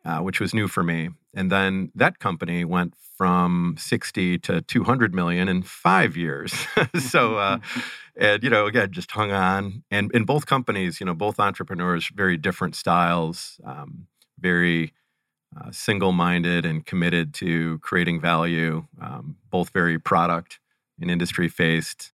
uh, 0.04 0.19
which 0.19 0.39
was 0.39 0.54
new 0.54 0.67
for 0.67 0.84
me. 0.84 1.10
And 1.36 1.52
then 1.52 1.91
that 1.95 2.19
company 2.19 2.65
went 2.65 2.95
from 3.17 3.76
60 3.78 4.39
to 4.39 4.62
200 4.62 5.13
million 5.13 5.48
in 5.48 5.62
five 5.62 6.17
years. 6.17 6.54
so, 7.00 7.38
uh, 7.38 7.60
and 8.19 8.43
you 8.43 8.50
know, 8.50 8.65
again, 8.65 8.91
just 8.91 9.12
hung 9.12 9.32
on. 9.32 9.84
And 9.91 10.12
in 10.13 10.26
both 10.26 10.45
companies, 10.48 11.00
you 11.00 11.06
know, 11.06 11.13
both 11.13 11.39
entrepreneurs, 11.39 12.10
very 12.13 12.38
different 12.38 12.76
styles, 12.76 13.60
um, 13.63 14.08
very 14.39 14.93
uh, 15.56 15.71
single-minded 15.71 16.65
and 16.65 16.86
committed 16.86 17.34
to 17.36 17.80
creating 17.80 18.19
value. 18.19 18.86
Um, 19.02 19.38
both 19.50 19.69
very 19.69 19.98
product 20.00 20.60
and 21.00 21.10
industry 21.10 21.48
faced. 21.48 22.12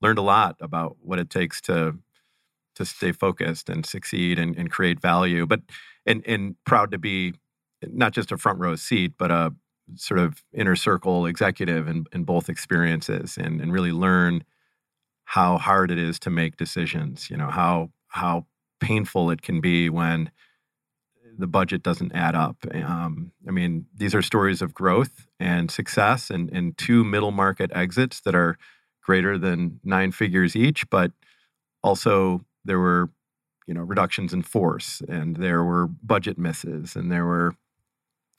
Learned 0.00 0.18
a 0.18 0.22
lot 0.22 0.56
about 0.60 0.96
what 1.00 1.18
it 1.18 1.30
takes 1.30 1.60
to 1.62 1.98
to 2.74 2.84
stay 2.86 3.12
focused 3.12 3.68
and 3.68 3.84
succeed 3.84 4.38
and, 4.38 4.56
and 4.56 4.70
create 4.70 5.00
value. 5.00 5.46
But 5.46 5.60
and 6.06 6.22
and 6.26 6.56
proud 6.64 6.90
to 6.90 6.98
be 6.98 7.34
not 7.86 8.12
just 8.12 8.32
a 8.32 8.38
front 8.38 8.58
row 8.58 8.76
seat, 8.76 9.12
but 9.18 9.30
a 9.30 9.54
sort 9.96 10.20
of 10.20 10.42
inner 10.52 10.76
circle 10.76 11.26
executive 11.26 11.88
in, 11.88 12.04
in 12.12 12.24
both 12.24 12.48
experiences 12.48 13.36
and, 13.36 13.60
and 13.60 13.72
really 13.72 13.92
learn 13.92 14.44
how 15.24 15.58
hard 15.58 15.90
it 15.90 15.98
is 15.98 16.18
to 16.20 16.30
make 16.30 16.56
decisions, 16.56 17.30
you 17.30 17.36
know, 17.36 17.50
how 17.50 17.90
how 18.08 18.46
painful 18.80 19.30
it 19.30 19.42
can 19.42 19.60
be 19.60 19.88
when 19.88 20.30
the 21.38 21.46
budget 21.46 21.82
doesn't 21.82 22.14
add 22.14 22.34
up. 22.34 22.56
Um, 22.72 23.32
I 23.46 23.50
mean, 23.50 23.86
these 23.94 24.14
are 24.14 24.22
stories 24.22 24.62
of 24.62 24.74
growth 24.74 25.26
and 25.40 25.70
success 25.70 26.30
and, 26.30 26.50
and 26.50 26.76
two 26.76 27.04
middle 27.04 27.30
market 27.30 27.70
exits 27.74 28.20
that 28.22 28.34
are 28.34 28.58
greater 29.02 29.38
than 29.38 29.80
nine 29.84 30.12
figures 30.12 30.54
each, 30.54 30.88
but 30.90 31.12
also 31.82 32.44
there 32.64 32.78
were, 32.78 33.10
you 33.66 33.74
know, 33.74 33.82
reductions 33.82 34.32
in 34.32 34.42
force 34.42 35.02
and 35.08 35.36
there 35.36 35.64
were 35.64 35.86
budget 35.86 36.38
misses 36.38 36.96
and 36.96 37.10
there 37.10 37.24
were, 37.24 37.54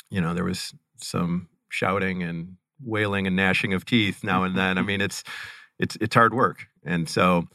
you 0.10 0.22
know, 0.22 0.34
there 0.34 0.46
was 0.46 0.74
some 0.98 1.50
shouting 1.70 2.24
and 2.24 2.58
wailing 2.82 3.28
and 3.28 3.36
gnashing 3.36 3.74
of 3.74 3.86
teeth 3.86 4.24
now 4.24 4.44
and 4.44 4.58
then. 4.58 4.78
I 4.78 4.82
mean, 4.82 5.02
it's 5.02 5.24
it's 5.80 5.98
it's 6.00 6.16
hard 6.16 6.34
work. 6.34 6.68
And 6.86 7.10
so, 7.10 7.48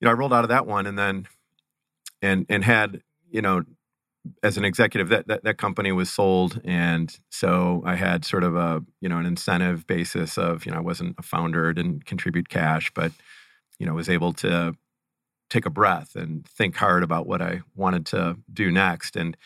you 0.00 0.06
know, 0.06 0.10
I 0.10 0.14
rolled 0.14 0.32
out 0.32 0.44
of 0.44 0.50
that 0.50 0.66
one 0.66 0.86
and 0.86 0.98
then 0.98 1.26
and 2.22 2.46
and 2.48 2.64
had, 2.64 3.02
you 3.30 3.42
know, 3.42 3.64
as 4.42 4.56
an 4.56 4.64
executive 4.64 5.08
that, 5.10 5.26
that 5.28 5.44
that 5.44 5.58
company 5.58 5.92
was 5.92 6.10
sold. 6.10 6.60
And 6.64 7.14
so 7.30 7.82
i 7.84 7.94
had 7.94 8.24
sort 8.24 8.44
of 8.44 8.56
a 8.56 8.82
you 9.00 9.08
know 9.08 9.18
an 9.18 9.26
incentive 9.26 9.86
basis 9.86 10.38
of 10.38 10.64
you 10.64 10.72
know 10.72 10.78
i 10.78 10.80
wasn't 10.80 11.14
a 11.18 11.22
founder 11.22 11.72
didn't 11.72 12.06
contribute 12.06 12.48
cash 12.48 12.90
but 12.94 13.12
you 13.78 13.86
know 13.86 13.94
was 13.94 14.08
able 14.08 14.32
to 14.32 14.74
take 15.50 15.66
a 15.66 15.70
breath 15.70 16.16
and 16.16 16.46
think 16.46 16.76
hard 16.76 17.02
about 17.02 17.26
what 17.26 17.42
i 17.42 17.60
wanted 17.74 18.06
to 18.06 18.36
do 18.52 18.70
next 18.70 19.16
and 19.16 19.36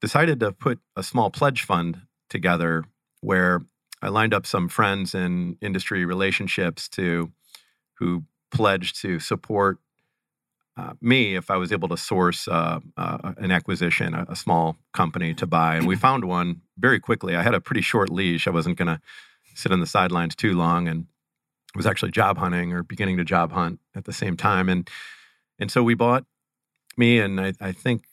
decided 0.00 0.40
to 0.40 0.52
put 0.52 0.78
a 0.96 1.02
small 1.02 1.30
pledge 1.30 1.62
fund 1.62 2.02
together 2.28 2.84
where 3.20 3.62
i 4.02 4.08
lined 4.08 4.34
up 4.34 4.46
some 4.46 4.68
friends 4.68 5.14
in 5.14 5.56
industry 5.60 6.04
relationships 6.04 6.88
to 6.88 7.30
who 7.98 8.22
pledged 8.50 9.00
to 9.00 9.18
support 9.18 9.78
uh, 10.76 10.92
me 11.00 11.36
if 11.36 11.50
I 11.50 11.56
was 11.56 11.72
able 11.72 11.88
to 11.88 11.96
source 11.96 12.48
uh, 12.48 12.80
uh, 12.96 13.32
an 13.38 13.50
acquisition, 13.50 14.14
a, 14.14 14.24
a, 14.28 14.36
small 14.36 14.76
company 14.94 15.34
to 15.34 15.46
buy. 15.46 15.76
And 15.76 15.86
we 15.86 15.96
found 16.06 16.24
one 16.24 16.62
very 16.78 17.00
quickly. 17.00 17.36
I 17.36 17.42
had 17.42 17.54
a 17.54 17.60
pretty 17.60 17.82
short 17.82 18.10
leash. 18.10 18.46
I 18.46 18.50
wasn't 18.50 18.78
going 18.78 18.88
to 18.88 19.00
sit 19.54 19.72
on 19.72 19.80
the 19.80 19.86
sidelines 19.86 20.34
too 20.34 20.54
long 20.54 20.88
and 20.88 21.06
was 21.74 21.86
actually 21.86 22.12
job 22.12 22.38
hunting 22.38 22.72
or 22.72 22.82
beginning 22.82 23.16
to 23.18 23.24
job 23.24 23.52
hunt 23.52 23.80
at 23.94 24.04
the 24.04 24.12
same 24.12 24.36
time. 24.36 24.68
And 24.68 24.88
and 25.58 25.70
so 25.70 25.82
we 25.82 25.94
bought 25.94 26.24
me 26.96 27.18
and 27.18 27.40
I, 27.40 27.52
I 27.60 27.72
think 27.72 28.04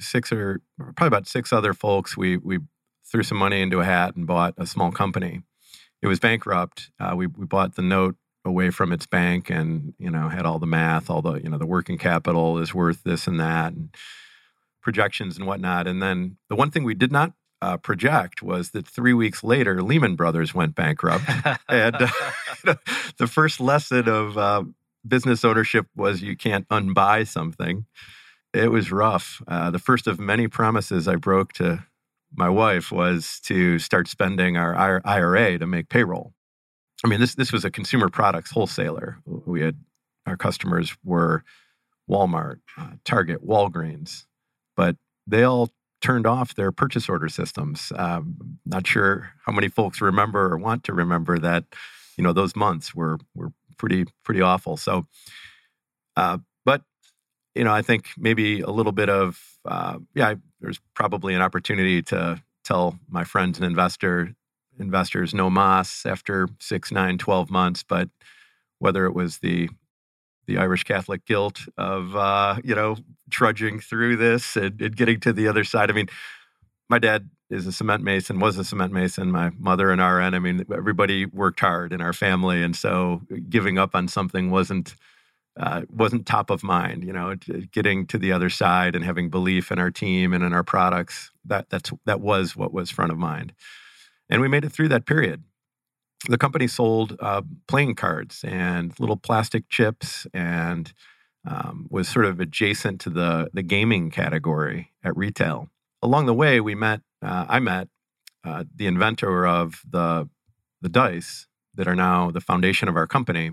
six 0.00 0.32
or 0.32 0.60
probably 0.78 1.06
about 1.06 1.26
six 1.26 1.52
other 1.52 1.74
folks. 1.74 2.16
We 2.16 2.36
we 2.38 2.58
threw 3.04 3.22
some 3.22 3.38
money 3.38 3.60
into 3.60 3.80
a 3.80 3.84
hat 3.84 4.16
and 4.16 4.26
bought 4.26 4.54
a 4.58 4.66
small 4.66 4.90
company. 4.90 5.42
It 6.02 6.08
was 6.08 6.20
bankrupt. 6.20 6.90
Uh, 6.98 7.14
we 7.16 7.26
we 7.26 7.46
bought 7.46 7.76
the 7.76 7.82
note 7.82 8.16
away 8.46 8.70
from 8.70 8.92
its 8.92 9.06
bank 9.06 9.50
and 9.50 9.92
you 9.98 10.10
know 10.10 10.28
had 10.28 10.46
all 10.46 10.58
the 10.58 10.66
math 10.66 11.10
all 11.10 11.20
the 11.20 11.34
you 11.34 11.50
know 11.50 11.58
the 11.58 11.66
working 11.66 11.98
capital 11.98 12.58
is 12.58 12.72
worth 12.72 13.02
this 13.02 13.26
and 13.26 13.38
that 13.38 13.72
and 13.72 13.90
projections 14.86 15.36
and 15.36 15.48
whatnot. 15.48 15.88
And 15.88 16.00
then 16.00 16.36
the 16.48 16.54
one 16.54 16.70
thing 16.70 16.84
we 16.84 16.94
did 16.94 17.10
not 17.10 17.32
uh, 17.60 17.76
project 17.76 18.40
was 18.40 18.70
that 18.70 18.86
three 18.86 19.12
weeks 19.12 19.42
later 19.42 19.82
lehman 19.82 20.14
brothers 20.14 20.54
went 20.54 20.76
bankrupt. 20.76 21.24
And 21.68 21.96
uh, 21.96 22.08
the 23.18 23.26
first 23.26 23.58
lesson 23.58 24.08
of 24.08 24.38
uh, 24.38 24.62
business 25.06 25.44
ownership 25.44 25.88
was 25.96 26.22
you 26.22 26.36
can't 26.36 26.68
unbuy 26.68 27.26
something. 27.26 27.86
It 28.54 28.70
was 28.70 28.92
rough. 28.92 29.42
Uh, 29.48 29.72
the 29.72 29.80
first 29.80 30.06
of 30.06 30.20
many 30.20 30.46
promises 30.46 31.08
i 31.08 31.16
broke 31.16 31.52
to 31.54 31.84
my 32.32 32.48
wife 32.48 32.92
was 32.92 33.40
to 33.40 33.80
start 33.80 34.06
spending 34.06 34.56
our 34.56 35.02
ira 35.04 35.58
to 35.58 35.66
make 35.66 35.88
payroll 35.88 36.32
I 37.06 37.08
mean, 37.08 37.20
this 37.20 37.36
this 37.36 37.52
was 37.52 37.64
a 37.64 37.70
consumer 37.70 38.08
products 38.08 38.50
wholesaler. 38.50 39.18
We 39.26 39.60
had 39.60 39.76
our 40.26 40.36
customers 40.36 40.96
were 41.04 41.44
Walmart, 42.10 42.58
uh, 42.76 42.94
Target, 43.04 43.46
Walgreens, 43.46 44.24
but 44.76 44.96
they 45.24 45.44
all 45.44 45.70
turned 46.02 46.26
off 46.26 46.56
their 46.56 46.72
purchase 46.72 47.08
order 47.08 47.28
systems. 47.28 47.92
Um, 47.94 48.58
not 48.66 48.88
sure 48.88 49.30
how 49.44 49.52
many 49.52 49.68
folks 49.68 50.00
remember 50.00 50.52
or 50.52 50.58
want 50.58 50.82
to 50.84 50.92
remember 50.92 51.38
that. 51.38 51.64
You 52.16 52.24
know, 52.24 52.32
those 52.32 52.56
months 52.56 52.92
were 52.92 53.18
were 53.36 53.52
pretty 53.78 54.06
pretty 54.24 54.40
awful. 54.40 54.76
So, 54.76 55.06
uh, 56.16 56.38
but 56.64 56.82
you 57.54 57.62
know, 57.62 57.72
I 57.72 57.82
think 57.82 58.08
maybe 58.18 58.62
a 58.62 58.70
little 58.70 58.90
bit 58.90 59.08
of 59.08 59.40
uh, 59.64 59.98
yeah. 60.12 60.34
There's 60.60 60.80
probably 60.94 61.34
an 61.34 61.42
opportunity 61.42 62.02
to 62.02 62.42
tell 62.64 62.98
my 63.08 63.22
friends 63.22 63.58
and 63.58 63.64
investor 63.66 64.34
investors 64.78 65.34
no 65.34 65.50
mas 65.50 66.04
after 66.06 66.48
six, 66.60 66.92
nine, 66.92 67.18
12 67.18 67.50
months. 67.50 67.82
But 67.82 68.08
whether 68.78 69.06
it 69.06 69.14
was 69.14 69.38
the 69.38 69.68
the 70.46 70.58
Irish 70.58 70.84
Catholic 70.84 71.24
guilt 71.24 71.60
of 71.76 72.14
uh, 72.16 72.56
you 72.64 72.74
know 72.74 72.96
trudging 73.30 73.80
through 73.80 74.16
this 74.16 74.56
and, 74.56 74.80
and, 74.80 74.96
getting 74.96 75.20
to 75.20 75.32
the 75.32 75.48
other 75.48 75.64
side. 75.64 75.90
I 75.90 75.94
mean, 75.94 76.08
my 76.88 76.98
dad 76.98 77.28
is 77.50 77.66
a 77.66 77.72
cement 77.72 78.02
mason, 78.02 78.38
was 78.38 78.56
a 78.56 78.64
cement 78.64 78.92
mason. 78.92 79.30
My 79.30 79.50
mother 79.58 79.90
and 79.90 80.00
RN. 80.00 80.34
I 80.34 80.38
mean, 80.38 80.64
everybody 80.72 81.26
worked 81.26 81.60
hard 81.60 81.92
in 81.92 82.00
our 82.00 82.12
family, 82.12 82.62
and 82.62 82.76
so 82.76 83.22
giving 83.48 83.78
up 83.78 83.94
on 83.94 84.08
something 84.08 84.50
wasn't 84.50 84.94
uh, 85.58 85.82
wasn't 85.90 86.26
top 86.26 86.50
of 86.50 86.62
mind. 86.62 87.04
You 87.04 87.12
know, 87.12 87.34
getting 87.72 88.06
to 88.06 88.18
the 88.18 88.32
other 88.32 88.50
side 88.50 88.94
and 88.94 89.04
having 89.04 89.30
belief 89.30 89.72
in 89.72 89.78
our 89.78 89.90
team 89.90 90.32
and 90.32 90.44
in 90.44 90.52
our 90.52 90.64
products 90.64 91.30
that 91.44 91.68
that's 91.70 91.92
that 92.04 92.20
was 92.20 92.56
what 92.56 92.72
was 92.72 92.90
front 92.90 93.12
of 93.12 93.18
mind. 93.18 93.52
And 94.28 94.40
we 94.40 94.48
made 94.48 94.64
it 94.64 94.72
through 94.72 94.88
that 94.88 95.06
period. 95.06 95.44
The 96.28 96.38
company 96.38 96.66
sold 96.66 97.16
uh, 97.20 97.42
playing 97.68 97.94
cards 97.94 98.44
and 98.44 98.98
little 98.98 99.16
plastic 99.16 99.68
chips 99.68 100.26
and 100.34 100.92
um, 101.46 101.86
was 101.90 102.08
sort 102.08 102.24
of 102.24 102.40
adjacent 102.40 103.00
to 103.02 103.10
the 103.10 103.50
the 103.52 103.62
gaming 103.62 104.10
category 104.10 104.92
at 105.04 105.16
retail. 105.16 105.68
Along 106.02 106.26
the 106.26 106.34
way, 106.34 106.60
we 106.60 106.74
met. 106.74 107.00
Uh, 107.22 107.46
I 107.48 107.60
met 107.60 107.88
uh, 108.44 108.64
the 108.74 108.86
inventor 108.86 109.46
of 109.46 109.82
the 109.88 110.28
the 110.80 110.88
dice 110.88 111.46
that 111.74 111.86
are 111.86 111.94
now 111.94 112.30
the 112.30 112.40
foundation 112.40 112.88
of 112.88 112.96
our 112.96 113.06
company. 113.06 113.52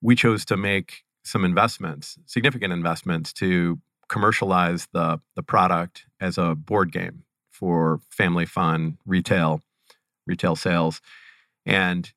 We 0.00 0.14
chose 0.14 0.44
to 0.46 0.56
make 0.56 1.02
some 1.22 1.44
investments, 1.44 2.18
significant 2.24 2.72
investments, 2.72 3.32
to 3.34 3.80
commercialize 4.08 4.88
the 4.92 5.20
the 5.36 5.42
product 5.42 6.06
as 6.20 6.38
a 6.38 6.54
board 6.54 6.92
game 6.92 7.24
for 7.50 8.00
family 8.10 8.46
fun 8.46 8.96
retail 9.04 9.60
retail 10.26 10.56
sales, 10.56 11.00
and 11.66 12.12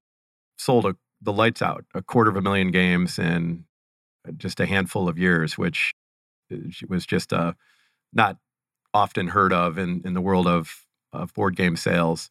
sold 0.58 0.86
a, 0.86 0.96
the 1.22 1.34
lights 1.34 1.62
out 1.62 1.86
a 1.94 2.02
quarter 2.02 2.30
of 2.30 2.36
a 2.36 2.42
million 2.42 2.72
games 2.72 3.20
in 3.20 3.66
just 4.38 4.60
a 4.60 4.66
handful 4.66 5.10
of 5.10 5.18
years, 5.18 5.58
which 5.58 5.94
uh, 6.52 6.58
was 6.88 7.06
just 7.06 7.34
uh, 7.34 7.54
not 8.14 8.38
often 8.94 9.28
heard 9.28 9.54
of 9.54 9.78
in, 9.78 10.02
in 10.06 10.14
the 10.14 10.22
world 10.22 10.48
of, 10.48 10.86
of 11.12 11.34
board 11.34 11.56
game 11.56 11.76
sales. 11.76 12.30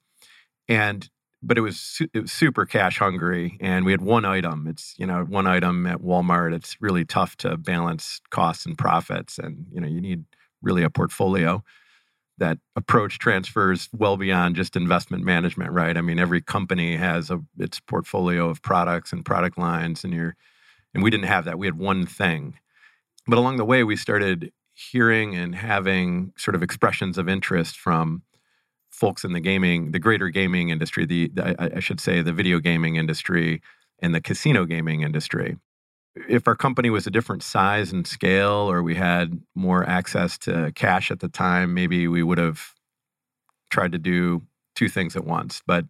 And 0.68 1.08
but 1.42 1.58
it 1.58 1.60
was 1.60 2.00
it 2.14 2.22
was 2.22 2.32
super 2.32 2.64
cash 2.64 2.98
hungry, 2.98 3.58
and 3.60 3.84
we 3.84 3.90
had 3.90 4.00
one 4.00 4.24
item. 4.24 4.66
It's 4.68 4.94
you 4.96 5.06
know 5.06 5.24
one 5.24 5.46
item 5.46 5.86
at 5.86 5.98
Walmart. 5.98 6.54
It's 6.54 6.80
really 6.80 7.04
tough 7.04 7.36
to 7.38 7.56
balance 7.56 8.20
costs 8.30 8.64
and 8.64 8.78
profits, 8.78 9.38
and 9.38 9.66
you 9.72 9.80
know 9.80 9.88
you 9.88 10.00
need 10.00 10.24
really 10.62 10.84
a 10.84 10.90
portfolio. 10.90 11.64
That 12.38 12.58
approach 12.74 13.18
transfers 13.18 13.88
well 13.92 14.16
beyond 14.16 14.56
just 14.56 14.74
investment 14.74 15.22
management, 15.24 15.70
right? 15.70 15.96
I 15.96 16.00
mean, 16.00 16.18
every 16.18 16.40
company 16.40 16.96
has 16.96 17.30
a 17.30 17.40
its 17.58 17.78
portfolio 17.78 18.48
of 18.48 18.62
products 18.62 19.12
and 19.12 19.24
product 19.24 19.58
lines, 19.58 20.02
and 20.02 20.12
you're 20.12 20.34
and 20.94 21.02
we 21.02 21.10
didn't 21.10 21.26
have 21.26 21.44
that. 21.44 21.58
We 21.58 21.66
had 21.66 21.78
one 21.78 22.06
thing, 22.06 22.58
but 23.26 23.38
along 23.38 23.58
the 23.58 23.64
way, 23.64 23.84
we 23.84 23.96
started 23.96 24.52
hearing 24.74 25.36
and 25.36 25.54
having 25.54 26.32
sort 26.36 26.54
of 26.54 26.62
expressions 26.62 27.18
of 27.18 27.28
interest 27.28 27.78
from 27.78 28.22
folks 28.90 29.24
in 29.24 29.32
the 29.32 29.40
gaming, 29.40 29.92
the 29.92 29.98
greater 29.98 30.28
gaming 30.28 30.68
industry, 30.68 31.06
the, 31.06 31.28
the 31.34 31.60
I, 31.60 31.76
I 31.76 31.80
should 31.80 32.00
say 32.00 32.22
the 32.22 32.32
video 32.32 32.58
gaming 32.58 32.96
industry 32.96 33.62
and 34.00 34.14
the 34.14 34.20
casino 34.20 34.64
gaming 34.64 35.02
industry. 35.02 35.56
If 36.14 36.46
our 36.46 36.54
company 36.54 36.90
was 36.90 37.06
a 37.06 37.10
different 37.10 37.42
size 37.42 37.92
and 37.92 38.06
scale, 38.06 38.70
or 38.70 38.82
we 38.82 38.94
had 38.94 39.40
more 39.54 39.88
access 39.88 40.36
to 40.38 40.72
cash 40.74 41.10
at 41.10 41.20
the 41.20 41.28
time, 41.28 41.74
maybe 41.74 42.06
we 42.08 42.22
would 42.22 42.38
have 42.38 42.74
tried 43.70 43.92
to 43.92 43.98
do 43.98 44.42
two 44.74 44.88
things 44.88 45.16
at 45.16 45.24
once. 45.24 45.62
But 45.66 45.86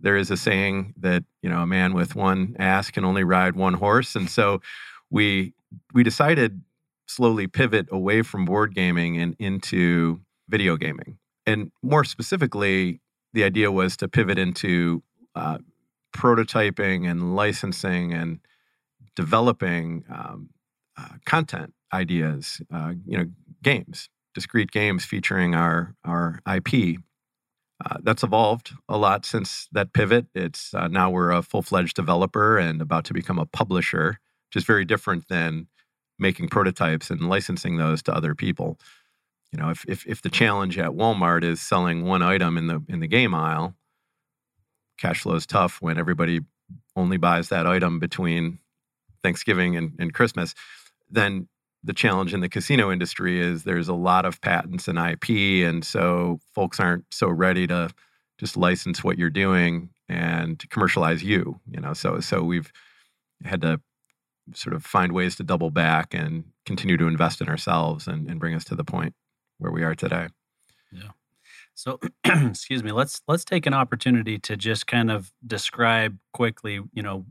there 0.00 0.16
is 0.16 0.30
a 0.30 0.36
saying 0.36 0.94
that 0.98 1.24
you 1.42 1.50
know 1.50 1.60
a 1.60 1.66
man 1.66 1.92
with 1.92 2.14
one 2.14 2.56
ass 2.58 2.90
can 2.90 3.04
only 3.04 3.24
ride 3.24 3.56
one 3.56 3.74
horse, 3.74 4.16
and 4.16 4.30
so 4.30 4.62
we 5.10 5.52
we 5.92 6.02
decided 6.02 6.62
slowly 7.06 7.46
pivot 7.46 7.88
away 7.90 8.22
from 8.22 8.44
board 8.44 8.74
gaming 8.74 9.18
and 9.18 9.34
into 9.38 10.20
video 10.48 10.76
gaming 10.76 11.18
and 11.48 11.72
more 11.82 12.04
specifically, 12.04 13.00
the 13.32 13.42
idea 13.42 13.72
was 13.72 13.96
to 13.96 14.06
pivot 14.06 14.38
into 14.38 15.02
uh, 15.34 15.56
prototyping 16.14 17.10
and 17.10 17.34
licensing 17.34 18.12
and 18.12 18.40
developing 19.18 20.04
um, 20.08 20.50
uh, 20.96 21.14
content 21.26 21.74
ideas, 21.92 22.62
uh, 22.72 22.92
you 23.04 23.18
know, 23.18 23.26
games, 23.62 24.08
discrete 24.34 24.70
games 24.70 25.04
featuring 25.04 25.54
our 25.54 25.94
our 26.04 26.40
IP. 26.46 26.98
Uh, 27.84 27.96
that's 28.02 28.24
evolved 28.24 28.72
a 28.88 28.96
lot 28.96 29.26
since 29.26 29.68
that 29.72 29.92
pivot. 29.92 30.26
It's 30.34 30.72
uh, 30.72 30.88
now 30.88 31.10
we're 31.10 31.32
a 31.32 31.42
full 31.42 31.62
fledged 31.62 31.96
developer 31.96 32.58
and 32.58 32.80
about 32.80 33.04
to 33.06 33.14
become 33.14 33.38
a 33.38 33.46
publisher, 33.46 34.20
which 34.48 34.62
is 34.62 34.64
very 34.64 34.84
different 34.84 35.28
than 35.28 35.66
making 36.18 36.48
prototypes 36.48 37.10
and 37.10 37.28
licensing 37.28 37.76
those 37.76 38.02
to 38.04 38.14
other 38.14 38.34
people 38.34 38.78
you 39.52 39.58
know, 39.58 39.70
if, 39.70 39.84
if 39.88 40.06
if 40.06 40.22
the 40.22 40.28
challenge 40.28 40.78
at 40.78 40.90
Walmart 40.90 41.42
is 41.42 41.60
selling 41.60 42.04
one 42.04 42.22
item 42.22 42.58
in 42.58 42.66
the 42.66 42.82
in 42.88 43.00
the 43.00 43.06
game 43.06 43.34
aisle, 43.34 43.74
cash 44.98 45.22
flow 45.22 45.34
is 45.34 45.46
tough 45.46 45.80
when 45.80 45.98
everybody 45.98 46.40
only 46.96 47.16
buys 47.16 47.48
that 47.48 47.66
item 47.66 47.98
between 47.98 48.58
Thanksgiving 49.22 49.76
and, 49.76 49.92
and 49.98 50.14
Christmas. 50.14 50.54
Then 51.10 51.48
the 51.84 51.92
challenge 51.92 52.34
in 52.34 52.40
the 52.40 52.48
casino 52.48 52.90
industry 52.90 53.40
is 53.40 53.64
there's 53.64 53.88
a 53.88 53.94
lot 53.94 54.24
of 54.24 54.40
patents 54.40 54.88
and 54.88 54.98
IP, 54.98 55.64
and 55.66 55.84
so 55.84 56.40
folks 56.54 56.80
aren't 56.80 57.04
so 57.10 57.28
ready 57.28 57.66
to 57.66 57.90
just 58.38 58.56
license 58.56 59.02
what 59.02 59.18
you're 59.18 59.30
doing 59.30 59.90
and 60.08 60.68
commercialize 60.70 61.22
you. 61.22 61.60
You 61.70 61.80
know, 61.80 61.94
so 61.94 62.20
so 62.20 62.42
we've 62.42 62.72
had 63.44 63.62
to 63.62 63.80
sort 64.54 64.74
of 64.74 64.84
find 64.84 65.12
ways 65.12 65.36
to 65.36 65.42
double 65.42 65.70
back 65.70 66.14
and 66.14 66.44
continue 66.64 66.96
to 66.96 67.06
invest 67.06 67.40
in 67.40 67.48
ourselves 67.48 68.06
and, 68.06 68.28
and 68.30 68.40
bring 68.40 68.54
us 68.54 68.64
to 68.64 68.74
the 68.74 68.84
point 68.84 69.14
where 69.58 69.72
we 69.72 69.82
are 69.82 69.94
today. 69.94 70.28
Yeah. 70.92 71.10
So, 71.74 72.00
excuse 72.24 72.82
me. 72.82 72.92
Let's 72.92 73.22
let's 73.28 73.44
take 73.44 73.66
an 73.66 73.74
opportunity 73.74 74.38
to 74.38 74.56
just 74.56 74.86
kind 74.86 75.10
of 75.10 75.32
describe 75.46 76.18
quickly, 76.32 76.80
you 76.92 77.02
know, 77.02 77.24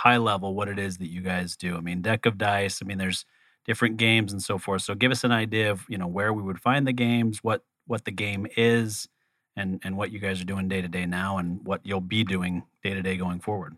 high 0.00 0.16
level 0.16 0.54
what 0.54 0.68
it 0.68 0.78
is 0.78 0.98
that 0.98 1.10
you 1.10 1.20
guys 1.20 1.56
do. 1.56 1.76
I 1.76 1.80
mean, 1.80 2.00
deck 2.00 2.24
of 2.24 2.38
dice. 2.38 2.80
I 2.82 2.86
mean, 2.86 2.96
there's 2.96 3.26
different 3.66 3.98
games 3.98 4.32
and 4.32 4.42
so 4.42 4.56
forth. 4.56 4.82
So, 4.82 4.94
give 4.94 5.12
us 5.12 5.24
an 5.24 5.32
idea 5.32 5.70
of 5.70 5.84
you 5.88 5.98
know 5.98 6.06
where 6.06 6.32
we 6.32 6.42
would 6.42 6.60
find 6.60 6.86
the 6.86 6.92
games, 6.92 7.40
what 7.42 7.64
what 7.86 8.04
the 8.04 8.10
game 8.10 8.46
is, 8.56 9.08
and 9.56 9.80
and 9.84 9.96
what 9.96 10.10
you 10.10 10.18
guys 10.18 10.40
are 10.40 10.44
doing 10.44 10.68
day 10.68 10.80
to 10.80 10.88
day 10.88 11.06
now, 11.06 11.38
and 11.38 11.64
what 11.66 11.80
you'll 11.84 12.00
be 12.00 12.24
doing 12.24 12.64
day 12.82 12.94
to 12.94 13.02
day 13.02 13.16
going 13.16 13.40
forward. 13.40 13.76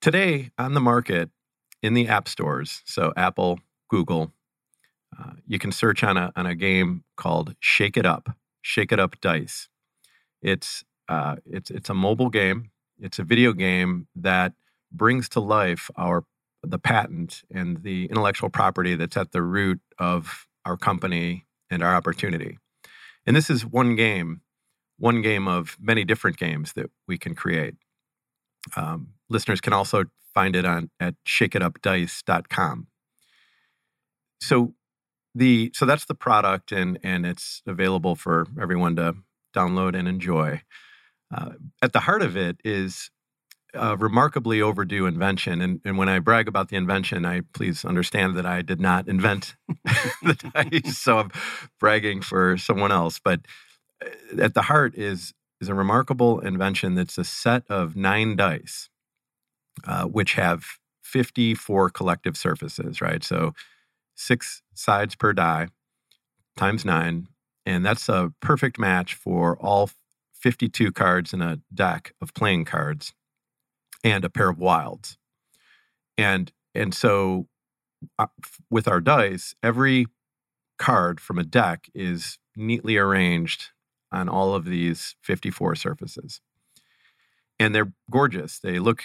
Today 0.00 0.50
on 0.58 0.74
the 0.74 0.80
market 0.80 1.30
in 1.82 1.94
the 1.94 2.06
app 2.06 2.28
stores, 2.28 2.82
so 2.84 3.12
Apple, 3.16 3.58
Google, 3.88 4.32
uh, 5.18 5.32
you 5.46 5.58
can 5.58 5.72
search 5.72 6.04
on 6.04 6.16
a 6.16 6.32
on 6.36 6.46
a 6.46 6.54
game 6.54 7.02
called 7.16 7.56
Shake 7.58 7.96
It 7.96 8.06
Up, 8.06 8.28
Shake 8.62 8.92
It 8.92 9.00
Up 9.00 9.20
Dice. 9.20 9.68
It's 10.40 10.84
uh, 11.08 11.36
it's 11.44 11.70
it's 11.70 11.90
a 11.90 11.94
mobile 11.94 12.30
game. 12.30 12.70
It's 13.00 13.18
a 13.18 13.24
video 13.24 13.52
game 13.52 14.06
that 14.14 14.52
brings 14.96 15.28
to 15.30 15.40
life 15.40 15.90
our 15.96 16.24
the 16.62 16.78
patent 16.78 17.42
and 17.50 17.82
the 17.82 18.06
intellectual 18.06 18.48
property 18.48 18.94
that's 18.96 19.16
at 19.16 19.32
the 19.32 19.42
root 19.42 19.80
of 19.98 20.46
our 20.64 20.76
company 20.76 21.46
and 21.70 21.82
our 21.82 21.94
opportunity. 21.94 22.58
And 23.24 23.36
this 23.36 23.50
is 23.50 23.64
one 23.64 23.94
game, 23.94 24.40
one 24.98 25.22
game 25.22 25.46
of 25.46 25.76
many 25.80 26.04
different 26.04 26.38
games 26.38 26.72
that 26.72 26.90
we 27.06 27.18
can 27.18 27.34
create. 27.34 27.74
Um, 28.74 29.10
listeners 29.28 29.60
can 29.60 29.72
also 29.72 30.04
find 30.34 30.56
it 30.56 30.64
on 30.64 30.90
at 30.98 31.14
shakeitupdice.com. 31.26 32.88
So 34.40 34.74
the 35.34 35.70
so 35.74 35.86
that's 35.86 36.06
the 36.06 36.14
product 36.14 36.72
and 36.72 36.98
and 37.02 37.26
it's 37.26 37.62
available 37.66 38.16
for 38.16 38.46
everyone 38.60 38.96
to 38.96 39.14
download 39.54 39.96
and 39.96 40.08
enjoy 40.08 40.62
uh, 41.34 41.52
at 41.82 41.92
the 41.92 42.00
heart 42.00 42.22
of 42.22 42.36
it 42.36 42.58
is 42.64 43.10
a 43.78 43.96
remarkably 43.96 44.60
overdue 44.60 45.06
invention 45.06 45.60
and, 45.60 45.80
and 45.84 45.98
when 45.98 46.08
i 46.08 46.18
brag 46.18 46.48
about 46.48 46.68
the 46.68 46.76
invention 46.76 47.24
i 47.24 47.40
please 47.52 47.84
understand 47.84 48.36
that 48.36 48.46
i 48.46 48.62
did 48.62 48.80
not 48.80 49.08
invent 49.08 49.54
the 50.22 50.50
dice 50.54 50.98
so 50.98 51.18
i'm 51.18 51.30
bragging 51.78 52.20
for 52.20 52.56
someone 52.56 52.92
else 52.92 53.18
but 53.22 53.40
uh, 54.04 54.42
at 54.42 54.54
the 54.54 54.62
heart 54.62 54.94
is 54.94 55.32
is 55.60 55.68
a 55.68 55.74
remarkable 55.74 56.40
invention 56.40 56.94
that's 56.94 57.18
a 57.18 57.24
set 57.24 57.62
of 57.68 57.96
nine 57.96 58.36
dice 58.36 58.88
uh, 59.84 60.04
which 60.04 60.34
have 60.34 60.64
54 61.02 61.90
collective 61.90 62.36
surfaces 62.36 63.00
right 63.00 63.22
so 63.22 63.52
six 64.14 64.62
sides 64.74 65.14
per 65.14 65.32
die 65.32 65.68
times 66.56 66.84
nine. 66.84 67.28
And 67.64 67.84
that's 67.84 68.08
a 68.08 68.32
perfect 68.40 68.78
match 68.78 69.14
for 69.14 69.56
all 69.58 69.90
52 70.34 70.92
cards 70.92 71.32
in 71.32 71.42
a 71.42 71.60
deck 71.72 72.14
of 72.20 72.34
playing 72.34 72.64
cards 72.64 73.12
and 74.06 74.24
a 74.24 74.30
pair 74.30 74.48
of 74.48 74.58
wilds. 74.58 75.18
And 76.16 76.52
and 76.74 76.94
so 76.94 77.48
uh, 78.18 78.26
with 78.70 78.86
our 78.86 79.00
dice, 79.00 79.54
every 79.64 80.06
card 80.78 81.20
from 81.20 81.38
a 81.38 81.44
deck 81.44 81.88
is 81.92 82.38
neatly 82.54 82.96
arranged 82.96 83.70
on 84.12 84.28
all 84.28 84.54
of 84.54 84.64
these 84.64 85.16
54 85.22 85.74
surfaces. 85.74 86.40
And 87.58 87.74
they're 87.74 87.92
gorgeous. 88.10 88.60
They 88.60 88.78
look 88.78 89.02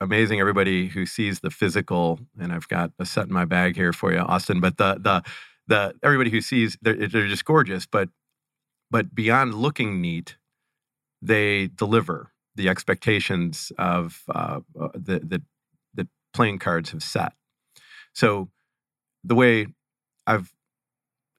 amazing 0.00 0.40
everybody 0.40 0.88
who 0.88 1.06
sees 1.06 1.40
the 1.40 1.50
physical 1.50 2.18
and 2.40 2.54
i've 2.54 2.66
got 2.68 2.90
a 2.98 3.04
set 3.04 3.26
in 3.26 3.34
my 3.34 3.44
bag 3.44 3.76
here 3.76 3.92
for 3.92 4.10
you 4.10 4.18
austin 4.18 4.58
but 4.58 4.78
the 4.78 4.94
the 4.94 5.22
the 5.66 5.94
everybody 6.02 6.30
who 6.30 6.40
sees 6.40 6.78
they're, 6.80 7.06
they're 7.06 7.28
just 7.28 7.44
gorgeous 7.44 7.84
but 7.84 8.08
but 8.90 9.14
beyond 9.14 9.54
looking 9.54 10.00
neat 10.00 10.38
they 11.20 11.66
deliver 11.66 12.32
the 12.56 12.68
expectations 12.68 13.72
of 13.78 14.22
uh, 14.28 14.60
uh 14.80 14.88
the, 14.94 15.42
the 15.94 16.08
playing 16.32 16.58
cards 16.58 16.90
have 16.90 17.02
set 17.02 17.32
so 18.12 18.48
the 19.24 19.34
way 19.34 19.66
i've 20.26 20.52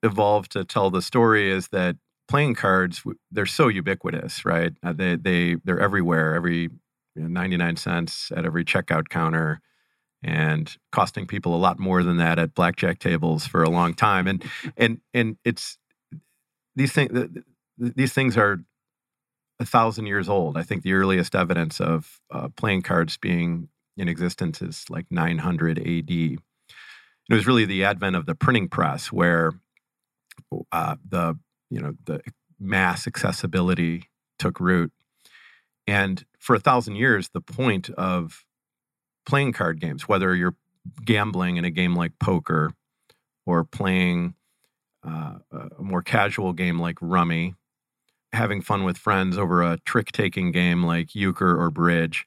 evolved 0.02 0.52
to 0.52 0.64
tell 0.64 0.90
the 0.90 1.02
story 1.02 1.50
is 1.50 1.68
that 1.68 1.96
playing 2.28 2.54
cards 2.54 3.02
they're 3.30 3.46
so 3.46 3.68
ubiquitous 3.68 4.44
right 4.44 4.72
uh, 4.82 4.92
they 4.92 5.16
they 5.16 5.56
they're 5.64 5.80
everywhere 5.80 6.34
every 6.34 6.70
you 7.14 7.22
know, 7.22 7.28
99 7.28 7.76
cents 7.76 8.32
at 8.34 8.44
every 8.44 8.64
checkout 8.64 9.08
counter. 9.08 9.60
and 10.24 10.76
costing 10.92 11.26
people 11.26 11.52
a 11.54 11.58
lot 11.58 11.80
more 11.80 12.04
than 12.04 12.18
that 12.18 12.38
at 12.38 12.54
blackjack 12.54 13.00
tables 13.00 13.44
for 13.44 13.64
a 13.64 13.70
long 13.70 13.92
time. 13.92 14.28
And 14.28 14.44
and 14.76 15.00
and 15.12 15.36
it's 15.44 15.78
these 16.76 16.92
things 16.92 17.28
these 17.76 18.12
things 18.12 18.36
are 18.36 18.60
a 19.62 19.66
thousand 19.66 20.06
years 20.06 20.28
old. 20.28 20.56
I 20.56 20.62
think 20.62 20.82
the 20.82 20.92
earliest 20.92 21.34
evidence 21.34 21.80
of 21.80 22.20
uh, 22.30 22.48
playing 22.56 22.82
cards 22.82 23.16
being 23.16 23.68
in 23.96 24.08
existence 24.08 24.60
is 24.60 24.84
like 24.90 25.06
900 25.10 25.78
AD. 25.78 26.10
It 26.10 26.38
was 27.30 27.46
really 27.46 27.64
the 27.64 27.84
advent 27.84 28.16
of 28.16 28.26
the 28.26 28.34
printing 28.34 28.68
press 28.68 29.12
where 29.12 29.52
uh, 30.70 30.96
the 31.08 31.38
you 31.70 31.80
know 31.80 31.94
the 32.04 32.20
mass 32.60 33.06
accessibility 33.06 34.10
took 34.38 34.60
root. 34.60 34.92
And 35.86 36.24
for 36.38 36.54
a 36.54 36.60
thousand 36.60 36.96
years, 36.96 37.30
the 37.30 37.40
point 37.40 37.90
of 37.90 38.44
playing 39.24 39.52
card 39.52 39.80
games, 39.80 40.08
whether 40.08 40.34
you're 40.34 40.56
gambling 41.04 41.56
in 41.56 41.64
a 41.64 41.70
game 41.70 41.94
like 41.94 42.18
poker 42.18 42.72
or 43.46 43.64
playing 43.64 44.34
uh, 45.04 45.38
a 45.50 45.82
more 45.82 46.02
casual 46.02 46.52
game 46.52 46.78
like 46.78 46.98
rummy, 47.00 47.54
having 48.32 48.62
fun 48.62 48.84
with 48.84 48.96
friends 48.98 49.36
over 49.36 49.62
a 49.62 49.78
trick 49.84 50.12
taking 50.12 50.52
game 50.52 50.84
like 50.84 51.14
euchre 51.14 51.60
or 51.60 51.70
bridge. 51.70 52.26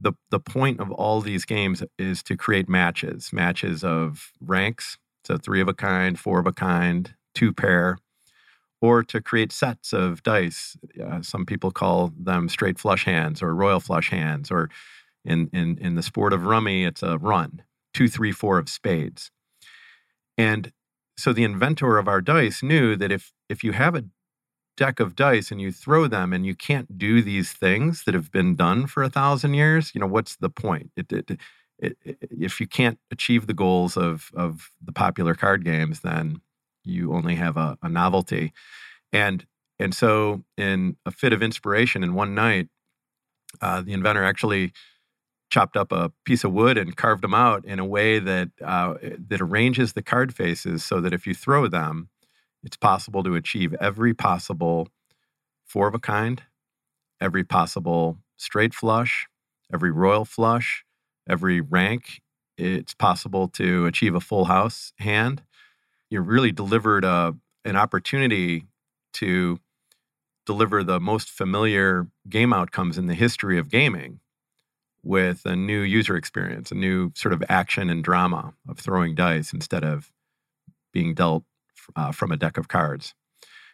The, 0.00 0.12
the 0.30 0.40
point 0.40 0.80
of 0.80 0.90
all 0.90 1.20
these 1.20 1.44
games 1.44 1.82
is 1.98 2.22
to 2.24 2.36
create 2.36 2.68
matches, 2.68 3.32
matches 3.32 3.84
of 3.84 4.32
ranks, 4.40 4.96
so 5.24 5.36
three 5.36 5.60
of 5.60 5.68
a 5.68 5.74
kind, 5.74 6.18
four 6.18 6.40
of 6.40 6.46
a 6.46 6.52
kind, 6.52 7.14
two 7.34 7.52
pair, 7.52 7.98
or 8.80 9.02
to 9.02 9.20
create 9.20 9.52
sets 9.52 9.92
of 9.92 10.22
dice. 10.22 10.76
Uh, 11.04 11.20
some 11.20 11.44
people 11.44 11.70
call 11.70 12.12
them 12.18 12.48
straight 12.48 12.78
flush 12.78 13.04
hands 13.04 13.42
or 13.42 13.54
royal 13.54 13.80
flush 13.80 14.10
hands, 14.10 14.50
or 14.50 14.70
in, 15.24 15.50
in, 15.52 15.76
in 15.78 15.96
the 15.96 16.02
sport 16.02 16.32
of 16.32 16.46
rummy, 16.46 16.84
it's 16.84 17.02
a 17.02 17.18
run, 17.18 17.62
two, 17.92 18.08
three, 18.08 18.32
four 18.32 18.58
of 18.58 18.68
spades. 18.70 19.30
And 20.38 20.72
so 21.18 21.34
the 21.34 21.44
inventor 21.44 21.98
of 21.98 22.08
our 22.08 22.22
dice 22.22 22.62
knew 22.62 22.96
that 22.96 23.12
if 23.12 23.32
if 23.50 23.62
you 23.62 23.72
have 23.72 23.94
a 23.94 24.04
deck 24.76 25.00
of 25.00 25.14
dice 25.14 25.50
and 25.50 25.60
you 25.60 25.72
throw 25.72 26.06
them 26.06 26.32
and 26.32 26.46
you 26.46 26.54
can't 26.54 26.98
do 26.98 27.22
these 27.22 27.52
things 27.52 28.04
that 28.04 28.14
have 28.14 28.30
been 28.32 28.56
done 28.56 28.86
for 28.86 29.02
a 29.02 29.10
thousand 29.10 29.54
years, 29.54 29.92
you 29.94 30.00
know, 30.00 30.06
what's 30.06 30.36
the 30.36 30.50
point? 30.50 30.90
It, 30.96 31.12
it, 31.12 31.38
it, 31.78 31.96
if 32.04 32.60
you 32.60 32.66
can't 32.66 32.98
achieve 33.10 33.46
the 33.46 33.54
goals 33.54 33.96
of 33.96 34.30
of 34.34 34.70
the 34.82 34.92
popular 34.92 35.34
card 35.34 35.64
games, 35.64 36.00
then 36.00 36.40
you 36.84 37.12
only 37.12 37.34
have 37.34 37.56
a, 37.56 37.78
a 37.82 37.88
novelty. 37.88 38.52
And 39.12 39.46
and 39.78 39.94
so 39.94 40.44
in 40.56 40.96
a 41.06 41.10
fit 41.10 41.32
of 41.32 41.42
inspiration 41.42 42.02
in 42.04 42.14
one 42.14 42.34
night, 42.34 42.68
uh, 43.60 43.80
the 43.82 43.92
inventor 43.92 44.24
actually 44.24 44.72
chopped 45.50 45.76
up 45.76 45.92
a 45.92 46.12
piece 46.24 46.44
of 46.44 46.52
wood 46.52 46.78
and 46.78 46.96
carved 46.96 47.22
them 47.22 47.34
out 47.34 47.64
in 47.64 47.78
a 47.78 47.84
way 47.84 48.18
that 48.18 48.50
uh, 48.64 48.94
that 49.28 49.40
arranges 49.40 49.92
the 49.92 50.02
card 50.02 50.34
faces 50.34 50.84
so 50.84 51.00
that 51.00 51.12
if 51.12 51.26
you 51.26 51.34
throw 51.34 51.66
them, 51.66 52.08
it's 52.62 52.76
possible 52.76 53.22
to 53.22 53.34
achieve 53.34 53.74
every 53.80 54.14
possible 54.14 54.88
four 55.66 55.88
of 55.88 55.94
a 55.94 55.98
kind, 55.98 56.42
every 57.20 57.44
possible 57.44 58.18
straight 58.36 58.74
flush, 58.74 59.26
every 59.72 59.90
royal 59.90 60.24
flush, 60.24 60.84
every 61.28 61.60
rank. 61.60 62.20
It's 62.58 62.94
possible 62.94 63.48
to 63.48 63.86
achieve 63.86 64.14
a 64.14 64.20
full 64.20 64.46
house 64.46 64.92
hand. 64.98 65.42
You 66.10 66.20
really 66.20 66.52
delivered 66.52 67.04
a, 67.04 67.34
an 67.64 67.76
opportunity 67.76 68.66
to 69.14 69.58
deliver 70.44 70.82
the 70.82 71.00
most 71.00 71.30
familiar 71.30 72.08
game 72.28 72.52
outcomes 72.52 72.98
in 72.98 73.06
the 73.06 73.14
history 73.14 73.58
of 73.58 73.68
gaming 73.68 74.20
with 75.02 75.46
a 75.46 75.56
new 75.56 75.80
user 75.80 76.16
experience, 76.16 76.70
a 76.70 76.74
new 76.74 77.12
sort 77.14 77.32
of 77.32 77.42
action 77.48 77.88
and 77.88 78.04
drama 78.04 78.52
of 78.68 78.78
throwing 78.78 79.14
dice 79.14 79.52
instead 79.52 79.84
of 79.84 80.12
being 80.92 81.14
dealt 81.14 81.44
uh, 81.96 82.12
from 82.12 82.32
a 82.32 82.36
deck 82.36 82.56
of 82.56 82.68
cards. 82.68 83.14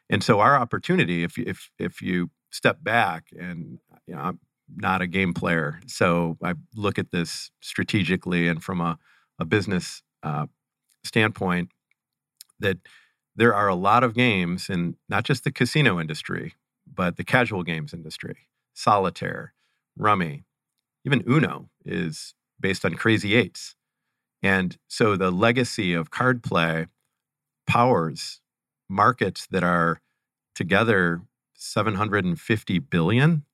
And 0.08 0.22
so 0.22 0.40
our 0.40 0.56
opportunity, 0.56 1.24
if 1.24 1.38
if 1.38 1.70
if 1.78 2.00
you 2.00 2.30
step 2.50 2.82
back 2.82 3.28
and 3.38 3.78
you 4.06 4.14
know, 4.14 4.20
I'm 4.20 4.40
not 4.74 5.02
a 5.02 5.06
game 5.06 5.34
player, 5.34 5.80
so 5.86 6.36
I 6.42 6.54
look 6.74 6.98
at 6.98 7.10
this 7.10 7.50
strategically 7.60 8.48
and 8.48 8.62
from 8.62 8.80
a, 8.80 8.98
a 9.38 9.44
business 9.44 10.02
uh, 10.22 10.46
standpoint, 11.04 11.70
that 12.58 12.78
there 13.34 13.54
are 13.54 13.68
a 13.68 13.74
lot 13.74 14.02
of 14.02 14.14
games 14.14 14.70
in 14.70 14.96
not 15.08 15.24
just 15.24 15.44
the 15.44 15.52
casino 15.52 16.00
industry, 16.00 16.54
but 16.92 17.16
the 17.16 17.24
casual 17.24 17.62
games 17.62 17.92
industry, 17.92 18.48
solitaire, 18.74 19.52
rummy, 19.96 20.44
even 21.04 21.22
Uno 21.28 21.68
is 21.84 22.34
based 22.58 22.84
on 22.84 22.94
Crazy 22.94 23.34
Eights. 23.34 23.76
And 24.42 24.76
so 24.88 25.16
the 25.16 25.30
legacy 25.30 25.94
of 25.94 26.10
card 26.10 26.42
play 26.42 26.86
powers 27.66 28.40
markets 28.88 29.46
that 29.50 29.62
are 29.64 30.00
together 30.54 31.22
750 31.54 32.78
billion. 32.78 33.44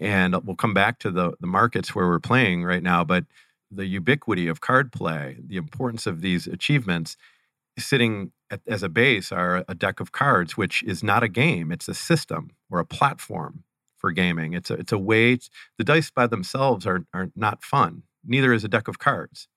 And 0.00 0.36
we'll 0.44 0.56
come 0.56 0.74
back 0.74 0.98
to 1.00 1.10
the, 1.10 1.32
the 1.40 1.46
markets 1.46 1.94
where 1.94 2.06
we're 2.06 2.20
playing 2.20 2.64
right 2.64 2.82
now, 2.82 3.04
but 3.04 3.24
the 3.70 3.86
ubiquity 3.86 4.46
of 4.48 4.60
card 4.60 4.92
play, 4.92 5.36
the 5.44 5.56
importance 5.56 6.06
of 6.06 6.20
these 6.20 6.46
achievements, 6.46 7.16
sitting 7.78 8.32
at, 8.50 8.60
as 8.66 8.82
a 8.82 8.88
base 8.88 9.32
are 9.32 9.64
a 9.68 9.74
deck 9.74 10.00
of 10.00 10.12
cards, 10.12 10.56
which 10.56 10.82
is 10.84 11.02
not 11.02 11.22
a 11.22 11.28
game, 11.28 11.70
it's 11.70 11.88
a 11.88 11.94
system 11.94 12.50
or 12.70 12.78
a 12.78 12.84
platform 12.84 13.64
for 13.96 14.12
gaming. 14.12 14.52
It's 14.52 14.70
a, 14.70 14.74
it's 14.74 14.92
a 14.92 14.98
way, 14.98 15.36
to, 15.36 15.50
the 15.76 15.84
dice 15.84 16.10
by 16.10 16.26
themselves 16.26 16.86
are, 16.86 17.04
are 17.12 17.30
not 17.34 17.64
fun. 17.64 18.04
Neither 18.24 18.52
is 18.52 18.64
a 18.64 18.68
deck 18.68 18.88
of 18.88 18.98
cards. 18.98 19.48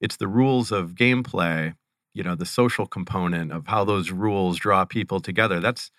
It's 0.00 0.16
the 0.16 0.28
rules 0.28 0.70
of 0.70 0.94
gameplay, 0.94 1.74
you 2.14 2.22
know, 2.22 2.34
the 2.34 2.46
social 2.46 2.86
component 2.86 3.52
of 3.52 3.66
how 3.66 3.84
those 3.84 4.10
rules 4.10 4.58
draw 4.58 4.84
people 4.84 5.20
together. 5.20 5.60
That's, 5.60 5.90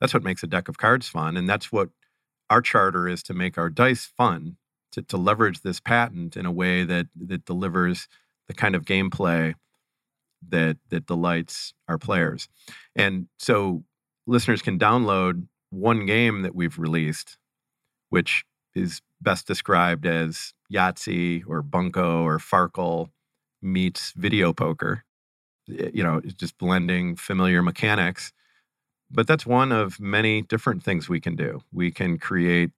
that's 0.00 0.14
what 0.14 0.22
makes 0.22 0.42
a 0.42 0.46
deck 0.46 0.68
of 0.68 0.78
cards 0.78 1.08
fun. 1.08 1.36
And 1.36 1.48
that's 1.48 1.70
what 1.70 1.90
our 2.48 2.62
charter 2.62 3.08
is 3.08 3.22
to 3.24 3.34
make 3.34 3.58
our 3.58 3.68
dice 3.68 4.06
fun, 4.06 4.56
to, 4.92 5.02
to 5.02 5.16
leverage 5.16 5.60
this 5.60 5.80
patent 5.80 6.36
in 6.36 6.46
a 6.46 6.52
way 6.52 6.84
that, 6.84 7.08
that 7.26 7.44
delivers 7.44 8.08
the 8.46 8.54
kind 8.54 8.74
of 8.74 8.84
gameplay 8.84 9.54
that, 10.48 10.76
that 10.90 11.06
delights 11.06 11.74
our 11.88 11.98
players. 11.98 12.48
And 12.94 13.26
so 13.38 13.84
listeners 14.26 14.62
can 14.62 14.78
download 14.78 15.48
one 15.70 16.06
game 16.06 16.42
that 16.42 16.54
we've 16.54 16.78
released, 16.78 17.36
which 18.10 18.44
is 18.74 19.00
best 19.20 19.46
described 19.46 20.06
as 20.06 20.52
Yahtzee 20.72 21.42
or 21.48 21.62
Bunko 21.62 22.22
or 22.22 22.38
Farkle 22.38 23.08
meets 23.62 24.12
video 24.12 24.52
poker. 24.52 25.04
You 25.66 26.02
know, 26.02 26.20
just 26.20 26.58
blending 26.58 27.16
familiar 27.16 27.62
mechanics. 27.62 28.32
But 29.10 29.26
that's 29.26 29.46
one 29.46 29.72
of 29.72 30.00
many 30.00 30.42
different 30.42 30.82
things 30.82 31.08
we 31.08 31.20
can 31.20 31.36
do. 31.36 31.62
We 31.72 31.90
can 31.90 32.18
create 32.18 32.70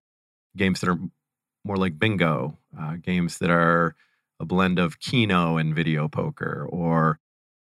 games 0.56 0.80
that 0.80 0.90
are 0.90 0.98
more 1.64 1.76
like 1.76 1.98
bingo, 1.98 2.58
uh, 2.78 2.96
games 2.96 3.38
that 3.38 3.50
are 3.50 3.94
a 4.40 4.44
blend 4.44 4.78
of 4.78 5.00
Keno 5.00 5.56
and 5.56 5.74
video 5.74 6.08
poker, 6.08 6.66
or 6.70 7.18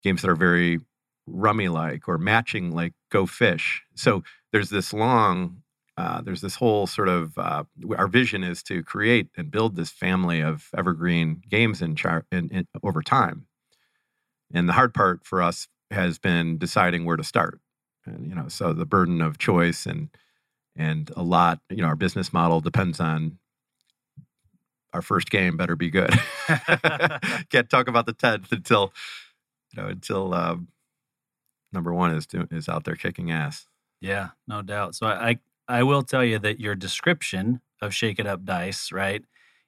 games 0.02 0.22
that 0.22 0.30
are 0.30 0.36
very 0.36 0.80
rummy 1.26 1.68
like 1.68 2.08
or 2.08 2.18
matching 2.18 2.72
like 2.72 2.92
Go 3.10 3.26
Fish. 3.26 3.82
So 3.94 4.22
there's 4.52 4.70
this 4.70 4.92
long, 4.92 5.62
uh, 5.96 6.22
there's 6.22 6.40
this 6.40 6.56
whole 6.56 6.86
sort 6.86 7.08
of 7.08 7.36
uh, 7.38 7.64
our 7.96 8.08
vision 8.08 8.42
is 8.44 8.62
to 8.64 8.82
create 8.82 9.28
and 9.36 9.50
build 9.50 9.76
this 9.76 9.90
family 9.90 10.40
of 10.40 10.68
evergreen 10.76 11.42
games 11.48 11.82
in, 11.82 11.96
char- 11.96 12.26
in, 12.32 12.48
in 12.50 12.66
over 12.82 13.02
time. 13.02 13.46
And 14.52 14.68
the 14.68 14.72
hard 14.72 14.94
part 14.94 15.24
for 15.24 15.42
us 15.42 15.68
has 15.90 16.18
been 16.18 16.58
deciding 16.58 17.04
where 17.04 17.16
to 17.16 17.24
start. 17.24 17.60
And, 18.06 18.28
you 18.28 18.34
know, 18.34 18.48
so 18.48 18.72
the 18.72 18.86
burden 18.86 19.20
of 19.20 19.38
choice 19.38 19.86
and 19.86 20.08
and 20.76 21.10
a 21.16 21.22
lot, 21.22 21.60
you 21.68 21.78
know, 21.78 21.88
our 21.88 21.96
business 21.96 22.32
model 22.32 22.60
depends 22.60 23.00
on 23.00 23.38
our 24.92 25.02
first 25.02 25.30
game 25.30 25.56
better 25.56 25.76
be 25.76 25.90
good. 25.90 26.10
Can't 27.50 27.68
talk 27.68 27.88
about 27.88 28.06
the 28.06 28.14
tenth 28.16 28.50
until 28.52 28.92
you 29.72 29.82
know 29.82 29.88
until 29.88 30.34
um, 30.34 30.68
number 31.72 31.92
one 31.92 32.14
is 32.14 32.26
is 32.50 32.68
out 32.68 32.84
there 32.84 32.96
kicking 32.96 33.30
ass. 33.30 33.66
Yeah, 34.00 34.30
no 34.48 34.62
doubt. 34.62 34.94
So 34.94 35.06
I, 35.06 35.30
I 35.30 35.38
I 35.68 35.82
will 35.82 36.02
tell 36.02 36.24
you 36.24 36.38
that 36.40 36.60
your 36.60 36.74
description 36.74 37.60
of 37.80 37.94
Shake 37.94 38.18
It 38.18 38.26
Up 38.26 38.44
Dice, 38.44 38.90
right? 38.92 39.24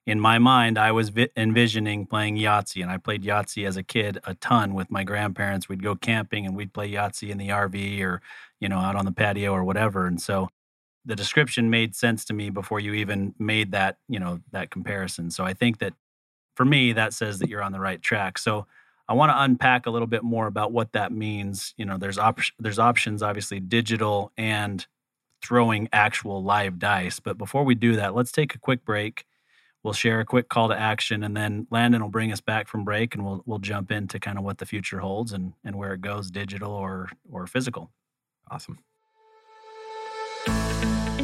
In 0.07 0.19
my 0.19 0.39
mind, 0.39 0.79
I 0.79 0.91
was 0.91 1.11
vi- 1.11 1.31
envisioning 1.37 2.07
playing 2.07 2.37
Yahtzee, 2.37 2.83
and 2.83 2.91
I 2.91 2.97
played 2.97 3.23
Yahtzee 3.23 3.67
as 3.67 3.77
a 3.77 3.83
kid 3.83 4.19
a 4.25 4.35
ton 4.35 4.75
with 4.75 4.91
my 4.91 5.05
grandparents. 5.05 5.69
We'd 5.69 5.83
go 5.83 5.95
camping 5.95 6.45
and 6.45 6.57
we'd 6.57 6.73
play 6.73 6.91
Yahtzee 6.91 7.31
in 7.31 7.39
the 7.39 7.51
RV 7.51 8.03
or, 8.03 8.21
you 8.59 8.69
know, 8.69 8.79
out 8.79 8.97
on 8.97 9.05
the 9.05 9.13
patio 9.13 9.53
or 9.53 9.63
whatever. 9.63 10.07
And 10.07 10.21
so 10.21 10.49
the 11.05 11.17
description 11.17 11.71
made 11.71 11.95
sense 11.95 12.25
to 12.27 12.35
me 12.35 12.51
before 12.51 12.81
you 12.81 12.95
even 12.95 13.35
made 13.39 13.73
that, 13.73 13.99
you 14.09 14.19
know, 14.19 14.41
that 14.51 14.71
comparison. 14.71 15.31
So 15.31 15.45
I 15.45 15.53
think 15.53 15.79
that 15.79 15.95
for 16.57 16.65
me, 16.65 16.93
that 16.93 17.13
says 17.15 17.39
that 17.39 17.49
you're 17.49 17.63
on 17.63 17.73
the 17.73 17.81
right 17.81 18.01
track. 18.03 18.39
So 18.39 18.67
I 19.09 19.15
want 19.15 19.31
to 19.31 19.43
unpack 19.43 19.87
a 19.87 19.91
little 19.91 20.07
bit 20.07 20.23
more 20.23 20.47
about 20.47 20.73
what 20.73 20.93
that 20.93 21.13
means. 21.13 21.75
You 21.77 21.85
know, 21.85 21.97
there's 21.97 22.19
op- 22.19 22.41
there's 22.59 22.79
options, 22.79 23.23
obviously 23.23 23.61
digital 23.61 24.33
and 24.37 24.87
throwing 25.43 25.89
actual 25.93 26.43
live 26.43 26.79
dice. 26.79 27.21
But 27.21 27.37
before 27.37 27.65
we 27.65 27.75
do 27.75 27.97
that, 27.97 28.15
let's 28.15 28.33
take 28.33 28.55
a 28.55 28.59
quick 28.59 28.85
break. 28.85 29.25
We'll 29.83 29.95
share 29.95 30.21
a 30.21 30.25
quick 30.25 30.49
call 30.49 30.69
to 30.69 30.79
action, 30.79 31.25
and 31.25 31.37
then 31.37 31.67
Landon 31.71 32.03
will 32.03 32.09
bring 32.09 32.33
us 32.33 32.41
back 32.41 32.69
from 32.69 32.85
break, 32.85 33.15
and 33.15 33.25
we'll 33.25 33.43
we'll 33.47 33.59
jump 33.59 33.91
into 33.91 34.21
kind 34.21 34.39
of 34.39 34.45
what 34.45 34.59
the 34.59 34.67
future 34.67 35.01
holds 35.01 35.33
and 35.33 35.55
and 35.65 35.77
where 35.77 35.93
it 35.93 36.01
goes, 36.01 36.31
digital 36.31 36.73
or 36.73 37.11
or 37.31 37.47
physical. 37.47 37.91
Awesome. 38.51 38.79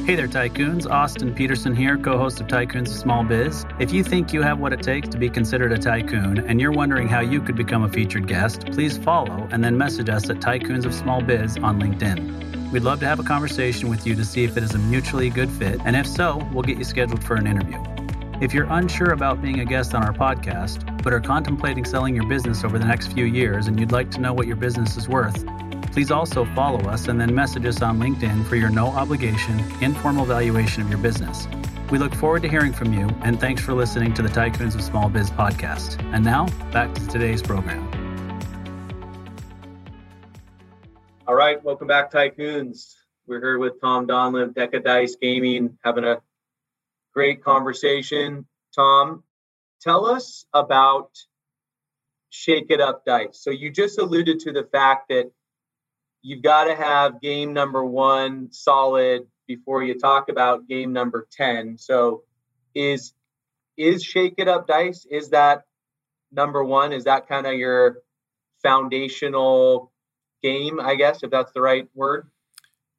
Hey 0.09 0.15
there, 0.15 0.27
Tycoons. 0.27 0.91
Austin 0.91 1.35
Peterson 1.35 1.77
here, 1.77 1.99
co 1.99 2.17
host 2.17 2.41
of 2.41 2.47
Tycoons 2.47 2.89
of 2.89 2.95
Small 2.95 3.23
Biz. 3.25 3.67
If 3.79 3.93
you 3.93 4.03
think 4.03 4.33
you 4.33 4.41
have 4.41 4.59
what 4.59 4.73
it 4.73 4.83
takes 4.83 5.09
to 5.11 5.19
be 5.19 5.29
considered 5.29 5.71
a 5.71 5.77
tycoon 5.77 6.39
and 6.39 6.61
you're 6.61 6.73
wondering 6.73 7.09
how 7.09 7.21
you 7.21 7.43
could 7.43 7.57
become 7.57 7.85
a 7.85 7.91
featured 7.91 8.27
guest, 8.27 8.65
please 8.73 8.97
follow 8.97 9.47
and 9.53 9.63
then 9.63 9.77
message 9.77 10.09
us 10.09 10.31
at 10.31 10.39
Tycoons 10.39 10.87
of 10.87 10.95
Small 10.95 11.21
Biz 11.21 11.59
on 11.59 11.79
LinkedIn. 11.79 12.73
We'd 12.73 12.85
love 12.85 13.01
to 13.01 13.07
have 13.07 13.21
a 13.21 13.23
conversation 13.23 13.91
with 13.91 14.07
you 14.07 14.15
to 14.15 14.25
see 14.25 14.45
if 14.45 14.57
it 14.57 14.63
is 14.63 14.75
a 14.75 14.79
mutually 14.79 15.29
good 15.29 15.51
fit, 15.51 15.79
and 15.85 15.95
if 15.95 16.07
so, 16.07 16.39
we'll 16.53 16.63
get 16.63 16.79
you 16.79 16.85
scheduled 16.85 17.23
for 17.23 17.37
an 17.37 17.47
interview. 17.47 17.98
If 18.41 18.55
you're 18.55 18.67
unsure 18.71 19.13
about 19.13 19.43
being 19.43 19.61
a 19.61 19.65
guest 19.65 19.95
on 19.95 20.05
our 20.05 20.13
podcast, 20.13 21.03
but 21.03 21.13
are 21.13 21.21
contemplating 21.21 21.85
selling 21.85 22.15
your 22.15 22.27
business 22.29 22.65
over 22.65 22.79
the 22.79 22.87
next 22.87 23.13
few 23.13 23.25
years 23.25 23.67
and 23.67 23.79
you'd 23.79 23.93
like 23.93 24.11
to 24.13 24.21
know 24.21 24.33
what 24.33 24.47
your 24.47 24.57
business 24.57 24.97
is 24.97 25.09
worth, 25.09 25.45
Please 25.93 26.11
also 26.13 26.45
follow 26.55 26.79
us 26.89 27.09
and 27.09 27.21
then 27.21 27.35
message 27.35 27.65
us 27.67 27.83
on 27.83 27.99
LinkedIn 27.99 28.47
for 28.47 28.57
your 28.57 28.71
no 28.71 28.87
obligation, 28.87 29.59
informal 29.81 30.25
valuation 30.25 30.83
of 30.83 30.89
your 30.89 30.99
business. 30.99 31.49
We 31.91 31.99
look 31.99 32.15
forward 32.15 32.43
to 32.43 32.49
hearing 32.49 32.73
from 32.73 32.93
you, 32.93 33.09
and 33.23 33.41
thanks 33.41 33.63
for 33.63 33.73
listening 33.73 34.15
to 34.15 34.23
the 34.23 34.29
Tycoons 34.29 34.75
of 34.75 34.83
Small 34.83 35.09
Biz 35.09 35.31
podcast. 35.31 36.01
And 36.15 36.25
now, 36.25 36.47
back 36.71 36.95
to 36.95 37.07
today's 37.09 37.43
program. 37.43 37.91
All 41.27 41.35
right, 41.35 41.61
welcome 41.65 41.89
back, 41.89 42.13
Tycoons. 42.13 42.95
We're 43.27 43.41
here 43.41 43.59
with 43.59 43.81
Tom 43.81 44.07
Donelan, 44.07 44.55
Deca 44.55 44.85
Dice 44.85 45.17
Gaming, 45.21 45.79
having 45.83 46.05
a 46.05 46.21
great 47.15 47.43
conversation. 47.43 48.47
Tom, 48.75 49.25
tell 49.81 50.07
us 50.07 50.47
about 50.53 51.11
Shake 52.31 52.67
It 52.71 52.81
Up 52.81 53.05
Dice. 53.05 53.41
So 53.41 53.51
you 53.51 53.71
just 53.71 53.99
alluded 53.99 54.41
to 54.41 54.53
the 54.53 54.65
fact 54.65 55.09
that 55.09 55.31
you've 56.23 56.43
got 56.43 56.65
to 56.65 56.75
have 56.75 57.21
game 57.21 57.53
number 57.53 57.85
one 57.85 58.49
solid 58.51 59.27
before 59.47 59.83
you 59.83 59.99
talk 59.99 60.29
about 60.29 60.69
game 60.69 60.93
number 60.93 61.27
10 61.33 61.79
so 61.79 62.23
is 62.75 63.13
is 63.77 64.03
shake 64.03 64.35
it 64.39 64.49
up 64.49 64.67
dice 64.67 65.07
is 65.11 65.31
that 65.31 65.63
number 66.33 66.63
one 66.63 66.93
is 66.93 67.05
that 67.05 67.29
kind 67.29 67.47
of 67.47 67.55
your 67.55 67.99
foundational 68.63 69.93
game 70.43 70.79
i 70.81 70.95
guess 70.95 71.23
if 71.23 71.31
that's 71.31 71.53
the 71.53 71.63
right 71.63 71.89
word 71.95 72.29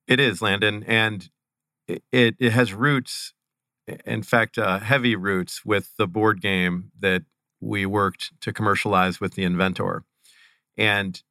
it 0.07 0.19
is 0.19 0.41
landon 0.41 0.83
and 0.87 1.29
it, 1.87 2.35
it 2.39 2.51
has 2.51 2.73
roots 2.73 3.33
in 4.05 4.23
fact 4.23 4.57
uh, 4.57 4.79
heavy 4.79 5.15
roots 5.15 5.65
with 5.65 5.91
the 5.97 6.07
board 6.07 6.41
game 6.41 6.91
that 6.99 7.23
we 7.61 7.85
worked 7.85 8.31
to 8.41 8.53
commercialize 8.53 9.19
with 9.19 9.33
the 9.33 9.43
inventor 9.43 10.03
and 10.77 11.23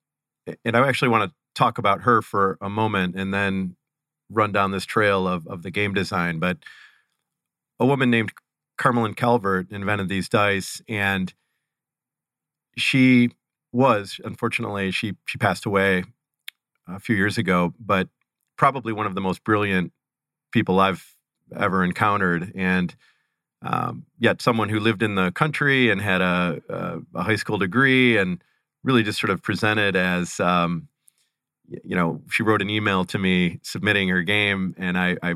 and 0.64 0.76
i 0.76 0.88
actually 0.88 1.08
want 1.08 1.30
to 1.30 1.34
talk 1.54 1.76
about 1.78 2.02
her 2.02 2.22
for 2.22 2.56
a 2.60 2.70
moment 2.70 3.16
and 3.16 3.34
then 3.34 3.76
run 4.30 4.52
down 4.52 4.70
this 4.70 4.84
trail 4.84 5.26
of, 5.26 5.46
of 5.46 5.62
the 5.62 5.70
game 5.70 5.92
design. 5.92 6.38
But 6.38 6.58
a 7.80 7.86
woman 7.86 8.10
named 8.10 8.32
Carmelyn 8.78 9.16
Calvert 9.16 9.70
invented 9.70 10.08
these 10.08 10.28
dice, 10.28 10.80
and 10.88 11.32
she 12.76 13.30
was 13.72 14.20
unfortunately 14.24 14.90
she 14.90 15.14
she 15.26 15.36
passed 15.36 15.66
away 15.66 16.04
a 16.86 17.00
few 17.00 17.16
years 17.16 17.36
ago, 17.38 17.74
but 17.78 18.08
probably 18.56 18.92
one 18.92 19.06
of 19.06 19.14
the 19.14 19.20
most 19.20 19.44
brilliant 19.44 19.92
people 20.52 20.80
I've 20.80 21.16
ever 21.56 21.84
encountered, 21.84 22.52
and 22.54 22.94
um, 23.62 24.06
yet 24.18 24.40
someone 24.40 24.68
who 24.68 24.80
lived 24.80 25.02
in 25.02 25.14
the 25.14 25.32
country 25.32 25.90
and 25.90 26.00
had 26.00 26.20
a, 26.20 26.62
a, 26.68 26.98
a, 27.16 27.22
high 27.22 27.34
school 27.34 27.58
degree 27.58 28.16
and 28.16 28.42
really 28.84 29.02
just 29.02 29.18
sort 29.18 29.30
of 29.30 29.42
presented 29.42 29.96
as 29.96 30.38
um, 30.38 30.86
you 31.68 31.96
know, 31.96 32.22
she 32.30 32.42
wrote 32.42 32.62
an 32.62 32.70
email 32.70 33.04
to 33.06 33.18
me 33.18 33.58
submitting 33.62 34.08
her 34.08 34.22
game, 34.22 34.74
and 34.78 34.96
I 34.98 35.16
I, 35.22 35.34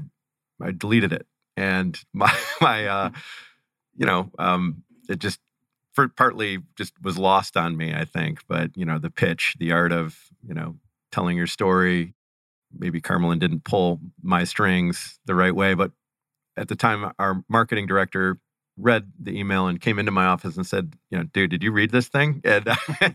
I 0.60 0.72
deleted 0.72 1.12
it, 1.12 1.26
and 1.56 1.98
my 2.12 2.34
my 2.60 2.86
uh, 2.86 3.10
you 3.96 4.06
know, 4.06 4.30
um, 4.38 4.82
it 5.08 5.18
just 5.18 5.40
for 5.92 6.08
partly 6.08 6.58
just 6.76 6.94
was 7.02 7.18
lost 7.18 7.56
on 7.56 7.76
me, 7.76 7.92
I 7.94 8.04
think. 8.04 8.40
But 8.48 8.76
you 8.76 8.84
know, 8.84 8.98
the 8.98 9.10
pitch, 9.10 9.56
the 9.58 9.72
art 9.72 9.92
of 9.92 10.18
you 10.46 10.54
know 10.54 10.76
telling 11.10 11.36
your 11.36 11.46
story. 11.46 12.14
Maybe 12.74 13.02
Carmelyn 13.02 13.38
didn't 13.38 13.64
pull 13.64 14.00
my 14.22 14.44
strings 14.44 15.20
the 15.26 15.34
right 15.34 15.54
way, 15.54 15.74
but 15.74 15.92
at 16.56 16.68
the 16.68 16.76
time, 16.76 17.12
our 17.18 17.42
marketing 17.48 17.86
director 17.86 18.38
read 18.78 19.12
the 19.20 19.38
email 19.38 19.66
and 19.66 19.80
came 19.80 19.98
into 19.98 20.10
my 20.10 20.24
office 20.24 20.56
and 20.56 20.66
said, 20.66 20.94
you 21.10 21.18
know, 21.18 21.24
dude, 21.24 21.50
did 21.50 21.62
you 21.62 21.72
read 21.72 21.90
this 21.90 22.08
thing? 22.08 22.40
And, 22.44 22.68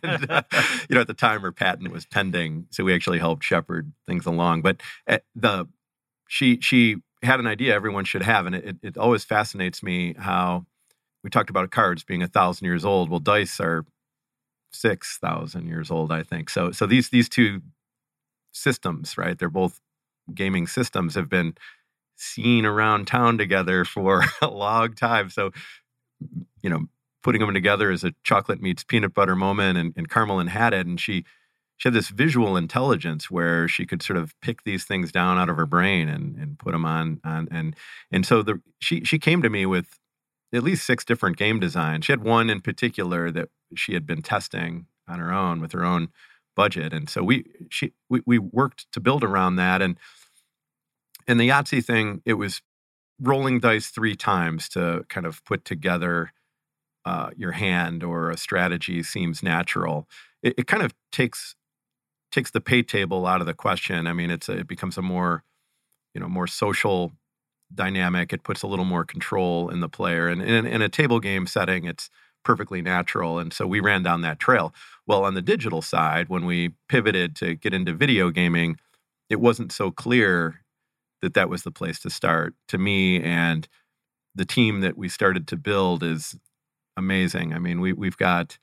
and 0.03 0.31
uh, 0.31 0.43
you 0.89 0.95
know, 0.95 1.01
at 1.01 1.07
the 1.07 1.13
time 1.13 1.41
her 1.41 1.51
patent 1.51 1.91
was 1.91 2.05
pending, 2.05 2.67
so 2.69 2.83
we 2.83 2.93
actually 2.93 3.19
helped 3.19 3.43
shepherd 3.43 3.91
things 4.05 4.25
along. 4.25 4.61
But 4.61 4.81
eh, 5.07 5.19
the 5.35 5.67
she 6.27 6.59
she 6.61 6.97
had 7.23 7.39
an 7.39 7.47
idea 7.47 7.73
everyone 7.73 8.05
should 8.05 8.23
have, 8.23 8.45
and 8.45 8.55
it 8.55 8.77
it 8.83 8.97
always 8.97 9.23
fascinates 9.23 9.81
me 9.81 10.15
how 10.17 10.65
we 11.23 11.29
talked 11.29 11.49
about 11.49 11.71
cards 11.71 12.03
being 12.03 12.21
a 12.21 12.27
thousand 12.27 12.65
years 12.65 12.85
old. 12.85 13.09
Well, 13.09 13.19
dice 13.19 13.59
are 13.59 13.85
six 14.71 15.17
thousand 15.17 15.67
years 15.67 15.89
old, 15.89 16.11
I 16.11 16.23
think. 16.23 16.49
So 16.49 16.71
so 16.71 16.85
these 16.85 17.09
these 17.09 17.29
two 17.29 17.61
systems, 18.51 19.17
right? 19.17 19.37
They're 19.37 19.49
both 19.49 19.79
gaming 20.33 20.67
systems 20.67 21.15
have 21.15 21.29
been 21.29 21.55
seen 22.17 22.65
around 22.65 23.07
town 23.07 23.37
together 23.37 23.85
for 23.85 24.23
a 24.41 24.49
long 24.49 24.93
time. 24.93 25.29
So, 25.29 25.51
you 26.61 26.69
know, 26.69 26.87
putting 27.23 27.41
them 27.41 27.53
together 27.53 27.91
as 27.91 28.03
a 28.03 28.13
chocolate 28.23 28.61
meets 28.61 28.83
peanut 28.83 29.13
butter 29.13 29.35
moment, 29.35 29.77
and, 29.77 29.93
and 29.95 30.09
Carmelyn 30.09 30.49
had 30.49 30.73
it, 30.73 30.85
and 30.85 30.99
she 30.99 31.23
she 31.77 31.89
had 31.89 31.93
this 31.93 32.09
visual 32.09 32.57
intelligence 32.57 33.29
where 33.29 33.67
she 33.67 33.85
could 33.85 34.01
sort 34.01 34.17
of 34.17 34.33
pick 34.41 34.63
these 34.63 34.83
things 34.83 35.11
down 35.11 35.37
out 35.37 35.49
of 35.49 35.57
her 35.57 35.65
brain 35.65 36.09
and 36.09 36.35
and 36.35 36.59
put 36.59 36.71
them 36.71 36.85
on 36.85 37.21
on 37.23 37.47
and 37.51 37.75
and 38.11 38.25
so 38.25 38.41
the 38.41 38.61
she 38.79 39.03
she 39.03 39.19
came 39.19 39.41
to 39.41 39.49
me 39.49 39.65
with 39.65 39.99
at 40.53 40.63
least 40.63 40.85
six 40.85 41.03
different 41.03 41.37
game 41.37 41.59
designs. 41.59 42.05
She 42.05 42.11
had 42.11 42.23
one 42.23 42.49
in 42.49 42.61
particular 42.61 43.29
that 43.31 43.49
she 43.75 43.93
had 43.93 44.07
been 44.07 44.21
testing 44.21 44.87
on 45.07 45.19
her 45.19 45.31
own 45.31 45.61
with 45.61 45.73
her 45.73 45.83
own 45.83 46.09
budget, 46.55 46.93
and 46.93 47.09
so 47.09 47.21
we 47.23 47.45
she 47.69 47.93
we, 48.09 48.21
we 48.25 48.39
worked 48.39 48.91
to 48.93 48.99
build 48.99 49.23
around 49.23 49.57
that 49.57 49.81
and 49.81 49.99
in 51.27 51.37
the 51.37 51.49
Yahtzee 51.49 51.83
thing, 51.83 52.21
it 52.25 52.35
was 52.35 52.61
rolling 53.19 53.59
dice 53.59 53.87
three 53.87 54.15
times 54.15 54.69
to 54.69 55.03
kind 55.09 55.25
of 55.25 55.43
put 55.43 55.65
together 55.65 56.31
uh, 57.05 57.29
your 57.35 57.53
hand 57.53 58.03
or 58.03 58.29
a 58.29 58.37
strategy 58.37 59.01
seems 59.01 59.41
natural. 59.41 60.07
It, 60.43 60.53
it, 60.57 60.67
kind 60.67 60.83
of 60.83 60.93
takes 61.11 61.55
takes 62.31 62.51
the 62.51 62.61
pay 62.61 62.83
table 62.83 63.25
out 63.25 63.41
of 63.41 63.47
the 63.47 63.53
question. 63.53 64.07
I 64.07 64.13
mean, 64.13 64.29
it's 64.29 64.49
a, 64.49 64.59
it 64.59 64.67
becomes 64.67 64.97
a 64.97 65.01
more 65.01 65.43
you 66.13 66.21
know 66.21 66.27
more 66.27 66.47
social 66.47 67.13
dynamic. 67.73 68.33
It 68.33 68.43
puts 68.43 68.61
a 68.61 68.67
little 68.67 68.85
more 68.85 69.05
control 69.05 69.69
in 69.69 69.79
the 69.79 69.89
player, 69.89 70.27
and 70.27 70.41
in, 70.41 70.65
in 70.65 70.81
a 70.81 70.89
table 70.89 71.19
game 71.19 71.47
setting, 71.47 71.85
it's 71.85 72.09
perfectly 72.43 72.81
natural. 72.81 73.39
And 73.39 73.51
so 73.51 73.67
we 73.67 73.79
ran 73.79 74.03
down 74.03 74.21
that 74.21 74.39
trail. 74.39 74.73
Well, 75.05 75.25
on 75.25 75.33
the 75.33 75.41
digital 75.41 75.81
side, 75.81 76.29
when 76.29 76.45
we 76.45 76.71
pivoted 76.87 77.35
to 77.37 77.55
get 77.55 77.73
into 77.73 77.93
video 77.93 78.29
gaming, 78.29 78.77
it 79.29 79.41
wasn't 79.41 79.71
so 79.71 79.91
clear 79.91 80.61
that 81.21 81.33
that 81.33 81.49
was 81.49 81.63
the 81.63 81.71
place 81.71 81.99
to 81.99 82.09
start 82.09 82.53
to 82.67 82.77
me 82.77 83.21
and 83.21 83.67
the 84.35 84.45
team 84.45 84.81
that 84.81 84.97
we 84.97 85.09
started 85.09 85.47
to 85.47 85.57
build 85.57 86.03
is 86.03 86.35
amazing. 86.95 87.53
I 87.53 87.59
mean 87.59 87.79
we, 87.79 87.93
we've 87.93 88.17
got 88.17 88.57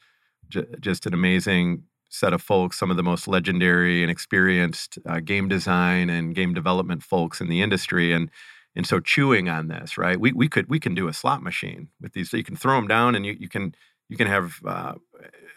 j- 0.48 0.66
just 0.80 1.07
an 1.07 1.14
amazing 1.14 1.84
set 2.11 2.32
of 2.32 2.40
folks 2.40 2.78
some 2.78 2.90
of 2.92 2.96
the 2.96 3.02
most 3.02 3.26
legendary 3.26 4.02
and 4.02 4.11
experienced 4.11 4.98
uh, 5.07 5.18
game 5.18 5.48
design 5.48 6.09
and 6.09 6.34
game 6.34 6.55
development 6.55 7.02
folks 7.02 7.40
in 7.40 7.48
the 7.48 7.61
industry 7.61 8.12
and 8.12 8.30
and 8.76 8.86
so 8.86 9.00
chewing 9.00 9.48
on 9.48 9.68
this 9.68 9.98
right? 9.98 10.20
We, 10.20 10.32
we 10.32 10.48
could 10.48 10.68
we 10.68 10.78
can 10.78 10.94
do 10.94 11.09
a 11.09 11.12
slot 11.12 11.42
machine 11.42 11.88
with 12.00 12.12
these 12.12 12.30
so 12.30 12.36
you 12.36 12.44
can 12.44 12.57
throw 12.57 12.76
them 12.76 12.88
down 12.88 13.14
and 13.14 13.26
you, 13.26 13.36
you 13.38 13.48
can 13.48 13.74
you 14.09 14.16
can 14.16 14.26
have 14.26 14.61
uh, 14.66 14.94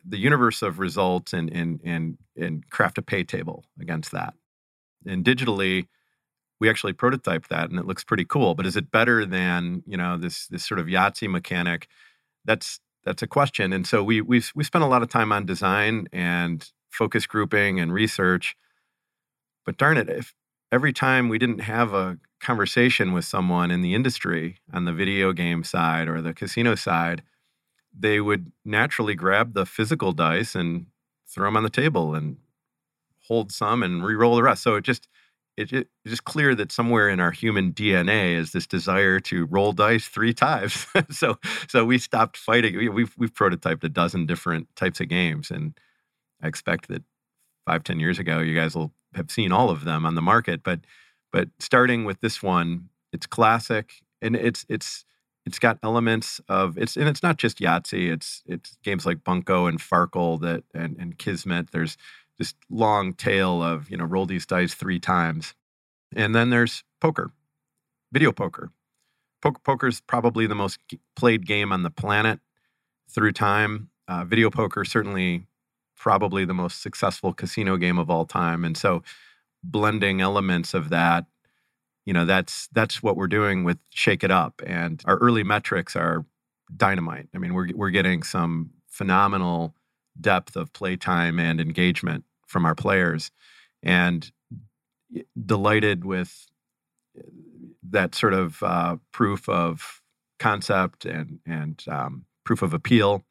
the 0.06 0.18
universe 0.18 0.62
of 0.62 0.80
results 0.80 1.34
and 1.34 1.50
and 1.52 1.82
and 1.84 2.18
and 2.36 2.70
craft 2.70 2.98
a 2.98 3.02
pay 3.02 3.24
table 3.24 3.66
against 3.80 4.12
that. 4.12 4.34
And 5.06 5.24
digitally 5.26 5.88
we 6.60 6.70
actually 6.70 6.94
prototyped 6.94 7.48
that 7.48 7.70
and 7.70 7.80
it 7.80 7.86
looks 7.86 8.04
pretty 8.04 8.26
cool. 8.26 8.56
But 8.56 8.66
is 8.66 8.76
it 8.76 8.92
better 8.92 9.26
than 9.26 9.84
you 9.86 9.98
know 9.98 10.18
this 10.18 10.48
this 10.48 10.66
sort 10.66 10.80
of 10.80 10.88
Yahtzee 10.88 11.30
mechanic? 11.30 11.88
That's 12.46 12.80
that's 13.04 13.22
a 13.22 13.28
question. 13.28 13.74
And 13.74 13.86
so 13.88 14.04
we 14.04 14.22
we 14.22 14.42
we 14.56 14.64
spent 14.64 14.84
a 14.84 14.88
lot 14.88 15.02
of 15.02 15.10
time 15.10 15.32
on 15.32 15.46
design 15.46 16.08
and 16.12 16.70
focus 16.90 17.26
grouping 17.26 17.80
and 17.80 17.94
research. 17.94 18.56
But 19.66 19.78
darn 19.78 19.98
it, 19.98 20.10
if 20.10 20.34
every 20.72 20.94
time 20.94 21.30
we 21.30 21.38
didn't 21.38 21.60
have 21.60 21.94
a 21.94 22.18
conversation 22.40 23.14
with 23.14 23.26
someone 23.26 23.72
in 23.72 23.82
the 23.82 23.96
industry 23.96 24.58
on 24.74 24.86
the 24.86 24.94
video 24.94 25.34
game 25.34 25.64
side 25.64 26.08
or 26.08 26.22
the 26.22 26.34
casino 26.34 26.76
side, 26.76 27.24
they 27.98 28.20
would 28.20 28.52
naturally 28.64 29.16
grab 29.16 29.54
the 29.54 29.66
physical 29.66 30.12
dice 30.12 30.56
and 30.56 30.88
throw 31.28 31.48
them 31.48 31.58
on 31.58 31.64
the 31.64 31.70
table 31.70 32.16
and 32.16 32.38
hold 33.28 33.52
some 33.52 33.84
and 33.84 34.06
re-roll 34.06 34.36
the 34.36 34.44
rest. 34.44 34.64
So 34.64 34.76
it 34.76 34.84
just 34.84 35.08
it, 35.58 35.74
it, 35.74 35.88
it's 36.06 36.12
just 36.12 36.24
clear 36.24 36.54
that 36.56 36.72
somewhere 36.72 37.10
in 37.10 37.20
our 37.20 37.32
human 37.32 37.74
DNA 37.74 38.36
is 38.38 38.52
this 38.52 38.68
desire 38.68 39.20
to 39.22 39.46
roll 39.48 39.74
dice 39.74 40.08
three 40.08 40.34
times. 40.34 40.86
so 41.10 41.38
so 41.68 41.84
we 41.84 41.98
stopped 41.98 42.38
fighting. 42.38 42.78
We, 42.78 42.90
we've 42.90 43.14
we've 43.18 43.34
prototyped 43.34 43.84
a 43.84 43.90
dozen 43.90 44.28
different 44.28 44.68
types 44.76 45.02
of 45.02 45.10
games, 45.10 45.50
and 45.50 45.78
I 46.42 46.48
expect 46.48 46.88
that 46.90 47.04
five 47.66 47.84
ten 47.84 48.00
years 48.00 48.20
ago 48.20 48.40
you 48.40 48.56
guys 48.56 48.76
will 48.76 48.94
have 49.16 49.32
seen 49.32 49.52
all 49.52 49.70
of 49.70 49.84
them 49.84 50.06
on 50.06 50.16
the 50.16 50.22
market. 50.22 50.62
But 50.64 50.82
but 51.34 51.50
starting 51.60 52.06
with 52.06 52.22
this 52.22 52.42
one, 52.44 52.90
it's 53.12 53.26
classic, 53.26 53.94
and 54.22 54.36
it's 54.36 54.66
it's 54.70 55.06
it's 55.48 55.60
got 55.60 55.80
elements 55.82 56.40
of 56.50 56.78
it's 56.78 56.96
and 56.96 57.10
it's 57.10 57.24
not 57.24 57.38
just 57.38 57.58
Yahtzee. 57.60 58.12
It's 58.12 58.44
it's 58.46 58.78
games 58.84 59.08
like 59.08 59.24
Bunko 59.24 59.66
and 59.66 59.80
Farkle 59.80 60.40
that 60.42 60.64
and 60.76 60.96
and 61.00 61.18
Kismet. 61.18 61.72
There's 61.72 61.98
this 62.38 62.54
long 62.70 63.14
tail 63.14 63.62
of 63.62 63.90
you 63.90 63.98
know 63.98 64.06
roll 64.06 64.26
these 64.26 64.46
dice 64.46 64.74
three 64.74 65.00
times, 65.00 65.54
and 66.16 66.36
then 66.36 66.50
there's 66.50 66.84
poker, 67.02 67.32
video 68.12 68.32
poker. 68.32 68.72
Poker 69.42 69.88
is 69.88 70.02
probably 70.02 70.48
the 70.48 70.56
most 70.56 70.80
played 71.16 71.46
game 71.46 71.72
on 71.72 71.84
the 71.84 71.92
planet 71.92 72.40
through 73.10 73.32
time. 73.32 73.90
Uh, 74.08 74.26
video 74.26 74.50
poker 74.50 74.84
certainly 74.84 75.46
probably 75.96 76.46
the 76.46 76.54
most 76.54 76.82
successful 76.82 77.34
casino 77.34 77.78
game 77.78 77.98
of 77.98 78.10
all 78.10 78.26
time, 78.26 78.66
and 78.66 78.78
so 78.78 79.04
blending 79.64 80.22
elements 80.22 80.74
of 80.74 80.90
that 80.90 81.26
you 82.08 82.14
know 82.14 82.26
that's 82.26 82.68
that's 82.72 83.04
what 83.04 83.18
we're 83.18 83.28
doing 83.28 83.64
with 83.64 83.78
shake 83.90 84.24
it 84.24 84.32
up 84.32 84.62
and 84.66 85.04
our 85.06 85.18
early 85.18 85.44
metrics 85.44 85.96
are 85.96 86.26
dynamite 86.76 87.28
i 87.36 87.38
mean 87.38 87.54
we're 87.54 87.68
we're 87.76 87.90
getting 87.90 88.24
some 88.24 88.72
phenomenal 88.88 89.76
depth 90.20 90.56
of 90.56 90.74
playtime 90.74 91.40
and 91.40 91.60
engagement 91.60 92.24
from 92.48 92.66
our 92.66 92.76
players. 92.76 93.32
And 93.84 94.32
delighted 95.46 96.06
with 96.06 96.48
that 97.90 98.16
sort 98.16 98.34
of 98.34 98.62
uh, 98.64 98.98
proof 99.12 99.48
of 99.48 100.02
concept 100.40 101.06
and 101.06 101.40
and 101.46 101.84
um, 101.88 102.26
proof 102.44 102.62
of 102.62 102.74
appeal. 102.74 103.24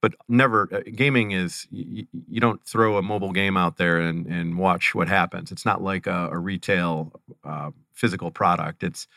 But 0.00 0.14
never 0.28 0.68
uh, 0.72 0.80
gaming 0.94 1.32
is 1.32 1.66
you, 1.70 2.06
you, 2.28 2.40
don't 2.40 2.64
throw 2.64 2.98
a 2.98 3.02
mobile 3.02 3.32
game 3.32 3.56
out 3.56 3.78
there 3.78 3.98
and, 3.98 4.26
and 4.26 4.56
watch 4.56 4.94
what 4.94 5.08
happens. 5.08 5.50
It's 5.50 5.66
not 5.66 5.82
like 5.82 6.06
a, 6.06 6.28
a 6.30 6.38
retail 6.38 7.20
uh, 7.42 7.72
physical 7.92 8.30
product. 8.30 8.84
It's 8.84 9.08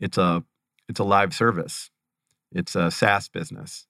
it's 0.00 0.16
a 0.16 0.42
it's 0.88 1.00
a 1.00 1.04
live 1.04 1.34
service. 1.34 1.90
It's 2.50 2.74
a 2.74 2.90
saas 2.90 3.28
business 3.28 3.86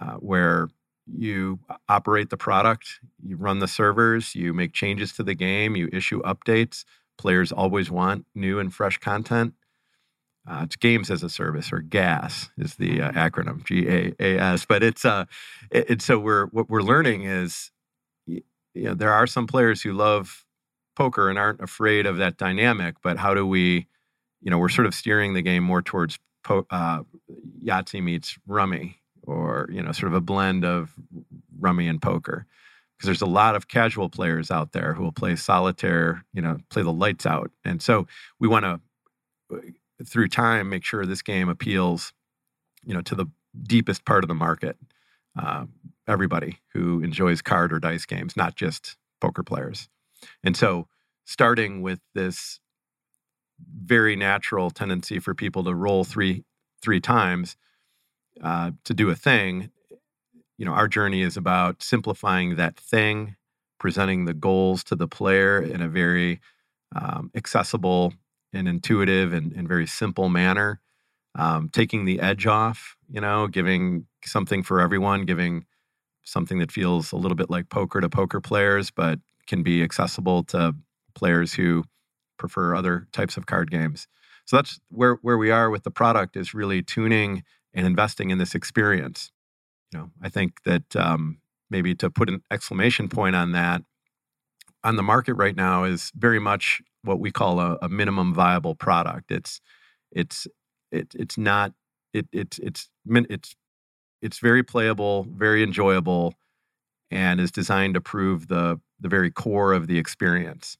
uh, 0.00 0.14
where 0.14 0.68
you 1.16 1.58
operate 1.88 2.30
the 2.30 2.36
product 2.36 3.00
you 3.24 3.36
run 3.36 3.58
the 3.58 3.68
servers 3.68 4.34
you 4.34 4.52
make 4.52 4.72
changes 4.72 5.12
to 5.12 5.22
the 5.22 5.34
game 5.34 5.76
you 5.76 5.88
issue 5.92 6.22
updates 6.22 6.84
players 7.18 7.52
always 7.52 7.90
want 7.90 8.24
new 8.34 8.58
and 8.58 8.72
fresh 8.74 8.98
content 8.98 9.54
uh, 10.48 10.62
it's 10.64 10.76
Games 10.76 11.10
as 11.10 11.22
a 11.22 11.28
Service 11.28 11.72
or 11.72 11.80
GAS 11.80 12.50
is 12.56 12.76
the 12.76 13.02
uh, 13.02 13.12
acronym 13.12 13.62
G 13.64 13.86
A 13.88 14.12
A 14.18 14.38
S. 14.38 14.64
But 14.64 14.82
it's 14.82 15.04
uh, 15.04 15.26
it, 15.70 15.90
it, 15.90 16.02
so 16.02 16.18
we're 16.18 16.46
what 16.46 16.70
we're 16.70 16.82
learning 16.82 17.24
is, 17.24 17.70
you 18.26 18.42
know, 18.74 18.94
there 18.94 19.12
are 19.12 19.26
some 19.26 19.46
players 19.46 19.82
who 19.82 19.92
love 19.92 20.44
poker 20.96 21.28
and 21.28 21.38
aren't 21.38 21.60
afraid 21.60 22.06
of 22.06 22.16
that 22.16 22.36
dynamic. 22.36 22.96
But 23.02 23.18
how 23.18 23.34
do 23.34 23.46
we, 23.46 23.86
you 24.40 24.50
know, 24.50 24.58
we're 24.58 24.70
sort 24.70 24.86
of 24.86 24.94
steering 24.94 25.34
the 25.34 25.42
game 25.42 25.62
more 25.62 25.82
towards 25.82 26.18
po- 26.42 26.66
uh, 26.70 27.02
Yahtzee 27.62 28.02
meets 28.02 28.38
Rummy, 28.46 28.98
or 29.26 29.68
you 29.72 29.82
know, 29.82 29.92
sort 29.92 30.12
of 30.12 30.14
a 30.14 30.20
blend 30.20 30.64
of 30.64 30.94
Rummy 31.58 31.88
and 31.88 32.00
poker. 32.00 32.46
Because 32.96 33.06
there's 33.06 33.22
a 33.22 33.26
lot 33.26 33.56
of 33.56 33.66
casual 33.68 34.10
players 34.10 34.50
out 34.50 34.72
there 34.72 34.92
who 34.92 35.02
will 35.02 35.12
play 35.12 35.34
solitaire, 35.34 36.22
you 36.34 36.42
know, 36.42 36.58
play 36.68 36.82
the 36.82 36.92
lights 36.92 37.24
out, 37.24 37.50
and 37.64 37.80
so 37.80 38.06
we 38.38 38.46
want 38.46 38.64
to 38.64 38.80
through 40.04 40.28
time 40.28 40.68
make 40.68 40.84
sure 40.84 41.04
this 41.04 41.22
game 41.22 41.48
appeals 41.48 42.12
you 42.84 42.94
know 42.94 43.02
to 43.02 43.14
the 43.14 43.26
deepest 43.62 44.04
part 44.04 44.24
of 44.24 44.28
the 44.28 44.34
market 44.34 44.76
uh, 45.38 45.64
everybody 46.06 46.58
who 46.72 47.02
enjoys 47.02 47.42
card 47.42 47.72
or 47.72 47.78
dice 47.78 48.06
games 48.06 48.36
not 48.36 48.56
just 48.56 48.96
poker 49.20 49.42
players 49.42 49.88
and 50.42 50.56
so 50.56 50.86
starting 51.24 51.82
with 51.82 52.00
this 52.14 52.60
very 53.84 54.16
natural 54.16 54.70
tendency 54.70 55.18
for 55.18 55.34
people 55.34 55.64
to 55.64 55.74
roll 55.74 56.04
three 56.04 56.44
three 56.82 57.00
times 57.00 57.56
uh, 58.42 58.70
to 58.84 58.94
do 58.94 59.10
a 59.10 59.14
thing 59.14 59.70
you 60.58 60.64
know 60.64 60.72
our 60.72 60.88
journey 60.88 61.22
is 61.22 61.36
about 61.36 61.82
simplifying 61.82 62.56
that 62.56 62.76
thing 62.76 63.36
presenting 63.80 64.26
the 64.26 64.34
goals 64.34 64.84
to 64.84 64.94
the 64.94 65.08
player 65.08 65.60
in 65.60 65.80
a 65.80 65.88
very 65.88 66.40
um, 66.94 67.30
accessible 67.34 68.12
and 68.52 68.68
intuitive 68.68 69.32
and, 69.32 69.52
and 69.52 69.66
very 69.66 69.86
simple 69.86 70.28
manner, 70.28 70.80
um, 71.36 71.68
taking 71.72 72.04
the 72.04 72.20
edge 72.20 72.46
off, 72.46 72.96
you 73.08 73.20
know, 73.20 73.48
giving 73.48 74.06
something 74.24 74.62
for 74.62 74.80
everyone, 74.80 75.24
giving 75.24 75.64
something 76.24 76.58
that 76.58 76.70
feels 76.70 77.10
a 77.10 77.16
little 77.16 77.36
bit 77.36 77.50
like 77.50 77.68
poker 77.70 78.00
to 78.00 78.08
poker 78.08 78.40
players, 78.40 78.90
but 78.90 79.18
can 79.46 79.62
be 79.62 79.82
accessible 79.82 80.44
to 80.44 80.74
players 81.14 81.54
who 81.54 81.84
prefer 82.38 82.74
other 82.74 83.08
types 83.12 83.36
of 83.36 83.46
card 83.46 83.70
games. 83.70 84.06
So 84.44 84.56
that's 84.56 84.80
where 84.90 85.14
where 85.22 85.38
we 85.38 85.50
are 85.50 85.70
with 85.70 85.84
the 85.84 85.90
product 85.90 86.36
is 86.36 86.54
really 86.54 86.82
tuning 86.82 87.44
and 87.74 87.86
investing 87.86 88.30
in 88.30 88.38
this 88.38 88.54
experience. 88.54 89.30
You 89.92 89.98
know, 90.00 90.10
I 90.22 90.28
think 90.28 90.62
that 90.64 90.94
um, 90.96 91.38
maybe 91.68 91.94
to 91.96 92.10
put 92.10 92.28
an 92.28 92.42
exclamation 92.50 93.08
point 93.08 93.36
on 93.36 93.52
that, 93.52 93.82
on 94.82 94.96
the 94.96 95.02
market 95.02 95.34
right 95.34 95.56
now 95.56 95.84
is 95.84 96.10
very 96.14 96.38
much 96.38 96.80
what 97.02 97.20
we 97.20 97.30
call 97.30 97.60
a, 97.60 97.78
a 97.82 97.88
minimum 97.88 98.34
viable 98.34 98.74
product. 98.74 99.30
It's 99.30 99.60
it's 100.10 100.46
it, 100.90 101.14
it's 101.14 101.38
not 101.38 101.72
it, 102.12 102.26
it's 102.32 102.58
it's 102.58 102.88
it's 103.06 103.56
it's 104.22 104.38
very 104.38 104.62
playable, 104.62 105.26
very 105.30 105.62
enjoyable, 105.62 106.34
and 107.10 107.40
is 107.40 107.50
designed 107.50 107.94
to 107.94 108.00
prove 108.00 108.48
the 108.48 108.80
the 109.00 109.08
very 109.08 109.30
core 109.30 109.72
of 109.72 109.86
the 109.86 109.98
experience. 109.98 110.76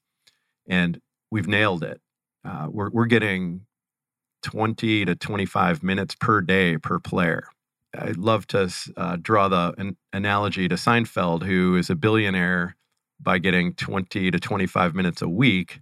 And 0.68 1.00
we've 1.30 1.48
nailed 1.48 1.82
it. 1.82 2.00
Uh, 2.44 2.68
we're 2.70 2.90
we're 2.90 3.06
getting 3.06 3.66
20 4.42 5.04
to 5.04 5.14
25 5.14 5.82
minutes 5.82 6.14
per 6.14 6.40
day 6.40 6.78
per 6.78 6.98
player. 6.98 7.48
I'd 7.96 8.16
love 8.16 8.46
to 8.48 8.72
uh, 8.96 9.16
draw 9.20 9.48
the 9.48 9.74
an 9.78 9.96
analogy 10.12 10.68
to 10.68 10.76
Seinfeld, 10.76 11.42
who 11.42 11.76
is 11.76 11.90
a 11.90 11.96
billionaire 11.96 12.76
by 13.20 13.38
getting 13.38 13.74
20 13.74 14.30
to 14.30 14.38
25 14.38 14.94
minutes 14.94 15.22
a 15.22 15.28
week 15.28 15.80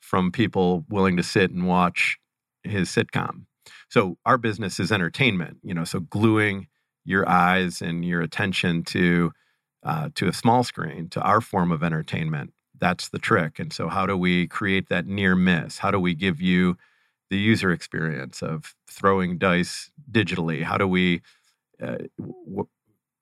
from 0.00 0.32
people 0.32 0.84
willing 0.88 1.16
to 1.16 1.22
sit 1.22 1.50
and 1.50 1.66
watch 1.66 2.18
his 2.64 2.88
sitcom. 2.88 3.46
So 3.88 4.18
our 4.26 4.36
business 4.36 4.80
is 4.80 4.90
entertainment, 4.90 5.58
you 5.62 5.74
know, 5.74 5.84
so 5.84 6.00
gluing 6.00 6.66
your 7.04 7.28
eyes 7.28 7.80
and 7.80 8.04
your 8.04 8.20
attention 8.20 8.82
to 8.84 9.32
uh, 9.84 10.10
to 10.14 10.28
a 10.28 10.32
small 10.32 10.62
screen, 10.62 11.08
to 11.08 11.20
our 11.22 11.40
form 11.40 11.72
of 11.72 11.82
entertainment. 11.82 12.52
That's 12.78 13.08
the 13.08 13.18
trick. 13.18 13.58
And 13.58 13.72
so, 13.72 13.88
how 13.88 14.06
do 14.06 14.16
we 14.16 14.46
create 14.46 14.88
that 14.88 15.06
near 15.06 15.34
miss? 15.34 15.78
How 15.78 15.90
do 15.90 15.98
we 15.98 16.14
give 16.14 16.40
you 16.40 16.76
the 17.32 17.38
user 17.38 17.72
experience 17.72 18.42
of 18.42 18.74
throwing 18.90 19.38
dice 19.38 19.90
digitally? 20.12 20.62
How 20.62 20.78
do 20.78 20.86
we, 20.86 21.22
uh, 21.82 21.98
w- 22.18 22.68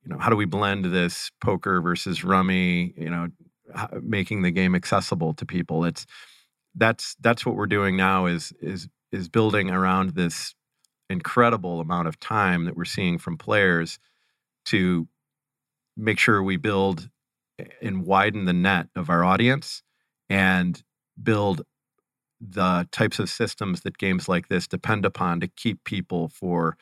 you 0.03 0.07
know, 0.09 0.19
how 0.19 0.31
do 0.31 0.37
we 0.37 0.47
blend 0.47 0.87
this 0.87 1.31
poker 1.41 1.81
versus 1.81 2.25
rummy? 2.25 2.93
You 2.97 3.11
know, 3.11 3.29
making 4.03 4.43
the 4.43 4.51
game 4.51 4.75
accessible 4.75 5.35
to 5.35 5.47
people. 5.47 5.85
It's 5.85 6.07
that's 6.75 7.17
that's 7.21 7.47
what 7.47 7.57
we're 7.57 7.67
doing 7.67 7.97
now 7.97 8.27
is 8.27 8.53
is 8.61 8.89
is 9.13 9.29
building 9.29 9.71
around 9.71 10.11
this 10.11 10.55
incredible 11.09 11.81
amount 11.81 12.09
of 12.09 12.19
time 12.21 12.65
that 12.65 12.77
we're 12.77 12.85
seeing 12.85 13.19
from 13.19 13.39
players 13.39 13.99
to 14.67 15.09
make 15.97 16.19
sure 16.19 16.43
we 16.43 16.57
build 16.57 17.09
and 17.83 18.07
widen 18.07 18.47
the 18.47 18.53
net 18.53 18.89
of 18.97 19.11
our 19.11 19.25
audience 19.25 19.83
and 20.29 20.83
build 21.23 21.63
the 22.41 22.89
types 22.91 23.19
of 23.19 23.29
systems 23.29 23.83
that 23.83 23.99
games 23.99 24.29
like 24.29 24.49
this 24.49 24.67
depend 24.67 25.05
upon 25.05 25.41
to 25.41 25.49
keep 25.49 25.85
people 25.85 26.29
for 26.29 26.77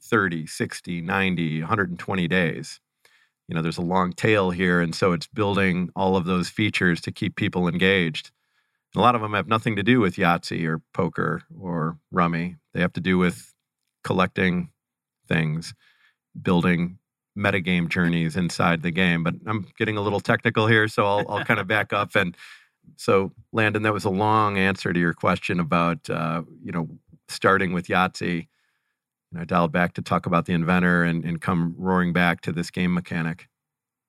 30, 0.00 0.46
60, 0.46 1.00
90, 1.00 1.60
120 1.60 2.28
days. 2.28 2.80
You 3.48 3.54
know, 3.54 3.62
there's 3.62 3.78
a 3.78 3.82
long 3.82 4.12
tail 4.12 4.50
here. 4.50 4.80
And 4.80 4.94
so 4.94 5.12
it's 5.12 5.26
building 5.26 5.90
all 5.94 6.16
of 6.16 6.24
those 6.24 6.48
features 6.48 7.00
to 7.02 7.12
keep 7.12 7.36
people 7.36 7.68
engaged. 7.68 8.30
A 8.96 9.00
lot 9.00 9.14
of 9.14 9.20
them 9.20 9.34
have 9.34 9.46
nothing 9.46 9.76
to 9.76 9.82
do 9.82 10.00
with 10.00 10.16
Yahtzee 10.16 10.66
or 10.66 10.80
poker 10.94 11.42
or 11.60 11.98
rummy. 12.10 12.56
They 12.72 12.80
have 12.80 12.94
to 12.94 13.00
do 13.00 13.18
with 13.18 13.52
collecting 14.02 14.70
things, 15.28 15.74
building 16.40 16.98
metagame 17.36 17.88
journeys 17.88 18.36
inside 18.36 18.82
the 18.82 18.90
game. 18.90 19.22
But 19.22 19.34
I'm 19.46 19.66
getting 19.76 19.96
a 19.96 20.00
little 20.00 20.20
technical 20.20 20.66
here, 20.66 20.88
so 20.88 21.04
I'll, 21.04 21.28
I'll 21.28 21.44
kind 21.44 21.60
of 21.60 21.66
back 21.66 21.92
up. 21.92 22.16
And 22.16 22.34
so, 22.96 23.32
Landon, 23.52 23.82
that 23.82 23.92
was 23.92 24.04
a 24.04 24.10
long 24.10 24.58
answer 24.58 24.92
to 24.92 24.98
your 24.98 25.12
question 25.12 25.60
about, 25.60 26.08
uh, 26.08 26.42
you 26.62 26.72
know, 26.72 26.88
starting 27.28 27.72
with 27.72 27.88
Yahtzee. 27.88 28.48
And 29.32 29.40
I 29.40 29.44
dialed 29.44 29.72
back 29.72 29.94
to 29.94 30.02
talk 30.02 30.26
about 30.26 30.46
the 30.46 30.52
inventor 30.52 31.02
and, 31.02 31.24
and 31.24 31.40
come 31.40 31.74
roaring 31.76 32.12
back 32.12 32.40
to 32.42 32.52
this 32.52 32.70
game 32.70 32.94
mechanic. 32.94 33.48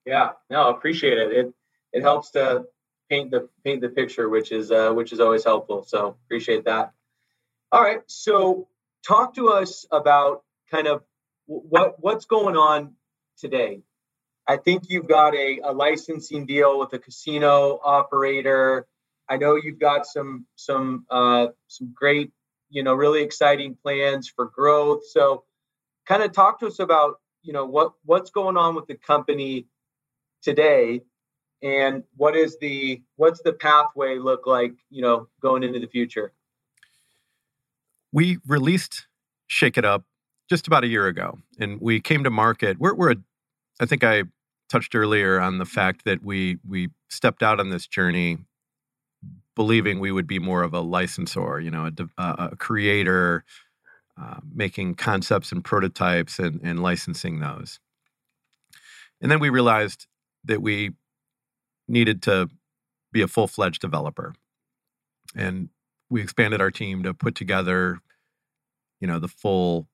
Yeah, 0.05 0.31
no, 0.49 0.69
appreciate 0.69 1.17
it. 1.17 1.31
It 1.31 1.53
it 1.91 2.01
helps 2.01 2.31
to 2.31 2.65
paint 3.09 3.31
the 3.31 3.49
paint 3.63 3.81
the 3.81 3.89
picture, 3.89 4.29
which 4.29 4.51
is 4.51 4.71
uh, 4.71 4.91
which 4.91 5.11
is 5.11 5.19
always 5.19 5.43
helpful. 5.43 5.83
So 5.83 6.15
appreciate 6.25 6.65
that. 6.65 6.93
All 7.71 7.81
right, 7.81 8.01
so 8.07 8.69
talk 9.05 9.35
to 9.35 9.49
us 9.49 9.85
about 9.91 10.43
kind 10.71 10.87
of 10.87 11.03
what 11.45 11.95
what's 11.99 12.25
going 12.25 12.55
on 12.55 12.93
today. 13.37 13.81
I 14.47 14.57
think 14.57 14.83
you've 14.87 15.07
got 15.07 15.35
a, 15.35 15.59
a 15.63 15.73
licensing 15.73 16.45
deal 16.45 16.79
with 16.79 16.93
a 16.93 16.99
casino 16.99 17.79
operator. 17.83 18.87
I 19.29 19.37
know 19.37 19.55
you've 19.55 19.79
got 19.79 20.05
some 20.05 20.45
some 20.55 21.05
uh, 21.09 21.47
some 21.67 21.93
great, 21.93 22.31
you 22.69 22.83
know, 22.83 22.93
really 22.93 23.23
exciting 23.23 23.75
plans 23.75 24.29
for 24.29 24.45
growth. 24.45 25.01
So, 25.11 25.43
kind 26.05 26.23
of 26.23 26.31
talk 26.31 26.59
to 26.61 26.67
us 26.67 26.79
about 26.79 27.15
you 27.43 27.53
know 27.53 27.65
what 27.65 27.93
what's 28.03 28.29
going 28.29 28.57
on 28.57 28.75
with 28.75 28.87
the 28.87 28.95
company 28.95 29.67
today 30.41 31.01
and 31.61 32.03
what 32.15 32.35
is 32.35 32.57
the 32.59 33.01
what's 33.15 33.41
the 33.41 33.53
pathway 33.53 34.17
look 34.17 34.45
like 34.45 34.73
you 34.89 35.01
know 35.01 35.27
going 35.41 35.63
into 35.63 35.79
the 35.79 35.87
future 35.87 36.33
we 38.11 38.37
released 38.45 39.07
shake 39.47 39.77
it 39.77 39.85
up 39.85 40.03
just 40.49 40.67
about 40.67 40.83
a 40.83 40.87
year 40.87 41.07
ago 41.07 41.37
and 41.59 41.81
we 41.81 41.99
came 41.99 42.23
to 42.23 42.29
market 42.29 42.77
we're, 42.79 42.93
we're 42.93 43.11
a, 43.11 43.15
i 43.79 43.85
think 43.85 44.03
i 44.03 44.23
touched 44.69 44.95
earlier 44.95 45.39
on 45.39 45.57
the 45.57 45.65
fact 45.65 46.05
that 46.05 46.23
we 46.23 46.57
we 46.67 46.89
stepped 47.09 47.43
out 47.43 47.59
on 47.59 47.69
this 47.69 47.87
journey 47.87 48.37
believing 49.55 49.99
we 49.99 50.11
would 50.11 50.27
be 50.27 50.39
more 50.39 50.63
of 50.63 50.73
a 50.73 50.81
licensor 50.81 51.59
you 51.59 51.71
know 51.71 51.89
a, 52.17 52.23
a 52.51 52.55
creator 52.57 53.43
uh, 54.21 54.39
making 54.53 54.95
concepts 54.95 55.51
and 55.51 55.63
prototypes 55.63 56.39
and, 56.39 56.59
and 56.63 56.81
licensing 56.81 57.39
those 57.39 57.79
and 59.21 59.31
then 59.31 59.39
we 59.39 59.49
realized 59.49 60.07
that 60.45 60.61
we 60.61 60.91
needed 61.87 62.21
to 62.23 62.49
be 63.11 63.21
a 63.21 63.27
full 63.27 63.47
fledged 63.47 63.81
developer. 63.81 64.33
And 65.35 65.69
we 66.09 66.21
expanded 66.21 66.61
our 66.61 66.71
team 66.71 67.03
to 67.03 67.13
put 67.13 67.35
together, 67.35 67.99
you 68.99 69.07
know, 69.07 69.19
the 69.19 69.27
full 69.27 69.87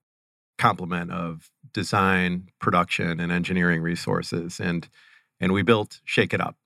complement 0.58 1.10
of 1.10 1.50
design, 1.74 2.48
production, 2.60 3.20
and 3.20 3.30
engineering 3.30 3.82
resources. 3.82 4.60
And 4.60 4.88
and 5.40 5.52
we 5.52 5.62
built 5.62 6.00
Shake 6.04 6.32
It 6.32 6.40
Up 6.40 6.56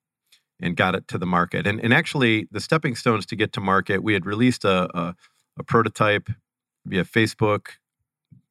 and 0.61 0.77
got 0.77 0.95
it 0.95 1.09
to 1.09 1.19
the 1.19 1.27
market. 1.27 1.67
And 1.67 1.81
and 1.81 1.93
actually 1.93 2.47
the 2.53 2.61
stepping 2.61 2.95
stones 2.95 3.27
to 3.27 3.37
get 3.37 3.53
to 3.55 3.61
market, 3.61 4.03
we 4.03 4.13
had 4.13 4.25
released 4.27 4.65
a, 4.65 4.89
a, 4.97 5.17
a 5.59 5.65
prototype 5.65 6.29
via 6.87 7.05
Facebook 7.05 7.71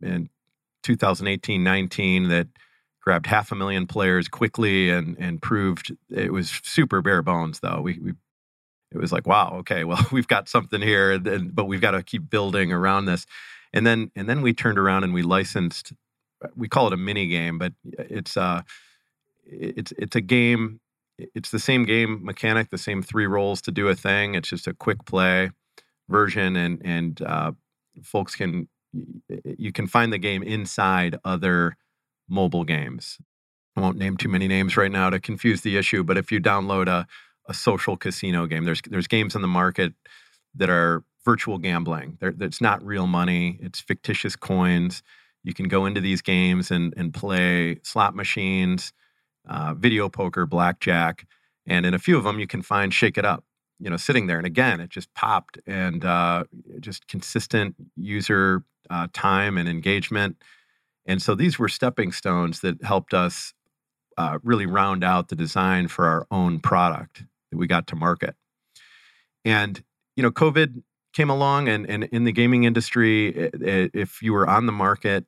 in 0.01 0.30
2018-19 0.86 2.30
that 2.30 2.47
grabbed 3.01 3.26
half 3.26 3.51
a 3.51 3.55
million 3.55 3.88
players 3.88 4.28
quickly 4.28 4.89
and 4.89 5.16
and 5.18 5.41
proved 5.41 5.95
it 6.10 6.34
was 6.34 6.49
super 6.64 7.01
bare 7.01 7.22
bones 7.22 7.62
though. 7.62 7.80
We, 7.82 7.99
we 7.99 8.14
it 8.91 8.97
was 8.97 9.12
like 9.12 9.28
wow 9.28 9.58
okay 9.60 9.84
well 9.84 10.05
we've 10.12 10.28
got 10.28 10.49
something 10.49 10.82
here 10.82 11.12
and, 11.12 11.55
but 11.55 11.66
we've 11.66 11.82
got 11.82 11.91
to 11.91 12.03
keep 12.03 12.30
building 12.30 12.72
around 12.72 13.05
this 13.05 13.26
and 13.74 13.86
then 13.86 14.12
and 14.16 14.28
then 14.28 14.41
we 14.41 14.53
turned 14.53 14.78
around 14.78 15.03
and 15.03 15.14
we 15.14 15.22
licensed 15.22 15.93
we 16.55 16.67
call 16.67 16.88
it 16.88 16.93
a 16.93 16.97
mini 16.97 17.27
game 17.27 17.57
but 17.57 17.73
it's 17.83 18.38
uh 18.38 18.61
it's 19.45 19.93
it's 19.97 20.15
a 20.15 20.21
game 20.21 20.79
it's 21.17 21.51
the 21.51 21.59
same 21.59 21.85
game 21.85 22.23
mechanic 22.23 22.69
the 22.69 22.77
same 22.77 23.01
three 23.01 23.25
rolls 23.25 23.61
to 23.61 23.71
do 23.71 23.88
a 23.88 23.95
thing 23.95 24.35
it's 24.35 24.49
just 24.49 24.67
a 24.67 24.73
quick 24.73 25.03
play 25.05 25.49
version 26.09 26.55
and 26.55 26.81
and 26.83 27.21
uh, 27.21 27.51
folks 28.03 28.35
can 28.35 28.67
you 29.57 29.71
can 29.71 29.88
find 29.88 30.13
the 30.13 30.17
game 30.17 30.43
inside 30.43 31.17
other 31.25 31.77
mobile 32.29 32.63
games. 32.63 33.17
I 33.75 33.81
won't 33.81 33.97
name 33.97 34.17
too 34.17 34.29
many 34.29 34.47
names 34.47 34.75
right 34.75 34.91
now 34.91 35.09
to 35.09 35.19
confuse 35.19 35.61
the 35.61 35.77
issue, 35.77 36.03
but 36.03 36.17
if 36.17 36.31
you 36.31 36.39
download 36.39 36.88
a, 36.88 37.05
a 37.47 37.53
social 37.53 37.95
casino 37.95 38.47
game, 38.47 38.63
there's 38.63 38.81
there's 38.89 39.07
games 39.07 39.35
in 39.35 39.41
the 39.41 39.47
market 39.47 39.93
that 40.55 40.69
are 40.69 41.03
virtual 41.23 41.57
gambling. 41.57 42.17
They're, 42.19 42.33
it's 42.39 42.61
not 42.61 42.83
real 42.83 43.07
money. 43.07 43.59
It's 43.61 43.79
fictitious 43.79 44.35
coins. 44.35 45.03
You 45.48 45.54
can 45.54 45.70
go 45.70 45.86
into 45.86 46.02
these 46.02 46.22
games 46.22 46.72
and 46.72 46.93
and 46.98 47.14
play 47.14 47.80
slot 47.82 48.16
machines, 48.16 48.91
uh, 49.48 49.74
video 49.76 50.10
poker, 50.10 50.45
blackjack, 50.45 51.26
and 51.66 51.86
in 51.86 51.93
a 51.93 52.00
few 52.00 52.18
of 52.18 52.26
them 52.26 52.38
you 52.38 52.48
can 52.48 52.62
find 52.62 52.93
Shake 52.93 53.18
It 53.18 53.24
Up. 53.24 53.45
You 53.80 53.89
know, 53.89 53.95
sitting 53.95 54.28
there, 54.28 54.38
and 54.38 54.45
again, 54.45 54.82
it 54.82 54.89
just 54.89 55.14
popped, 55.14 55.58
and 55.66 56.04
uh, 56.04 56.43
just 56.82 57.08
consistent 57.08 57.76
user 57.95 58.64
uh, 58.89 59.08
time 59.14 59.58
and 59.58 59.70
engagement. 59.70 60.36
And 61.06 61.22
so 61.22 61.36
these 61.36 61.58
were 61.58 61.70
stepping 61.70 62.12
stones 62.12 62.60
that 62.62 62.84
helped 62.84 63.14
us 63.14 63.54
uh, 64.18 64.39
really 64.43 64.66
round 64.66 65.04
out 65.04 65.30
the 65.30 65.36
design 65.36 65.88
for 65.88 66.08
our 66.08 66.28
own 66.30 66.60
product 66.60 67.24
that 67.52 67.58
we 67.58 67.68
got 67.68 67.88
to 67.88 67.95
market. 67.95 68.36
And, 69.45 69.82
you 70.18 70.24
know, 70.24 70.32
COVID 70.32 70.84
came 71.14 71.30
along, 71.30 71.70
and, 71.70 71.89
and 71.89 72.04
in 72.06 72.26
the 72.26 72.34
gaming 72.34 72.66
industry, 72.66 73.30
if 73.93 74.22
you 74.22 74.34
were 74.34 74.50
on 74.50 74.66
the 74.66 74.74
market, 74.74 75.26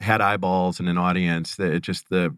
had 0.00 0.20
eyeballs 0.20 0.80
and 0.80 0.88
an 0.88 0.98
audience, 0.98 1.56
that 1.56 1.80
just 1.80 2.08
the, 2.08 2.36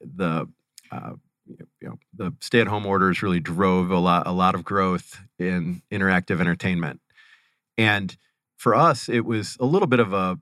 the, 0.00 0.48
uh, 0.90 1.12
you 1.46 1.88
know, 1.88 1.98
the 2.14 2.32
stay-at-home 2.40 2.86
orders 2.86 3.22
really 3.22 3.40
drove 3.40 3.90
a 3.90 3.98
lot, 3.98 4.26
a 4.26 4.32
lot 4.32 4.54
of 4.54 4.64
growth 4.64 5.20
in 5.38 5.82
interactive 5.90 6.40
entertainment. 6.40 7.00
And 7.76 8.16
for 8.56 8.74
us, 8.74 9.08
it 9.08 9.24
was 9.24 9.56
a 9.58 9.64
little 9.66 9.88
bit 9.88 10.00
of 10.00 10.12
a 10.12 10.38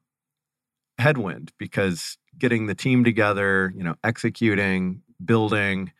headwind 0.98 1.52
because 1.58 2.18
getting 2.38 2.66
the 2.66 2.74
team 2.74 3.02
together, 3.02 3.72
you 3.74 3.82
know, 3.82 3.94
executing, 4.04 5.02
building, 5.24 5.92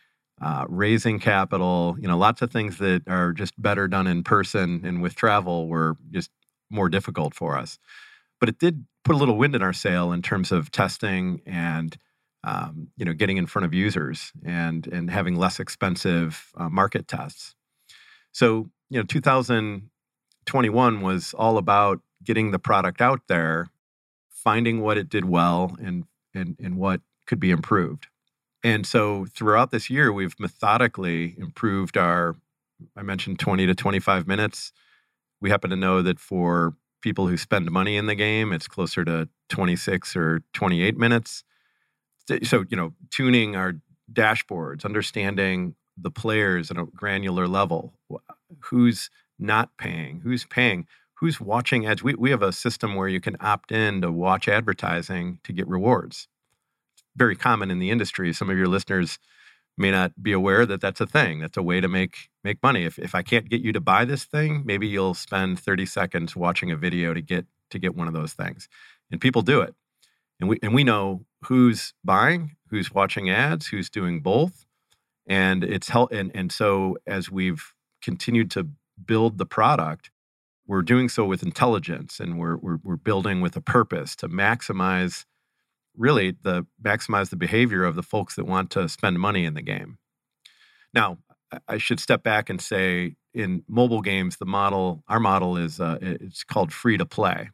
uh, 0.42 0.66
raising 0.68 1.18
capital, 1.18 1.96
you 1.98 2.06
know, 2.06 2.18
lots 2.18 2.42
of 2.42 2.50
things 2.50 2.78
that 2.78 3.02
are 3.08 3.32
just 3.32 3.60
better 3.60 3.88
done 3.88 4.06
in 4.06 4.22
person 4.22 4.82
and 4.84 5.02
with 5.02 5.14
travel 5.14 5.68
were 5.68 5.96
just 6.10 6.30
more 6.70 6.88
difficult 6.88 7.34
for 7.34 7.58
us. 7.58 7.78
But 8.40 8.48
it 8.48 8.58
did 8.58 8.86
put 9.04 9.14
a 9.14 9.18
little 9.18 9.36
wind 9.36 9.54
in 9.54 9.62
our 9.62 9.72
sail 9.72 10.12
in 10.12 10.22
terms 10.22 10.50
of 10.50 10.70
testing 10.70 11.42
and 11.46 11.96
um, 12.42 12.88
you 12.96 13.04
know 13.04 13.12
getting 13.12 13.36
in 13.36 13.46
front 13.46 13.66
of 13.66 13.74
users 13.74 14.32
and 14.44 14.86
and 14.86 15.10
having 15.10 15.36
less 15.36 15.60
expensive 15.60 16.50
uh, 16.56 16.68
market 16.68 17.06
tests. 17.06 17.54
So 18.32 18.70
you 18.88 18.98
know, 18.98 19.04
2021 19.04 21.00
was 21.00 21.34
all 21.34 21.58
about 21.58 22.00
getting 22.24 22.50
the 22.50 22.58
product 22.58 23.00
out 23.00 23.20
there 23.28 23.68
finding 24.28 24.80
what 24.80 24.96
it 24.96 25.08
did 25.08 25.24
well 25.24 25.76
and 25.82 26.04
and 26.34 26.56
and 26.58 26.76
what 26.76 27.00
could 27.26 27.40
be 27.40 27.50
improved. 27.50 28.08
And 28.62 28.86
so 28.86 29.26
throughout 29.26 29.70
this 29.70 29.88
year, 29.88 30.12
we've 30.12 30.38
methodically 30.38 31.34
improved 31.38 31.96
our. 31.96 32.36
I 32.96 33.02
mentioned 33.02 33.38
20 33.38 33.66
to 33.66 33.74
25 33.74 34.26
minutes. 34.26 34.72
We 35.40 35.50
happen 35.50 35.68
to 35.68 35.76
know 35.76 36.00
that 36.00 36.18
for 36.18 36.74
people 37.00 37.26
who 37.26 37.36
spend 37.36 37.70
money 37.70 37.96
in 37.96 38.06
the 38.06 38.14
game, 38.14 38.52
it's 38.52 38.68
closer 38.68 39.04
to 39.04 39.28
26 39.48 40.16
or 40.16 40.42
28 40.52 40.96
minutes. 40.96 41.44
So, 42.44 42.64
you 42.68 42.76
know, 42.76 42.92
tuning 43.10 43.56
our 43.56 43.74
dashboards, 44.12 44.84
understanding 44.84 45.74
the 45.96 46.10
players 46.10 46.70
at 46.70 46.78
a 46.78 46.84
granular 46.84 47.48
level, 47.48 47.94
who's 48.60 49.10
not 49.38 49.76
paying, 49.78 50.20
who's 50.20 50.44
paying, 50.44 50.86
who's 51.14 51.40
watching 51.40 51.86
ads. 51.86 52.02
We, 52.02 52.14
we 52.14 52.30
have 52.30 52.42
a 52.42 52.52
system 52.52 52.94
where 52.94 53.08
you 53.08 53.20
can 53.20 53.36
opt 53.40 53.72
in 53.72 54.00
to 54.02 54.10
watch 54.10 54.48
advertising 54.48 55.40
to 55.44 55.52
get 55.52 55.68
rewards. 55.68 56.28
It's 56.94 57.04
very 57.16 57.36
common 57.36 57.70
in 57.70 57.78
the 57.78 57.90
industry. 57.90 58.32
Some 58.32 58.50
of 58.50 58.56
your 58.56 58.68
listeners 58.68 59.18
may 59.80 59.90
not 59.90 60.12
be 60.22 60.32
aware 60.32 60.66
that 60.66 60.80
that's 60.80 61.00
a 61.00 61.06
thing. 61.06 61.40
That's 61.40 61.56
a 61.56 61.62
way 61.62 61.80
to 61.80 61.88
make 61.88 62.28
make 62.44 62.62
money. 62.62 62.84
If 62.84 62.98
if 62.98 63.14
I 63.14 63.22
can't 63.22 63.48
get 63.48 63.62
you 63.62 63.72
to 63.72 63.80
buy 63.80 64.04
this 64.04 64.24
thing, 64.24 64.62
maybe 64.64 64.86
you'll 64.86 65.14
spend 65.14 65.58
30 65.58 65.86
seconds 65.86 66.36
watching 66.36 66.70
a 66.70 66.76
video 66.76 67.14
to 67.14 67.20
get 67.20 67.46
to 67.70 67.78
get 67.78 67.96
one 67.96 68.06
of 68.06 68.14
those 68.14 68.34
things. 68.34 68.68
And 69.10 69.20
people 69.20 69.42
do 69.42 69.60
it. 69.62 69.74
And 70.38 70.48
we 70.48 70.58
and 70.62 70.74
we 70.74 70.84
know 70.84 71.24
who's 71.44 71.94
buying, 72.04 72.56
who's 72.68 72.92
watching 72.92 73.30
ads, 73.30 73.66
who's 73.66 73.90
doing 73.90 74.20
both. 74.20 74.66
And 75.26 75.64
it's 75.64 75.88
help 75.88 76.12
and 76.12 76.30
and 76.34 76.52
so 76.52 76.98
as 77.06 77.30
we've 77.30 77.72
continued 78.02 78.50
to 78.52 78.68
build 79.04 79.38
the 79.38 79.46
product, 79.46 80.10
we're 80.66 80.82
doing 80.82 81.08
so 81.08 81.24
with 81.24 81.42
intelligence 81.42 82.20
and 82.20 82.38
we're, 82.38 82.56
we're, 82.56 82.78
we're 82.84 82.96
building 82.96 83.40
with 83.40 83.56
a 83.56 83.60
purpose 83.60 84.14
to 84.14 84.28
maximize 84.28 85.24
really 85.96 86.36
the 86.42 86.66
maximize 86.82 87.30
the 87.30 87.36
behavior 87.36 87.84
of 87.84 87.94
the 87.94 88.02
folks 88.02 88.36
that 88.36 88.46
want 88.46 88.70
to 88.70 88.88
spend 88.88 89.18
money 89.18 89.44
in 89.44 89.54
the 89.54 89.62
game. 89.62 89.98
Now 90.92 91.18
i 91.66 91.78
should 91.78 91.98
step 91.98 92.22
back 92.22 92.48
and 92.48 92.60
say 92.60 93.16
in 93.34 93.64
mobile 93.68 94.02
games 94.02 94.36
the 94.36 94.46
model 94.46 95.02
our 95.08 95.18
model 95.18 95.56
is 95.56 95.80
uh, 95.80 95.98
it's 96.00 96.44
called 96.44 96.72
free 96.72 96.96
to 96.96 97.06
play. 97.06 97.50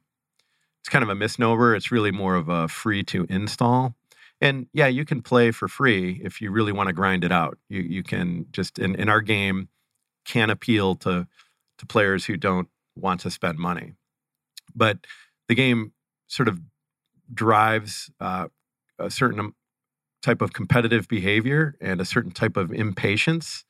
It's 0.80 0.88
kind 0.88 1.02
of 1.02 1.08
a 1.08 1.14
misnomer. 1.14 1.74
It's 1.74 1.90
really 1.90 2.12
more 2.12 2.36
of 2.36 2.48
a 2.48 2.68
free 2.68 3.02
to 3.04 3.26
install. 3.28 3.94
And 4.40 4.66
yeah 4.72 4.86
you 4.86 5.04
can 5.04 5.22
play 5.22 5.50
for 5.50 5.68
free 5.68 6.20
if 6.22 6.40
you 6.40 6.50
really 6.50 6.72
want 6.72 6.88
to 6.88 6.92
grind 6.92 7.24
it 7.24 7.32
out. 7.32 7.58
You, 7.68 7.82
you 7.82 8.02
can 8.02 8.46
just 8.52 8.78
in, 8.78 8.94
in 8.94 9.08
our 9.08 9.20
game 9.20 9.68
can 10.24 10.50
appeal 10.50 10.94
to 10.96 11.26
to 11.78 11.86
players 11.86 12.24
who 12.24 12.36
don't 12.36 12.68
want 12.96 13.20
to 13.20 13.30
spend 13.30 13.58
money. 13.58 13.92
But 14.74 14.98
the 15.48 15.54
game 15.54 15.92
sort 16.26 16.48
of 16.48 16.60
drives 17.32 18.10
uh, 18.20 18.48
a 18.98 19.10
certain 19.10 19.52
type 20.22 20.42
of 20.42 20.52
competitive 20.52 21.08
behavior 21.08 21.76
and 21.80 22.00
a 22.00 22.04
certain 22.04 22.32
type 22.32 22.56
of 22.56 22.72
impatience 22.72 23.64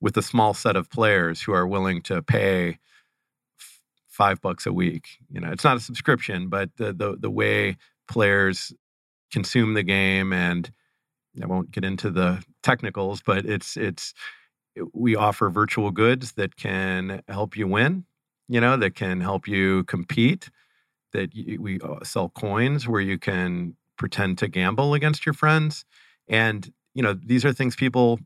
with 0.00 0.16
a 0.16 0.22
small 0.22 0.52
set 0.52 0.76
of 0.76 0.90
players 0.90 1.40
who 1.42 1.52
are 1.52 1.66
willing 1.66 2.02
to 2.02 2.20
pay 2.22 2.78
f- 3.58 3.80
five 4.08 4.40
bucks 4.40 4.66
a 4.66 4.72
week. 4.72 5.18
You 5.30 5.40
know, 5.40 5.50
it's 5.50 5.64
not 5.64 5.76
a 5.76 5.80
subscription, 5.80 6.48
but 6.48 6.70
the 6.76 6.92
the, 6.92 7.16
the 7.18 7.30
way 7.30 7.76
players 8.06 8.72
consume 9.32 9.74
the 9.74 9.82
game 9.82 10.32
and 10.32 10.70
I 11.42 11.46
won't 11.46 11.70
get 11.70 11.84
into 11.84 12.10
the 12.10 12.44
technicals, 12.62 13.22
but 13.22 13.44
it's 13.46 13.76
it's 13.76 14.14
we 14.92 15.16
offer 15.16 15.50
virtual 15.50 15.90
goods 15.90 16.32
that 16.32 16.56
can 16.56 17.22
help 17.28 17.56
you 17.56 17.66
win, 17.66 18.04
you 18.48 18.60
know, 18.60 18.76
that 18.76 18.94
can 18.94 19.20
help 19.20 19.48
you 19.48 19.84
compete. 19.84 20.50
That 21.14 21.30
we 21.34 21.80
uh, 21.80 22.04
sell 22.04 22.28
coins 22.28 22.86
where 22.86 23.00
you 23.00 23.18
can 23.18 23.76
pretend 23.96 24.38
to 24.38 24.48
gamble 24.48 24.92
against 24.94 25.24
your 25.24 25.32
friends, 25.32 25.84
and 26.28 26.70
you 26.94 27.02
know 27.02 27.14
these 27.14 27.44
are 27.44 27.52
things 27.52 27.76
people, 27.76 28.20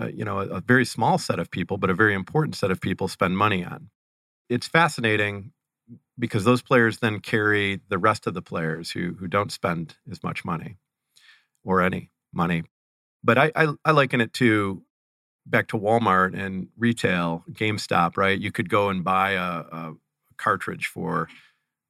uh, 0.00 0.06
you 0.06 0.24
know, 0.24 0.38
a, 0.40 0.46
a 0.46 0.60
very 0.60 0.86
small 0.86 1.18
set 1.18 1.38
of 1.38 1.50
people, 1.50 1.76
but 1.76 1.90
a 1.90 1.94
very 1.94 2.14
important 2.14 2.56
set 2.56 2.70
of 2.70 2.80
people 2.80 3.08
spend 3.08 3.36
money 3.36 3.64
on. 3.64 3.90
It's 4.48 4.66
fascinating 4.66 5.52
because 6.18 6.44
those 6.44 6.62
players 6.62 6.98
then 6.98 7.20
carry 7.20 7.80
the 7.88 7.98
rest 7.98 8.26
of 8.26 8.34
the 8.34 8.42
players 8.42 8.92
who 8.92 9.14
who 9.20 9.28
don't 9.28 9.52
spend 9.52 9.96
as 10.10 10.22
much 10.22 10.44
money 10.44 10.76
or 11.64 11.82
any 11.82 12.10
money. 12.32 12.62
But 13.22 13.38
I, 13.38 13.52
I, 13.54 13.74
I 13.84 13.90
liken 13.90 14.20
it 14.20 14.32
to 14.34 14.82
back 15.46 15.68
to 15.68 15.78
Walmart 15.78 16.38
and 16.38 16.68
retail, 16.76 17.44
GameStop, 17.52 18.16
right? 18.16 18.38
You 18.38 18.52
could 18.52 18.68
go 18.68 18.90
and 18.90 19.02
buy 19.02 19.32
a, 19.32 19.64
a 19.72 19.94
cartridge 20.36 20.86
for 20.86 21.28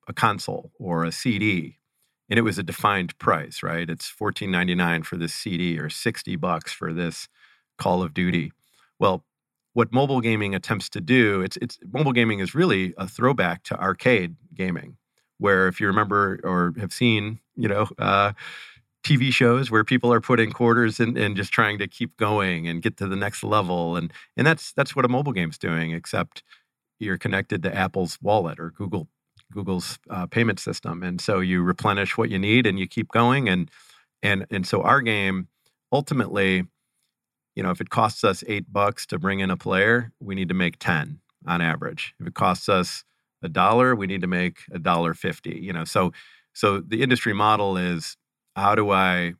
a 0.09 0.13
console 0.13 0.73
or 0.79 1.05
a 1.05 1.13
CD, 1.13 1.79
and 2.31 2.39
it 2.39 2.43
was 2.43 2.59
a 2.59 2.63
defined 2.63 3.19
price, 3.19 3.63
right? 3.63 3.89
It's 3.91 4.09
fourteen 4.09 4.51
ninety 4.51 4.75
nine 4.75 5.03
for 5.05 5.17
this 5.17 5.35
CD 5.35 5.79
or 5.79 5.91
sixty 5.91 6.37
bucks 6.37 6.73
for 6.73 6.93
this 6.93 7.29
Call 7.79 8.03
of 8.03 8.15
Duty. 8.15 8.53
Well, 8.99 9.25
what 9.75 9.93
mobile 9.93 10.21
gaming 10.21 10.55
attempts 10.55 10.89
to 10.91 11.01
do, 11.01 11.41
it's 11.43 11.57
it's 11.59 11.79
mobile 11.93 12.13
gaming 12.13 12.41
is 12.41 12.55
really 12.55 12.95
a 12.99 13.07
throwback 13.09 13.63
to 13.65 13.81
arcade 13.81 14.37
gaming, 14.55 14.97
where 15.39 15.69
if 15.69 15.81
you 15.81 15.87
remember 15.87 16.41
or 16.45 16.75
have 16.81 16.93
seen, 16.93 17.41
you 17.57 17.69
know, 17.69 17.87
uh, 17.99 18.33
TV 19.05 19.33
shows 19.33 19.71
where 19.71 19.85
people 19.85 20.13
are 20.13 20.21
putting 20.21 20.51
quarters 20.53 21.01
in 21.01 21.17
and 21.17 21.37
just 21.37 21.53
trying 21.53 21.79
to 21.79 21.87
keep 21.89 22.17
going 22.17 22.67
and 22.69 22.83
get 22.83 22.97
to 22.99 23.07
the 23.07 23.17
next 23.17 23.45
level, 23.45 23.97
and 23.97 24.13
and 24.37 24.47
that's 24.47 24.73
that's 24.73 24.97
what 24.97 25.05
a 25.05 25.09
mobile 25.09 25.33
game's 25.33 25.59
doing, 25.59 25.93
except 25.93 26.43
you're 27.01 27.19
connected 27.19 27.63
to 27.63 27.75
Apple's 27.75 28.19
wallet 28.23 28.61
or 28.61 28.71
Google 28.71 29.09
Google's 29.53 29.99
uh, 30.11 30.27
payment 30.27 30.61
system, 30.61 31.03
and 31.03 31.21
so 31.21 31.41
you 31.41 31.63
replenish 31.63 32.17
what 32.17 32.31
you 32.31 32.39
need 32.39 32.67
and 32.67 32.79
you 32.79 32.87
keep 32.87 33.09
going, 33.09 33.49
and 33.49 33.71
and 34.23 34.47
and 34.51 34.67
so 34.67 34.83
our 34.83 35.01
game 35.01 35.49
ultimately 35.93 36.65
you 37.59 37.65
know, 37.65 37.73
if 37.73 37.81
it 37.81 37.91
costs 37.91 38.23
us 38.23 38.45
eight 38.47 38.73
bucks 38.73 39.05
to 39.07 39.19
bring 39.19 39.41
in 39.41 39.51
a 39.51 39.57
player, 39.57 40.13
we 40.21 40.37
need 40.37 40.47
to 40.47 40.55
make 40.55 40.79
10 40.79 41.19
on 41.45 41.61
average. 41.61 42.15
If 42.21 42.29
it 42.29 42.35
costs 42.35 42.69
us 42.69 43.03
a 43.43 43.49
dollar, 43.49 43.97
we 43.97 44.07
need 44.07 44.21
to 44.21 44.29
make 44.29 44.59
a 44.71 44.79
dollar 44.79 45.13
50, 45.13 45.51
you 45.51 45.73
know. 45.73 45.85
So 45.85 46.13
so 46.53 46.79
the 46.79 47.03
industry 47.03 47.33
model 47.33 47.77
is 47.77 48.17
how 48.55 48.77
do 48.77 48.93
I 48.93 49.35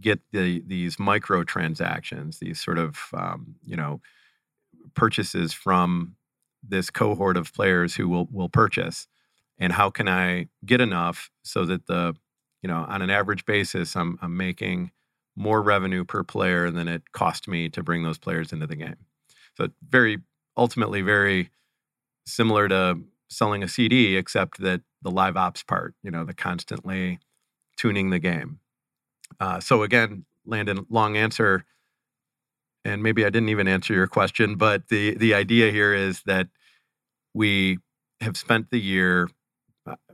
get 0.00 0.20
the 0.32 0.62
these 0.66 0.98
micro 0.98 1.44
transactions, 1.44 2.38
these 2.38 2.58
sort 2.58 2.78
of 2.78 2.98
um, 3.12 3.56
you 3.62 3.76
know 3.76 4.00
purchases 4.94 5.52
from 5.52 6.16
this 6.66 6.88
cohort 6.88 7.36
of 7.36 7.52
players 7.52 7.94
who 7.94 8.08
will 8.08 8.28
will 8.32 8.48
purchase, 8.48 9.08
and 9.62 9.72
how 9.72 9.90
can 9.90 10.08
I 10.08 10.48
get 10.66 10.80
enough 10.80 11.30
so 11.44 11.64
that 11.66 11.86
the 11.86 12.16
you 12.62 12.68
know 12.68 12.84
on 12.88 13.00
an 13.00 13.10
average 13.10 13.46
basis 13.46 13.94
I'm 13.96 14.18
I'm 14.20 14.36
making 14.36 14.90
more 15.36 15.62
revenue 15.62 16.04
per 16.04 16.24
player 16.24 16.70
than 16.70 16.88
it 16.88 17.12
cost 17.12 17.46
me 17.48 17.68
to 17.70 17.82
bring 17.82 18.02
those 18.02 18.18
players 18.18 18.52
into 18.52 18.66
the 18.66 18.76
game. 18.76 18.96
So 19.56 19.68
very 19.88 20.18
ultimately 20.56 21.00
very 21.00 21.50
similar 22.26 22.68
to 22.68 22.98
selling 23.30 23.62
a 23.62 23.68
CD, 23.68 24.16
except 24.16 24.60
that 24.60 24.82
the 25.00 25.10
live 25.10 25.36
ops 25.36 25.62
part, 25.62 25.94
you 26.02 26.10
know, 26.10 26.24
the 26.24 26.34
constantly 26.34 27.20
tuning 27.76 28.10
the 28.10 28.18
game. 28.18 28.58
Uh, 29.40 29.60
so 29.60 29.84
again, 29.84 30.24
Landon, 30.44 30.86
long 30.90 31.16
answer, 31.16 31.64
and 32.84 33.02
maybe 33.02 33.24
I 33.24 33.30
didn't 33.30 33.48
even 33.48 33.68
answer 33.68 33.94
your 33.94 34.08
question, 34.08 34.56
but 34.56 34.88
the 34.88 35.14
the 35.14 35.34
idea 35.34 35.70
here 35.70 35.94
is 35.94 36.22
that 36.26 36.48
we 37.32 37.78
have 38.20 38.36
spent 38.36 38.70
the 38.70 38.80
year 38.80 39.28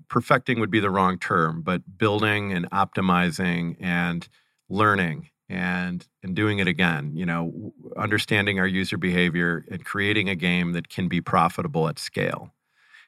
perfecting 0.09 0.61
would 0.61 0.71
be 0.71 0.81
the 0.81 0.91
wrong 0.91 1.19
term, 1.19 1.63
but 1.63 1.83
building 1.99 2.53
and 2.53 2.71
optimizing 2.71 3.77
and 3.81 4.29
learning 4.69 5.31
and 5.49 6.07
and 6.23 6.37
doing 6.37 6.59
it 6.59 6.69
again 6.69 7.13
you 7.15 7.25
know 7.25 7.73
understanding 7.97 8.59
our 8.59 8.67
user 8.67 8.99
behavior 8.99 9.65
and 9.71 9.85
creating 9.85 10.29
a 10.29 10.35
game 10.35 10.73
that 10.73 10.89
can 10.89 11.09
be 11.09 11.21
profitable 11.21 11.89
at 11.89 11.99
scale. 11.99 12.53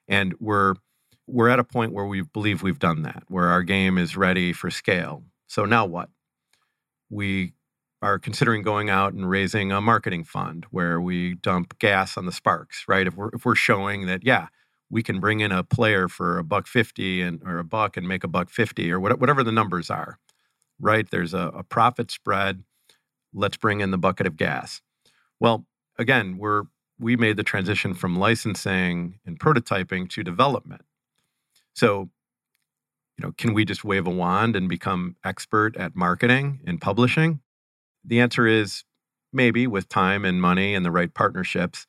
And 0.08 0.34
we're 0.40 0.74
we're 1.26 1.48
at 1.48 1.58
a 1.58 1.64
point 1.64 1.92
where 1.92 2.06
we 2.06 2.22
believe 2.22 2.62
we've 2.62 2.78
done 2.78 3.02
that 3.02 3.24
where 3.28 3.48
our 3.48 3.62
game 3.62 3.98
is 3.98 4.16
ready 4.16 4.52
for 4.52 4.70
scale. 4.70 5.22
So 5.46 5.64
now 5.64 5.86
what? 5.86 6.08
We 7.10 7.52
are 8.02 8.18
considering 8.18 8.62
going 8.62 8.88
out 8.88 9.12
and 9.12 9.28
raising 9.28 9.70
a 9.70 9.80
marketing 9.80 10.24
fund 10.24 10.66
where 10.70 11.00
we 11.00 11.34
dump 11.34 11.78
gas 11.78 12.16
on 12.16 12.24
the 12.26 12.32
sparks 12.32 12.84
right? 12.88 13.06
If 13.06 13.14
we're 13.14 13.30
if 13.34 13.44
we're 13.44 13.54
showing 13.54 14.06
that 14.06 14.24
yeah 14.24 14.48
we 14.90 15.02
can 15.02 15.20
bring 15.20 15.40
in 15.40 15.52
a 15.52 15.62
player 15.62 16.08
for 16.08 16.38
a 16.38 16.44
buck 16.44 16.66
50 16.66 17.22
and 17.22 17.42
or 17.44 17.58
a 17.58 17.64
buck 17.64 17.96
and 17.96 18.08
make 18.08 18.24
a 18.24 18.28
buck 18.28 18.50
50 18.50 18.90
or 18.90 18.98
whatever 19.00 19.44
the 19.44 19.52
numbers 19.52 19.88
are 19.90 20.18
right? 20.80 21.08
There's 21.10 21.34
a, 21.34 21.52
a 21.54 21.62
profit 21.62 22.10
spread. 22.10 22.64
Let's 23.32 23.56
bring 23.56 23.80
in 23.80 23.90
the 23.90 23.98
bucket 23.98 24.26
of 24.26 24.36
gas. 24.36 24.80
Well, 25.38 25.66
again, 25.98 26.38
we're 26.38 26.64
we 26.98 27.16
made 27.16 27.36
the 27.36 27.42
transition 27.42 27.94
from 27.94 28.16
licensing 28.16 29.20
and 29.24 29.38
prototyping 29.38 30.08
to 30.10 30.22
development. 30.22 30.82
So, 31.72 32.10
you 33.16 33.24
know, 33.24 33.32
can 33.38 33.54
we 33.54 33.64
just 33.64 33.84
wave 33.84 34.06
a 34.06 34.10
wand 34.10 34.54
and 34.54 34.68
become 34.68 35.16
expert 35.24 35.76
at 35.78 35.96
marketing 35.96 36.60
and 36.66 36.78
publishing? 36.78 37.40
The 38.04 38.20
answer 38.20 38.46
is 38.46 38.84
maybe 39.32 39.66
with 39.66 39.88
time 39.88 40.26
and 40.26 40.42
money 40.42 40.74
and 40.74 40.84
the 40.84 40.90
right 40.90 41.12
partnerships. 41.14 41.86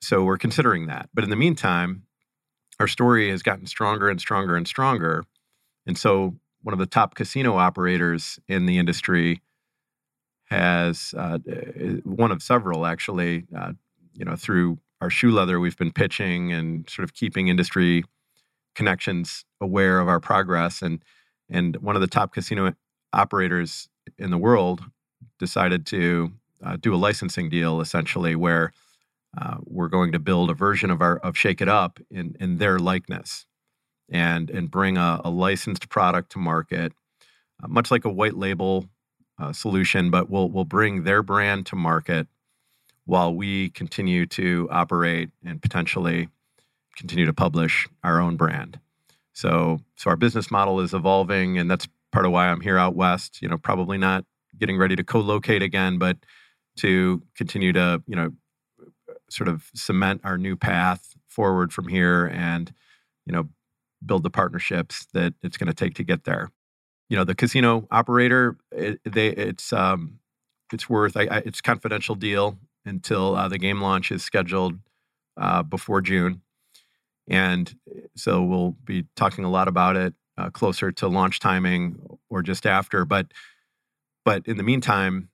So 0.00 0.24
we're 0.24 0.38
considering 0.38 0.86
that. 0.86 1.08
But 1.12 1.24
in 1.24 1.30
the 1.30 1.36
meantime, 1.36 2.04
our 2.78 2.88
story 2.88 3.30
has 3.30 3.42
gotten 3.42 3.66
stronger 3.66 4.08
and 4.08 4.20
stronger 4.20 4.56
and 4.56 4.66
stronger. 4.66 5.24
And 5.86 5.98
so 5.98 6.36
one 6.62 6.72
of 6.72 6.78
the 6.78 6.86
top 6.86 7.14
casino 7.14 7.56
operators 7.56 8.38
in 8.48 8.66
the 8.66 8.78
industry 8.78 9.40
has 10.44 11.14
uh, 11.16 11.38
one 12.04 12.32
of 12.32 12.42
several 12.42 12.84
actually 12.84 13.46
uh, 13.56 13.72
you 14.14 14.24
know 14.24 14.36
through 14.36 14.78
our 15.00 15.08
shoe 15.08 15.30
leather 15.30 15.60
we've 15.60 15.76
been 15.76 15.92
pitching 15.92 16.52
and 16.52 16.88
sort 16.90 17.04
of 17.04 17.14
keeping 17.14 17.48
industry 17.48 18.02
connections 18.74 19.44
aware 19.60 20.00
of 20.00 20.08
our 20.08 20.20
progress 20.20 20.82
and 20.82 21.04
and 21.48 21.76
one 21.76 21.94
of 21.94 22.00
the 22.00 22.08
top 22.08 22.32
casino 22.32 22.74
operators 23.12 23.88
in 24.18 24.30
the 24.30 24.38
world 24.38 24.82
decided 25.38 25.86
to 25.86 26.32
uh, 26.64 26.76
do 26.76 26.94
a 26.94 26.96
licensing 26.96 27.48
deal 27.48 27.80
essentially 27.80 28.34
where 28.34 28.72
uh, 29.38 29.56
we're 29.64 29.88
going 29.88 30.12
to 30.12 30.18
build 30.18 30.50
a 30.50 30.54
version 30.54 30.90
of 30.90 31.00
our 31.00 31.18
of 31.18 31.36
shake 31.36 31.60
it 31.60 31.68
up 31.68 31.98
in 32.10 32.36
in 32.40 32.58
their 32.58 32.78
likeness 32.78 33.46
and 34.10 34.50
and 34.50 34.70
bring 34.70 34.96
a, 34.96 35.20
a 35.24 35.30
licensed 35.30 35.88
product 35.88 36.32
to 36.32 36.38
market, 36.38 36.92
uh, 37.62 37.68
much 37.68 37.90
like 37.90 38.04
a 38.04 38.10
white 38.10 38.36
label 38.36 38.86
uh, 39.40 39.52
solution, 39.52 40.10
but 40.10 40.28
we'll 40.28 40.48
we'll 40.50 40.64
bring 40.64 41.04
their 41.04 41.22
brand 41.22 41.66
to 41.66 41.76
market 41.76 42.26
while 43.04 43.34
we 43.34 43.70
continue 43.70 44.26
to 44.26 44.68
operate 44.70 45.30
and 45.44 45.62
potentially 45.62 46.28
continue 46.96 47.26
to 47.26 47.32
publish 47.32 47.88
our 48.04 48.20
own 48.20 48.36
brand. 48.36 48.78
So 49.32 49.78
so 49.96 50.10
our 50.10 50.16
business 50.16 50.50
model 50.50 50.80
is 50.80 50.92
evolving, 50.92 51.56
and 51.56 51.70
that's 51.70 51.88
part 52.12 52.26
of 52.26 52.32
why 52.32 52.48
I'm 52.48 52.60
here 52.60 52.78
out 52.78 52.96
west. 52.96 53.40
You 53.40 53.48
know, 53.48 53.58
probably 53.58 53.96
not 53.96 54.24
getting 54.58 54.76
ready 54.76 54.96
to 54.96 55.04
co-locate 55.04 55.62
again, 55.62 55.98
but 55.98 56.18
to 56.78 57.22
continue 57.36 57.72
to 57.72 58.02
you 58.06 58.16
know 58.16 58.32
sort 59.30 59.48
of 59.48 59.70
cement 59.74 60.20
our 60.24 60.38
new 60.38 60.56
path 60.56 61.16
forward 61.28 61.72
from 61.72 61.88
here 61.88 62.26
and 62.26 62.72
you 63.26 63.32
know 63.32 63.48
build 64.04 64.22
the 64.22 64.30
partnerships 64.30 65.06
that 65.12 65.34
it's 65.42 65.56
going 65.56 65.68
to 65.68 65.74
take 65.74 65.94
to 65.94 66.04
get 66.04 66.24
there. 66.24 66.50
You 67.08 67.16
know, 67.16 67.24
the 67.24 67.34
casino 67.34 67.86
operator, 67.90 68.56
it, 68.72 69.00
they, 69.04 69.28
it's 69.28 69.72
um, 69.72 70.20
it's 70.72 70.88
worth. 70.88 71.16
I, 71.16 71.22
I, 71.22 71.36
it's 71.38 71.60
confidential 71.60 72.14
deal 72.14 72.58
until 72.84 73.34
uh, 73.34 73.48
the 73.48 73.58
game 73.58 73.80
launch 73.80 74.12
is 74.12 74.22
scheduled 74.22 74.78
uh, 75.36 75.62
before 75.62 76.00
June, 76.00 76.42
and 77.28 77.74
so 78.16 78.42
we'll 78.42 78.76
be 78.84 79.06
talking 79.16 79.44
a 79.44 79.50
lot 79.50 79.66
about 79.66 79.96
it 79.96 80.14
uh, 80.38 80.50
closer 80.50 80.92
to 80.92 81.08
launch 81.08 81.40
timing 81.40 82.00
or 82.30 82.42
just 82.42 82.64
after. 82.64 83.04
But 83.04 83.32
but 84.24 84.46
in 84.46 84.56
the 84.56 84.62
meantime, 84.62 85.30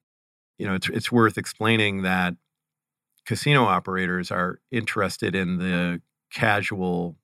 you 0.58 0.66
know, 0.66 0.74
it's 0.74 0.88
it's 0.88 1.12
worth 1.12 1.36
explaining 1.36 2.02
that 2.02 2.34
casino 3.26 3.64
operators 3.64 4.30
are 4.30 4.60
interested 4.70 5.34
in 5.34 5.58
the 5.58 6.00
casual 6.32 7.16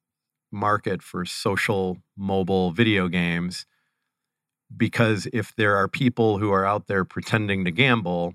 market 0.51 1.03
for 1.03 1.25
social 1.25 1.99
mobile 2.17 2.73
video 2.73 3.09
games 3.09 3.65
because 4.77 5.27
if 5.33 5.55
there 5.57 5.77
are 5.77 5.89
people 5.89 6.39
who 6.39 6.53
are 6.53 6.65
out 6.67 6.87
there 6.87 7.05
pretending 7.05 7.65
to 7.65 7.71
gamble 7.71 8.35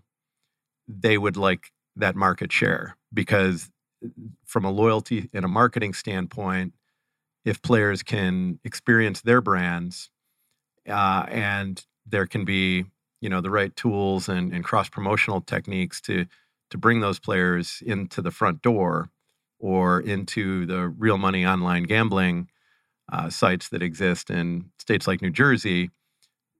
they 0.87 1.17
would 1.17 1.37
like 1.37 1.71
that 1.95 2.15
market 2.15 2.51
share 2.51 2.95
because 3.13 3.69
from 4.45 4.63
a 4.65 4.71
loyalty 4.71 5.29
and 5.33 5.45
a 5.45 5.47
marketing 5.47 5.93
standpoint 5.93 6.73
if 7.45 7.61
players 7.61 8.03
can 8.03 8.59
experience 8.63 9.21
their 9.21 9.41
brands 9.41 10.09
uh, 10.87 11.25
and 11.29 11.85
there 12.05 12.25
can 12.25 12.45
be 12.45 12.85
you 13.21 13.29
know 13.29 13.41
the 13.41 13.49
right 13.49 13.75
tools 13.75 14.29
and, 14.29 14.53
and 14.53 14.63
cross 14.63 14.89
promotional 14.89 15.41
techniques 15.41 16.01
to 16.01 16.25
to 16.69 16.77
bring 16.77 16.99
those 16.99 17.19
players 17.19 17.81
into 17.85 18.21
the 18.21 18.31
front 18.31 18.61
door 18.61 19.09
or 19.59 19.99
into 19.99 20.65
the 20.65 20.87
real 20.87 21.17
money 21.17 21.45
online 21.45 21.83
gambling 21.83 22.49
uh, 23.11 23.29
sites 23.29 23.69
that 23.69 23.81
exist 23.81 24.29
in 24.29 24.69
states 24.79 25.07
like 25.07 25.21
New 25.21 25.29
Jersey, 25.29 25.89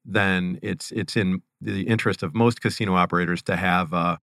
then 0.06 0.60
it's 0.62 0.92
it's 0.92 1.18
in 1.18 1.42
the 1.60 1.88
interest 1.88 2.24
of 2.24 2.34
most 2.34 2.62
casino 2.62 2.96
operators 2.96 3.42
to 3.44 3.56
have 3.56 3.92
a 3.94 4.20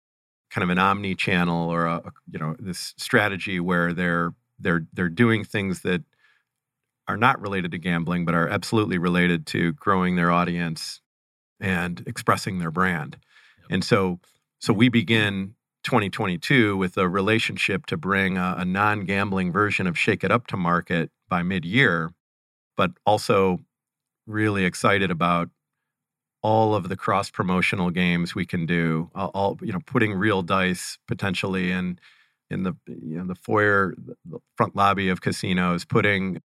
kind 0.51 0.63
of 0.63 0.71
an 0.71 0.79
omni 0.79 1.15
channel 1.15 1.71
or 1.71 1.87
a, 1.87 2.13
you 2.31 2.39
know 2.39 2.55
this 2.59 2.95
strategy 2.97 3.59
where 3.59 3.93
they're 3.93 4.33
they're 4.59 4.87
they're 4.93 5.09
doing 5.09 5.45
things 5.45 5.81
that 5.81 6.03
are 7.09 7.17
not 7.17 7.41
related 7.41 7.73
to 7.73 7.79
gambling 7.79 8.25
but 8.25 8.35
are 8.35 8.49
absolutely 8.49 8.99
related 8.99 9.47
to 9.47 9.73
growing 9.73 10.15
their 10.15 10.31
audience 10.31 11.01
and 11.59 12.05
expressing 12.07 12.59
their 12.59 12.71
brand. 12.71 13.17
Yep. 13.63 13.67
And 13.71 13.85
so 13.85 14.21
so 14.61 14.73
we 14.73 14.89
begin 14.89 15.55
2022 15.83 16.77
with 16.77 16.97
a 16.97 17.09
relationship 17.09 17.87
to 17.87 17.97
bring 17.97 18.37
a, 18.37 18.57
a 18.59 18.65
non 18.65 19.05
gambling 19.05 19.53
version 19.53 19.87
of 19.87 19.99
Shake 19.99 20.25
It 20.25 20.31
Up 20.31 20.47
to 20.49 20.57
market 20.57 21.11
by 21.29 21.43
mid 21.43 21.65
year, 21.65 22.11
but 22.77 22.93
also 23.05 23.59
really 24.27 24.65
excited 24.65 25.11
about 25.11 25.49
all 26.43 26.75
of 26.75 26.89
the 26.89 26.97
cross 26.97 27.31
promotional 27.31 27.91
games 27.91 28.35
we 28.35 28.45
can 28.45 28.67
do 28.67 29.11
all, 29.15 29.31
all, 29.35 29.59
you 29.63 29.73
know 29.73 29.81
putting 29.87 30.13
real 30.13 30.43
dice 30.43 30.99
potentially 31.07 31.71
in 31.71 31.99
in 32.51 32.65
the 32.65 32.75
you 32.87 33.17
know 33.17 33.27
the 33.27 33.35
foyer 33.35 33.95
the 34.25 34.39
front 34.57 34.75
lobby 34.77 35.09
of 35.09 35.21
casinos 35.21 35.85
putting 35.85 36.41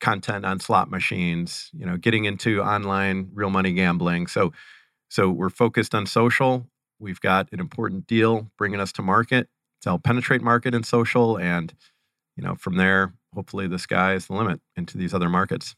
content 0.00 0.46
on 0.46 0.58
slot 0.58 0.90
machines 0.90 1.70
you 1.72 1.84
know 1.84 1.96
getting 1.96 2.24
into 2.24 2.62
online 2.62 3.30
real 3.34 3.50
money 3.50 3.72
gambling. 3.72 4.26
So 4.26 4.52
so 5.08 5.28
we're 5.28 5.50
focused 5.50 5.94
on 5.94 6.06
social 6.06 6.69
We've 7.00 7.20
got 7.20 7.48
an 7.52 7.60
important 7.60 8.06
deal 8.06 8.50
bringing 8.56 8.80
us 8.80 8.92
to 8.92 9.02
market 9.02 9.48
to 9.82 9.90
help 9.90 10.02
penetrate 10.04 10.42
market 10.42 10.74
and 10.74 10.84
social. 10.84 11.38
And, 11.38 11.74
you 12.36 12.44
know, 12.44 12.54
from 12.54 12.76
there, 12.76 13.14
hopefully 13.34 13.66
the 13.66 13.78
sky 13.78 14.14
is 14.14 14.26
the 14.26 14.34
limit 14.34 14.60
into 14.76 14.98
these 14.98 15.14
other 15.14 15.28
markets. 15.28 15.74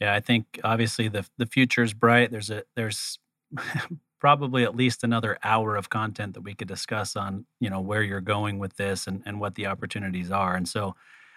Yeah, 0.00 0.14
I 0.14 0.20
think 0.20 0.58
obviously 0.64 1.08
the 1.08 1.26
the 1.36 1.46
future 1.46 1.82
is 1.82 1.92
bright. 1.92 2.30
There's 2.30 2.50
a 2.50 2.64
there's 2.74 3.18
probably 4.20 4.64
at 4.64 4.74
least 4.74 5.04
another 5.04 5.38
hour 5.42 5.76
of 5.76 5.90
content 5.90 6.34
that 6.34 6.42
we 6.42 6.54
could 6.54 6.68
discuss 6.68 7.16
on, 7.16 7.46
you 7.58 7.70
know, 7.70 7.80
where 7.80 8.02
you're 8.02 8.20
going 8.20 8.58
with 8.58 8.76
this 8.76 9.06
and, 9.06 9.22
and 9.24 9.40
what 9.40 9.54
the 9.54 9.66
opportunities 9.66 10.30
are. 10.30 10.54
And 10.56 10.68
so 10.68 10.94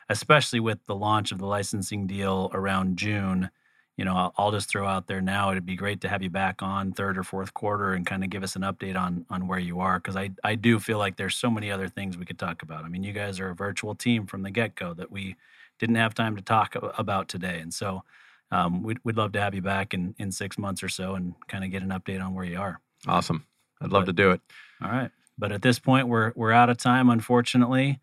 especially 0.09 0.59
with 0.59 0.86
the 0.86 0.95
launch 0.95 1.31
of 1.31 1.39
the 1.39 1.45
licensing 1.45 2.07
deal 2.07 2.51
around 2.53 2.97
June, 2.97 3.49
you 3.98 4.06
know, 4.06 4.16
I'll, 4.16 4.34
I'll, 4.38 4.52
just 4.52 4.70
throw 4.70 4.88
out 4.88 5.08
there 5.08 5.22
now. 5.22 5.52
It'd 5.52 5.66
be 5.66 5.76
great 5.76 6.02
to 6.02 6.10
have 6.10 6.24
you 6.24 6.30
back 6.30 6.64
on 6.64 6.94
third 6.94 7.18
or 7.18 7.24
fourth 7.24 7.54
quarter 7.54 7.94
and 7.94 8.06
kind 8.06 8.24
of 8.24 8.30
give 8.30 8.44
us 8.44 8.56
an 8.56 8.64
update 8.64 9.00
on 9.00 9.26
on 9.30 9.48
where 9.48 9.60
you 9.60 9.80
are 9.80 10.00
because 10.00 10.16
I 10.16 10.32
I 10.44 10.56
do 10.56 10.80
feel 10.80 10.98
like 10.98 11.16
there's 11.16 11.36
so 11.36 11.50
many 11.50 11.70
other 11.72 11.88
things 11.88 12.18
we 12.18 12.26
could 12.26 12.39
talk 12.39 12.64
about. 12.64 12.86
I 12.86 12.89
mean, 12.89 13.04
you 13.04 13.14
guys 13.14 13.39
are 13.39 13.50
a 13.50 13.56
virtual 13.56 13.94
team 13.94 14.26
from 14.26 14.41
the 14.41 14.52
get 14.52 14.76
go 14.76 14.94
that 14.96 15.12
we 15.12 15.36
didn't 15.80 15.96
have 15.96 16.16
time 16.16 16.36
to 16.36 16.41
talk 16.41 16.76
about 16.98 17.28
today, 17.28 17.60
and 17.60 17.74
so 17.74 18.04
um, 18.52 18.82
we'd 18.82 19.00
we'd 19.04 19.18
love 19.18 19.32
to 19.34 19.41
have 19.41 19.54
you 19.54 19.62
back 19.62 19.94
in 19.94 20.16
in 20.18 20.32
six 20.32 20.58
months 20.58 20.82
or 20.82 20.89
so 20.89 21.16
and 21.16 21.36
kind 21.48 21.64
of 21.64 21.70
get 21.70 21.84
an 21.84 21.89
update 21.89 22.24
on 22.24 22.34
where 22.34 22.46
you 22.46 22.60
are. 22.60 22.80
Awesome, 23.08 23.46
I'd 23.80 23.91
love 23.91 24.06
but, 24.06 24.08
to 24.08 24.14
do 24.14 24.32
it. 24.32 24.41
All 24.84 24.89
right, 24.89 25.12
but 25.38 25.52
at 25.52 25.62
this 25.62 25.78
point 25.78 26.08
we're 26.08 26.34
we're 26.36 26.52
out 26.52 26.70
of 26.70 26.78
time, 26.78 27.10
unfortunately. 27.12 28.00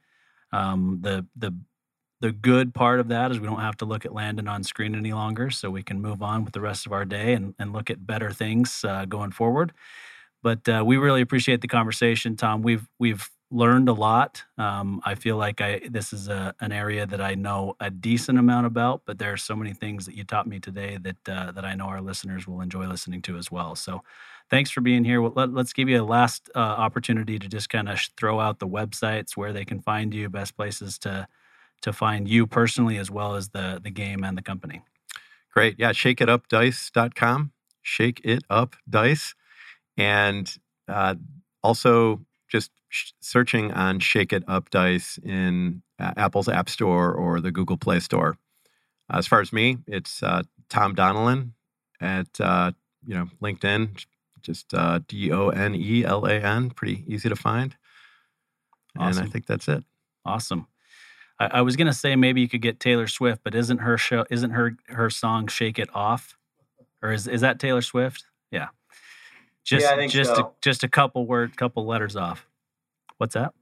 Um, 0.53 0.99
the 1.03 1.27
the 1.37 1.53
the 2.21 2.33
good 2.33 2.75
part 2.75 3.01
of 3.01 3.09
that 3.09 3.31
is 3.31 3.41
we 3.41 3.47
don't 3.47 3.61
have 3.61 3.79
to 3.79 3.85
look 3.85 4.05
at 4.05 4.13
Landon 4.13 4.47
on 4.47 4.63
screen 4.63 4.95
any 4.95 5.13
longer, 5.13 5.51
so 5.51 5.71
we 5.71 5.83
can 5.83 6.01
move 6.01 6.23
on 6.23 6.45
with 6.45 6.53
the 6.53 6.61
rest 6.61 6.87
of 6.87 6.93
our 6.93 7.05
day 7.05 7.33
and, 7.33 7.55
and 7.59 7.73
look 7.73 7.91
at 7.91 8.07
better 8.07 8.31
things 8.31 8.85
uh, 8.87 9.07
going 9.07 9.31
forward. 9.31 9.73
But 10.43 10.69
uh, 10.69 10.83
we 10.87 10.97
really 10.97 11.23
appreciate 11.23 11.61
the 11.61 11.69
conversation, 11.69 12.37
Tom. 12.37 12.63
We've 12.63 12.87
we've 12.99 13.29
learned 13.51 13.89
a 13.89 13.93
lot. 13.93 14.45
Um, 14.59 15.01
I 15.05 15.15
feel 15.15 15.37
like 15.37 15.61
I 15.61 15.81
this 15.91 16.13
is 16.13 16.29
a, 16.29 16.55
an 16.61 16.73
area 16.73 17.07
that 17.07 17.21
I 17.21 17.35
know 17.35 17.75
a 17.81 17.91
decent 17.91 18.39
amount 18.39 18.67
about, 18.67 19.03
but 19.07 19.19
there 19.19 19.33
are 19.33 19.39
so 19.39 19.57
many 19.57 19.73
things 19.73 20.07
that 20.07 20.15
you 20.15 20.25
taught 20.25 20.47
me 20.47 20.61
today 20.61 20.99
that 21.01 21.29
uh, 21.29 21.53
that 21.53 21.65
I 21.65 21.75
know 21.75 21.87
our 21.87 22.01
listeners 22.01 22.47
will 22.47 22.61
enjoy 22.61 22.87
listening 22.87 23.23
to 23.23 23.37
as 23.37 23.51
well. 23.51 23.75
So, 23.75 24.03
thanks 24.51 24.71
for 24.71 24.81
being 24.81 25.05
here. 25.05 25.23
Let, 25.23 25.51
us 25.51 25.73
give 25.73 25.89
you 25.89 26.03
a 26.03 26.05
last 26.05 26.51
uh, 26.55 26.59
opportunity 26.59 27.39
to 27.39 27.49
just 27.49 27.69
kind 27.69 27.89
of 27.89 27.99
throw 28.17 28.41
out 28.41 28.61
the 28.61 28.69
websites 28.69 29.37
where 29.37 29.53
they 29.53 29.65
can 29.65 29.81
find 29.81 30.15
you, 30.15 30.29
best 30.29 30.57
places 30.57 30.99
to 31.01 31.27
to 31.83 31.93
find 31.93 32.29
you 32.29 32.47
personally 32.47 32.97
as 32.99 33.11
well 33.11 33.35
as 33.35 33.51
the 33.51 33.81
the 33.83 33.91
game 33.91 34.25
and 34.25 34.37
the 34.37 34.43
company. 34.43 34.83
Great. 35.53 35.77
Yeah, 35.79 35.91
shakeitupdice.com. 35.91 37.53
Shake 37.83 38.21
it 38.25 38.45
up 38.49 38.77
dice. 38.89 39.35
And 39.97 40.57
uh, 40.89 41.17
also 41.63 42.21
just 42.49 42.71
sh- 42.89 43.13
searching 43.21 43.73
on 43.73 44.01
Shake 44.01 44.33
It 44.33 44.45
Up 44.47 44.71
Dice 44.71 45.19
in 45.19 45.83
uh, 45.99 46.13
Apple's 46.17 46.49
App 46.49 46.69
Store 46.69 47.13
or 47.13 47.41
the 47.41 47.51
Google 47.51 47.77
Play 47.77 48.01
Store. 48.01 48.37
Uh, 49.13 49.19
as 49.19 49.27
far 49.27 49.41
as 49.41 49.53
me, 49.53 49.79
it's 49.87 50.23
uh, 50.23 50.43
Tom 50.69 50.95
Donelan 50.95 51.53
at 52.01 52.41
uh, 52.41 52.73
you 53.07 53.15
know 53.15 53.29
LinkedIn, 53.43 54.05
just 54.43 54.73
uh, 54.75 55.01
D 55.07 55.33
O 55.33 55.49
N 55.49 55.75
E 55.75 56.05
L 56.05 56.25
A 56.27 56.35
N. 56.35 56.71
Pretty 56.71 57.05
easy 57.07 57.29
to 57.29 57.37
find. 57.37 57.77
Awesome. 58.99 59.23
And 59.23 59.29
I 59.29 59.31
think 59.31 59.47
that's 59.47 59.69
it. 59.69 59.85
Awesome. 60.25 60.67
I, 61.41 61.47
I 61.47 61.61
was 61.63 61.75
gonna 61.75 61.95
say 61.95 62.15
maybe 62.15 62.43
you 62.43 62.49
could 62.49 62.63
get 62.63 62.79
Taylor 62.79 63.09
Swift, 63.09 63.41
but 63.43 63.55
isn't 63.55 63.79
her 63.79 63.99
show 63.99 64.27
isn't 64.31 64.51
her 64.51 64.77
her 64.89 65.11
song 65.11 65.49
"Shake 65.49 65.79
It 65.79 65.89
Off," 65.95 66.37
or 67.03 67.13
is 67.13 67.27
is 67.27 67.41
that 67.41 67.59
Taylor 67.59 67.83
Swift? 67.83 68.25
Yeah, 68.53 68.69
just 69.65 69.85
yeah, 69.85 70.07
just 70.07 70.37
so. 70.37 70.43
a, 70.43 70.51
just 70.61 70.85
a 70.85 70.89
couple 70.89 71.27
word, 71.27 71.57
couple 71.57 71.87
letters 71.87 72.15
off. 72.15 72.47
What's 73.19 73.35
that? 73.35 73.55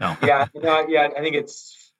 No. 0.00 0.16
yeah, 0.22 0.46
no, 0.54 0.86
yeah. 0.88 1.08
I 1.16 1.20
think 1.20 1.36
it's. 1.36 1.92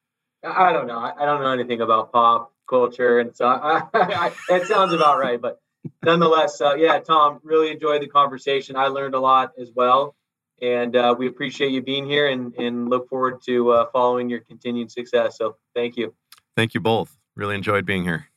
I 0.43 0.73
don't 0.73 0.87
know. 0.87 0.99
I 0.99 1.25
don't 1.25 1.43
know 1.43 1.51
anything 1.51 1.81
about 1.81 2.13
pop 2.13 2.53
culture, 2.69 3.19
and 3.19 3.37
so 3.37 3.47
I, 3.47 3.83
I, 3.95 4.33
that 4.49 4.67
sounds 4.67 4.93
about 4.93 5.19
right. 5.19 5.41
But 5.41 5.61
nonetheless, 6.05 6.61
uh, 6.61 6.75
yeah, 6.75 6.99
Tom, 7.01 7.41
really 7.43 7.71
enjoyed 7.71 8.03
the 8.03 8.09
conversation. 8.09 8.77
I 8.77 8.89
learned 8.89 9.15
a 9.15 9.21
lot 9.21 9.53
as 9.59 9.71
well. 9.75 10.15
And 10.63 10.97
uh, 10.97 11.15
we 11.19 11.27
appreciate 11.27 11.71
you 11.71 11.83
being 11.83 12.07
here 12.07 12.29
and, 12.29 12.55
and 12.55 12.89
look 12.89 13.09
forward 13.09 13.43
to 13.43 13.71
uh, 13.73 13.87
following 13.93 14.31
your 14.31 14.41
continued 14.41 14.91
success. 14.91 15.37
So 15.37 15.57
thank 15.75 15.97
you. 15.97 16.15
Thank 16.57 16.75
you 16.75 16.81
both. 16.81 17.17
Really 17.35 17.55
enjoyed 17.55 17.85
being 17.85 18.05
here. 18.05 18.29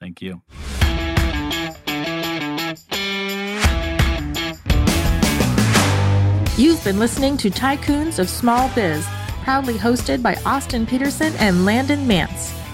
Thank 0.00 0.20
you. 0.20 0.42
You've 6.56 6.84
been 6.84 7.00
listening 7.00 7.36
to 7.38 7.50
Tycoons 7.50 8.18
of 8.18 8.28
Small 8.28 8.68
Biz, 8.74 9.04
proudly 9.42 9.74
hosted 9.74 10.22
by 10.22 10.36
Austin 10.46 10.86
Peterson 10.86 11.32
and 11.38 11.64
Landon 11.64 12.06
Mance. 12.06 12.54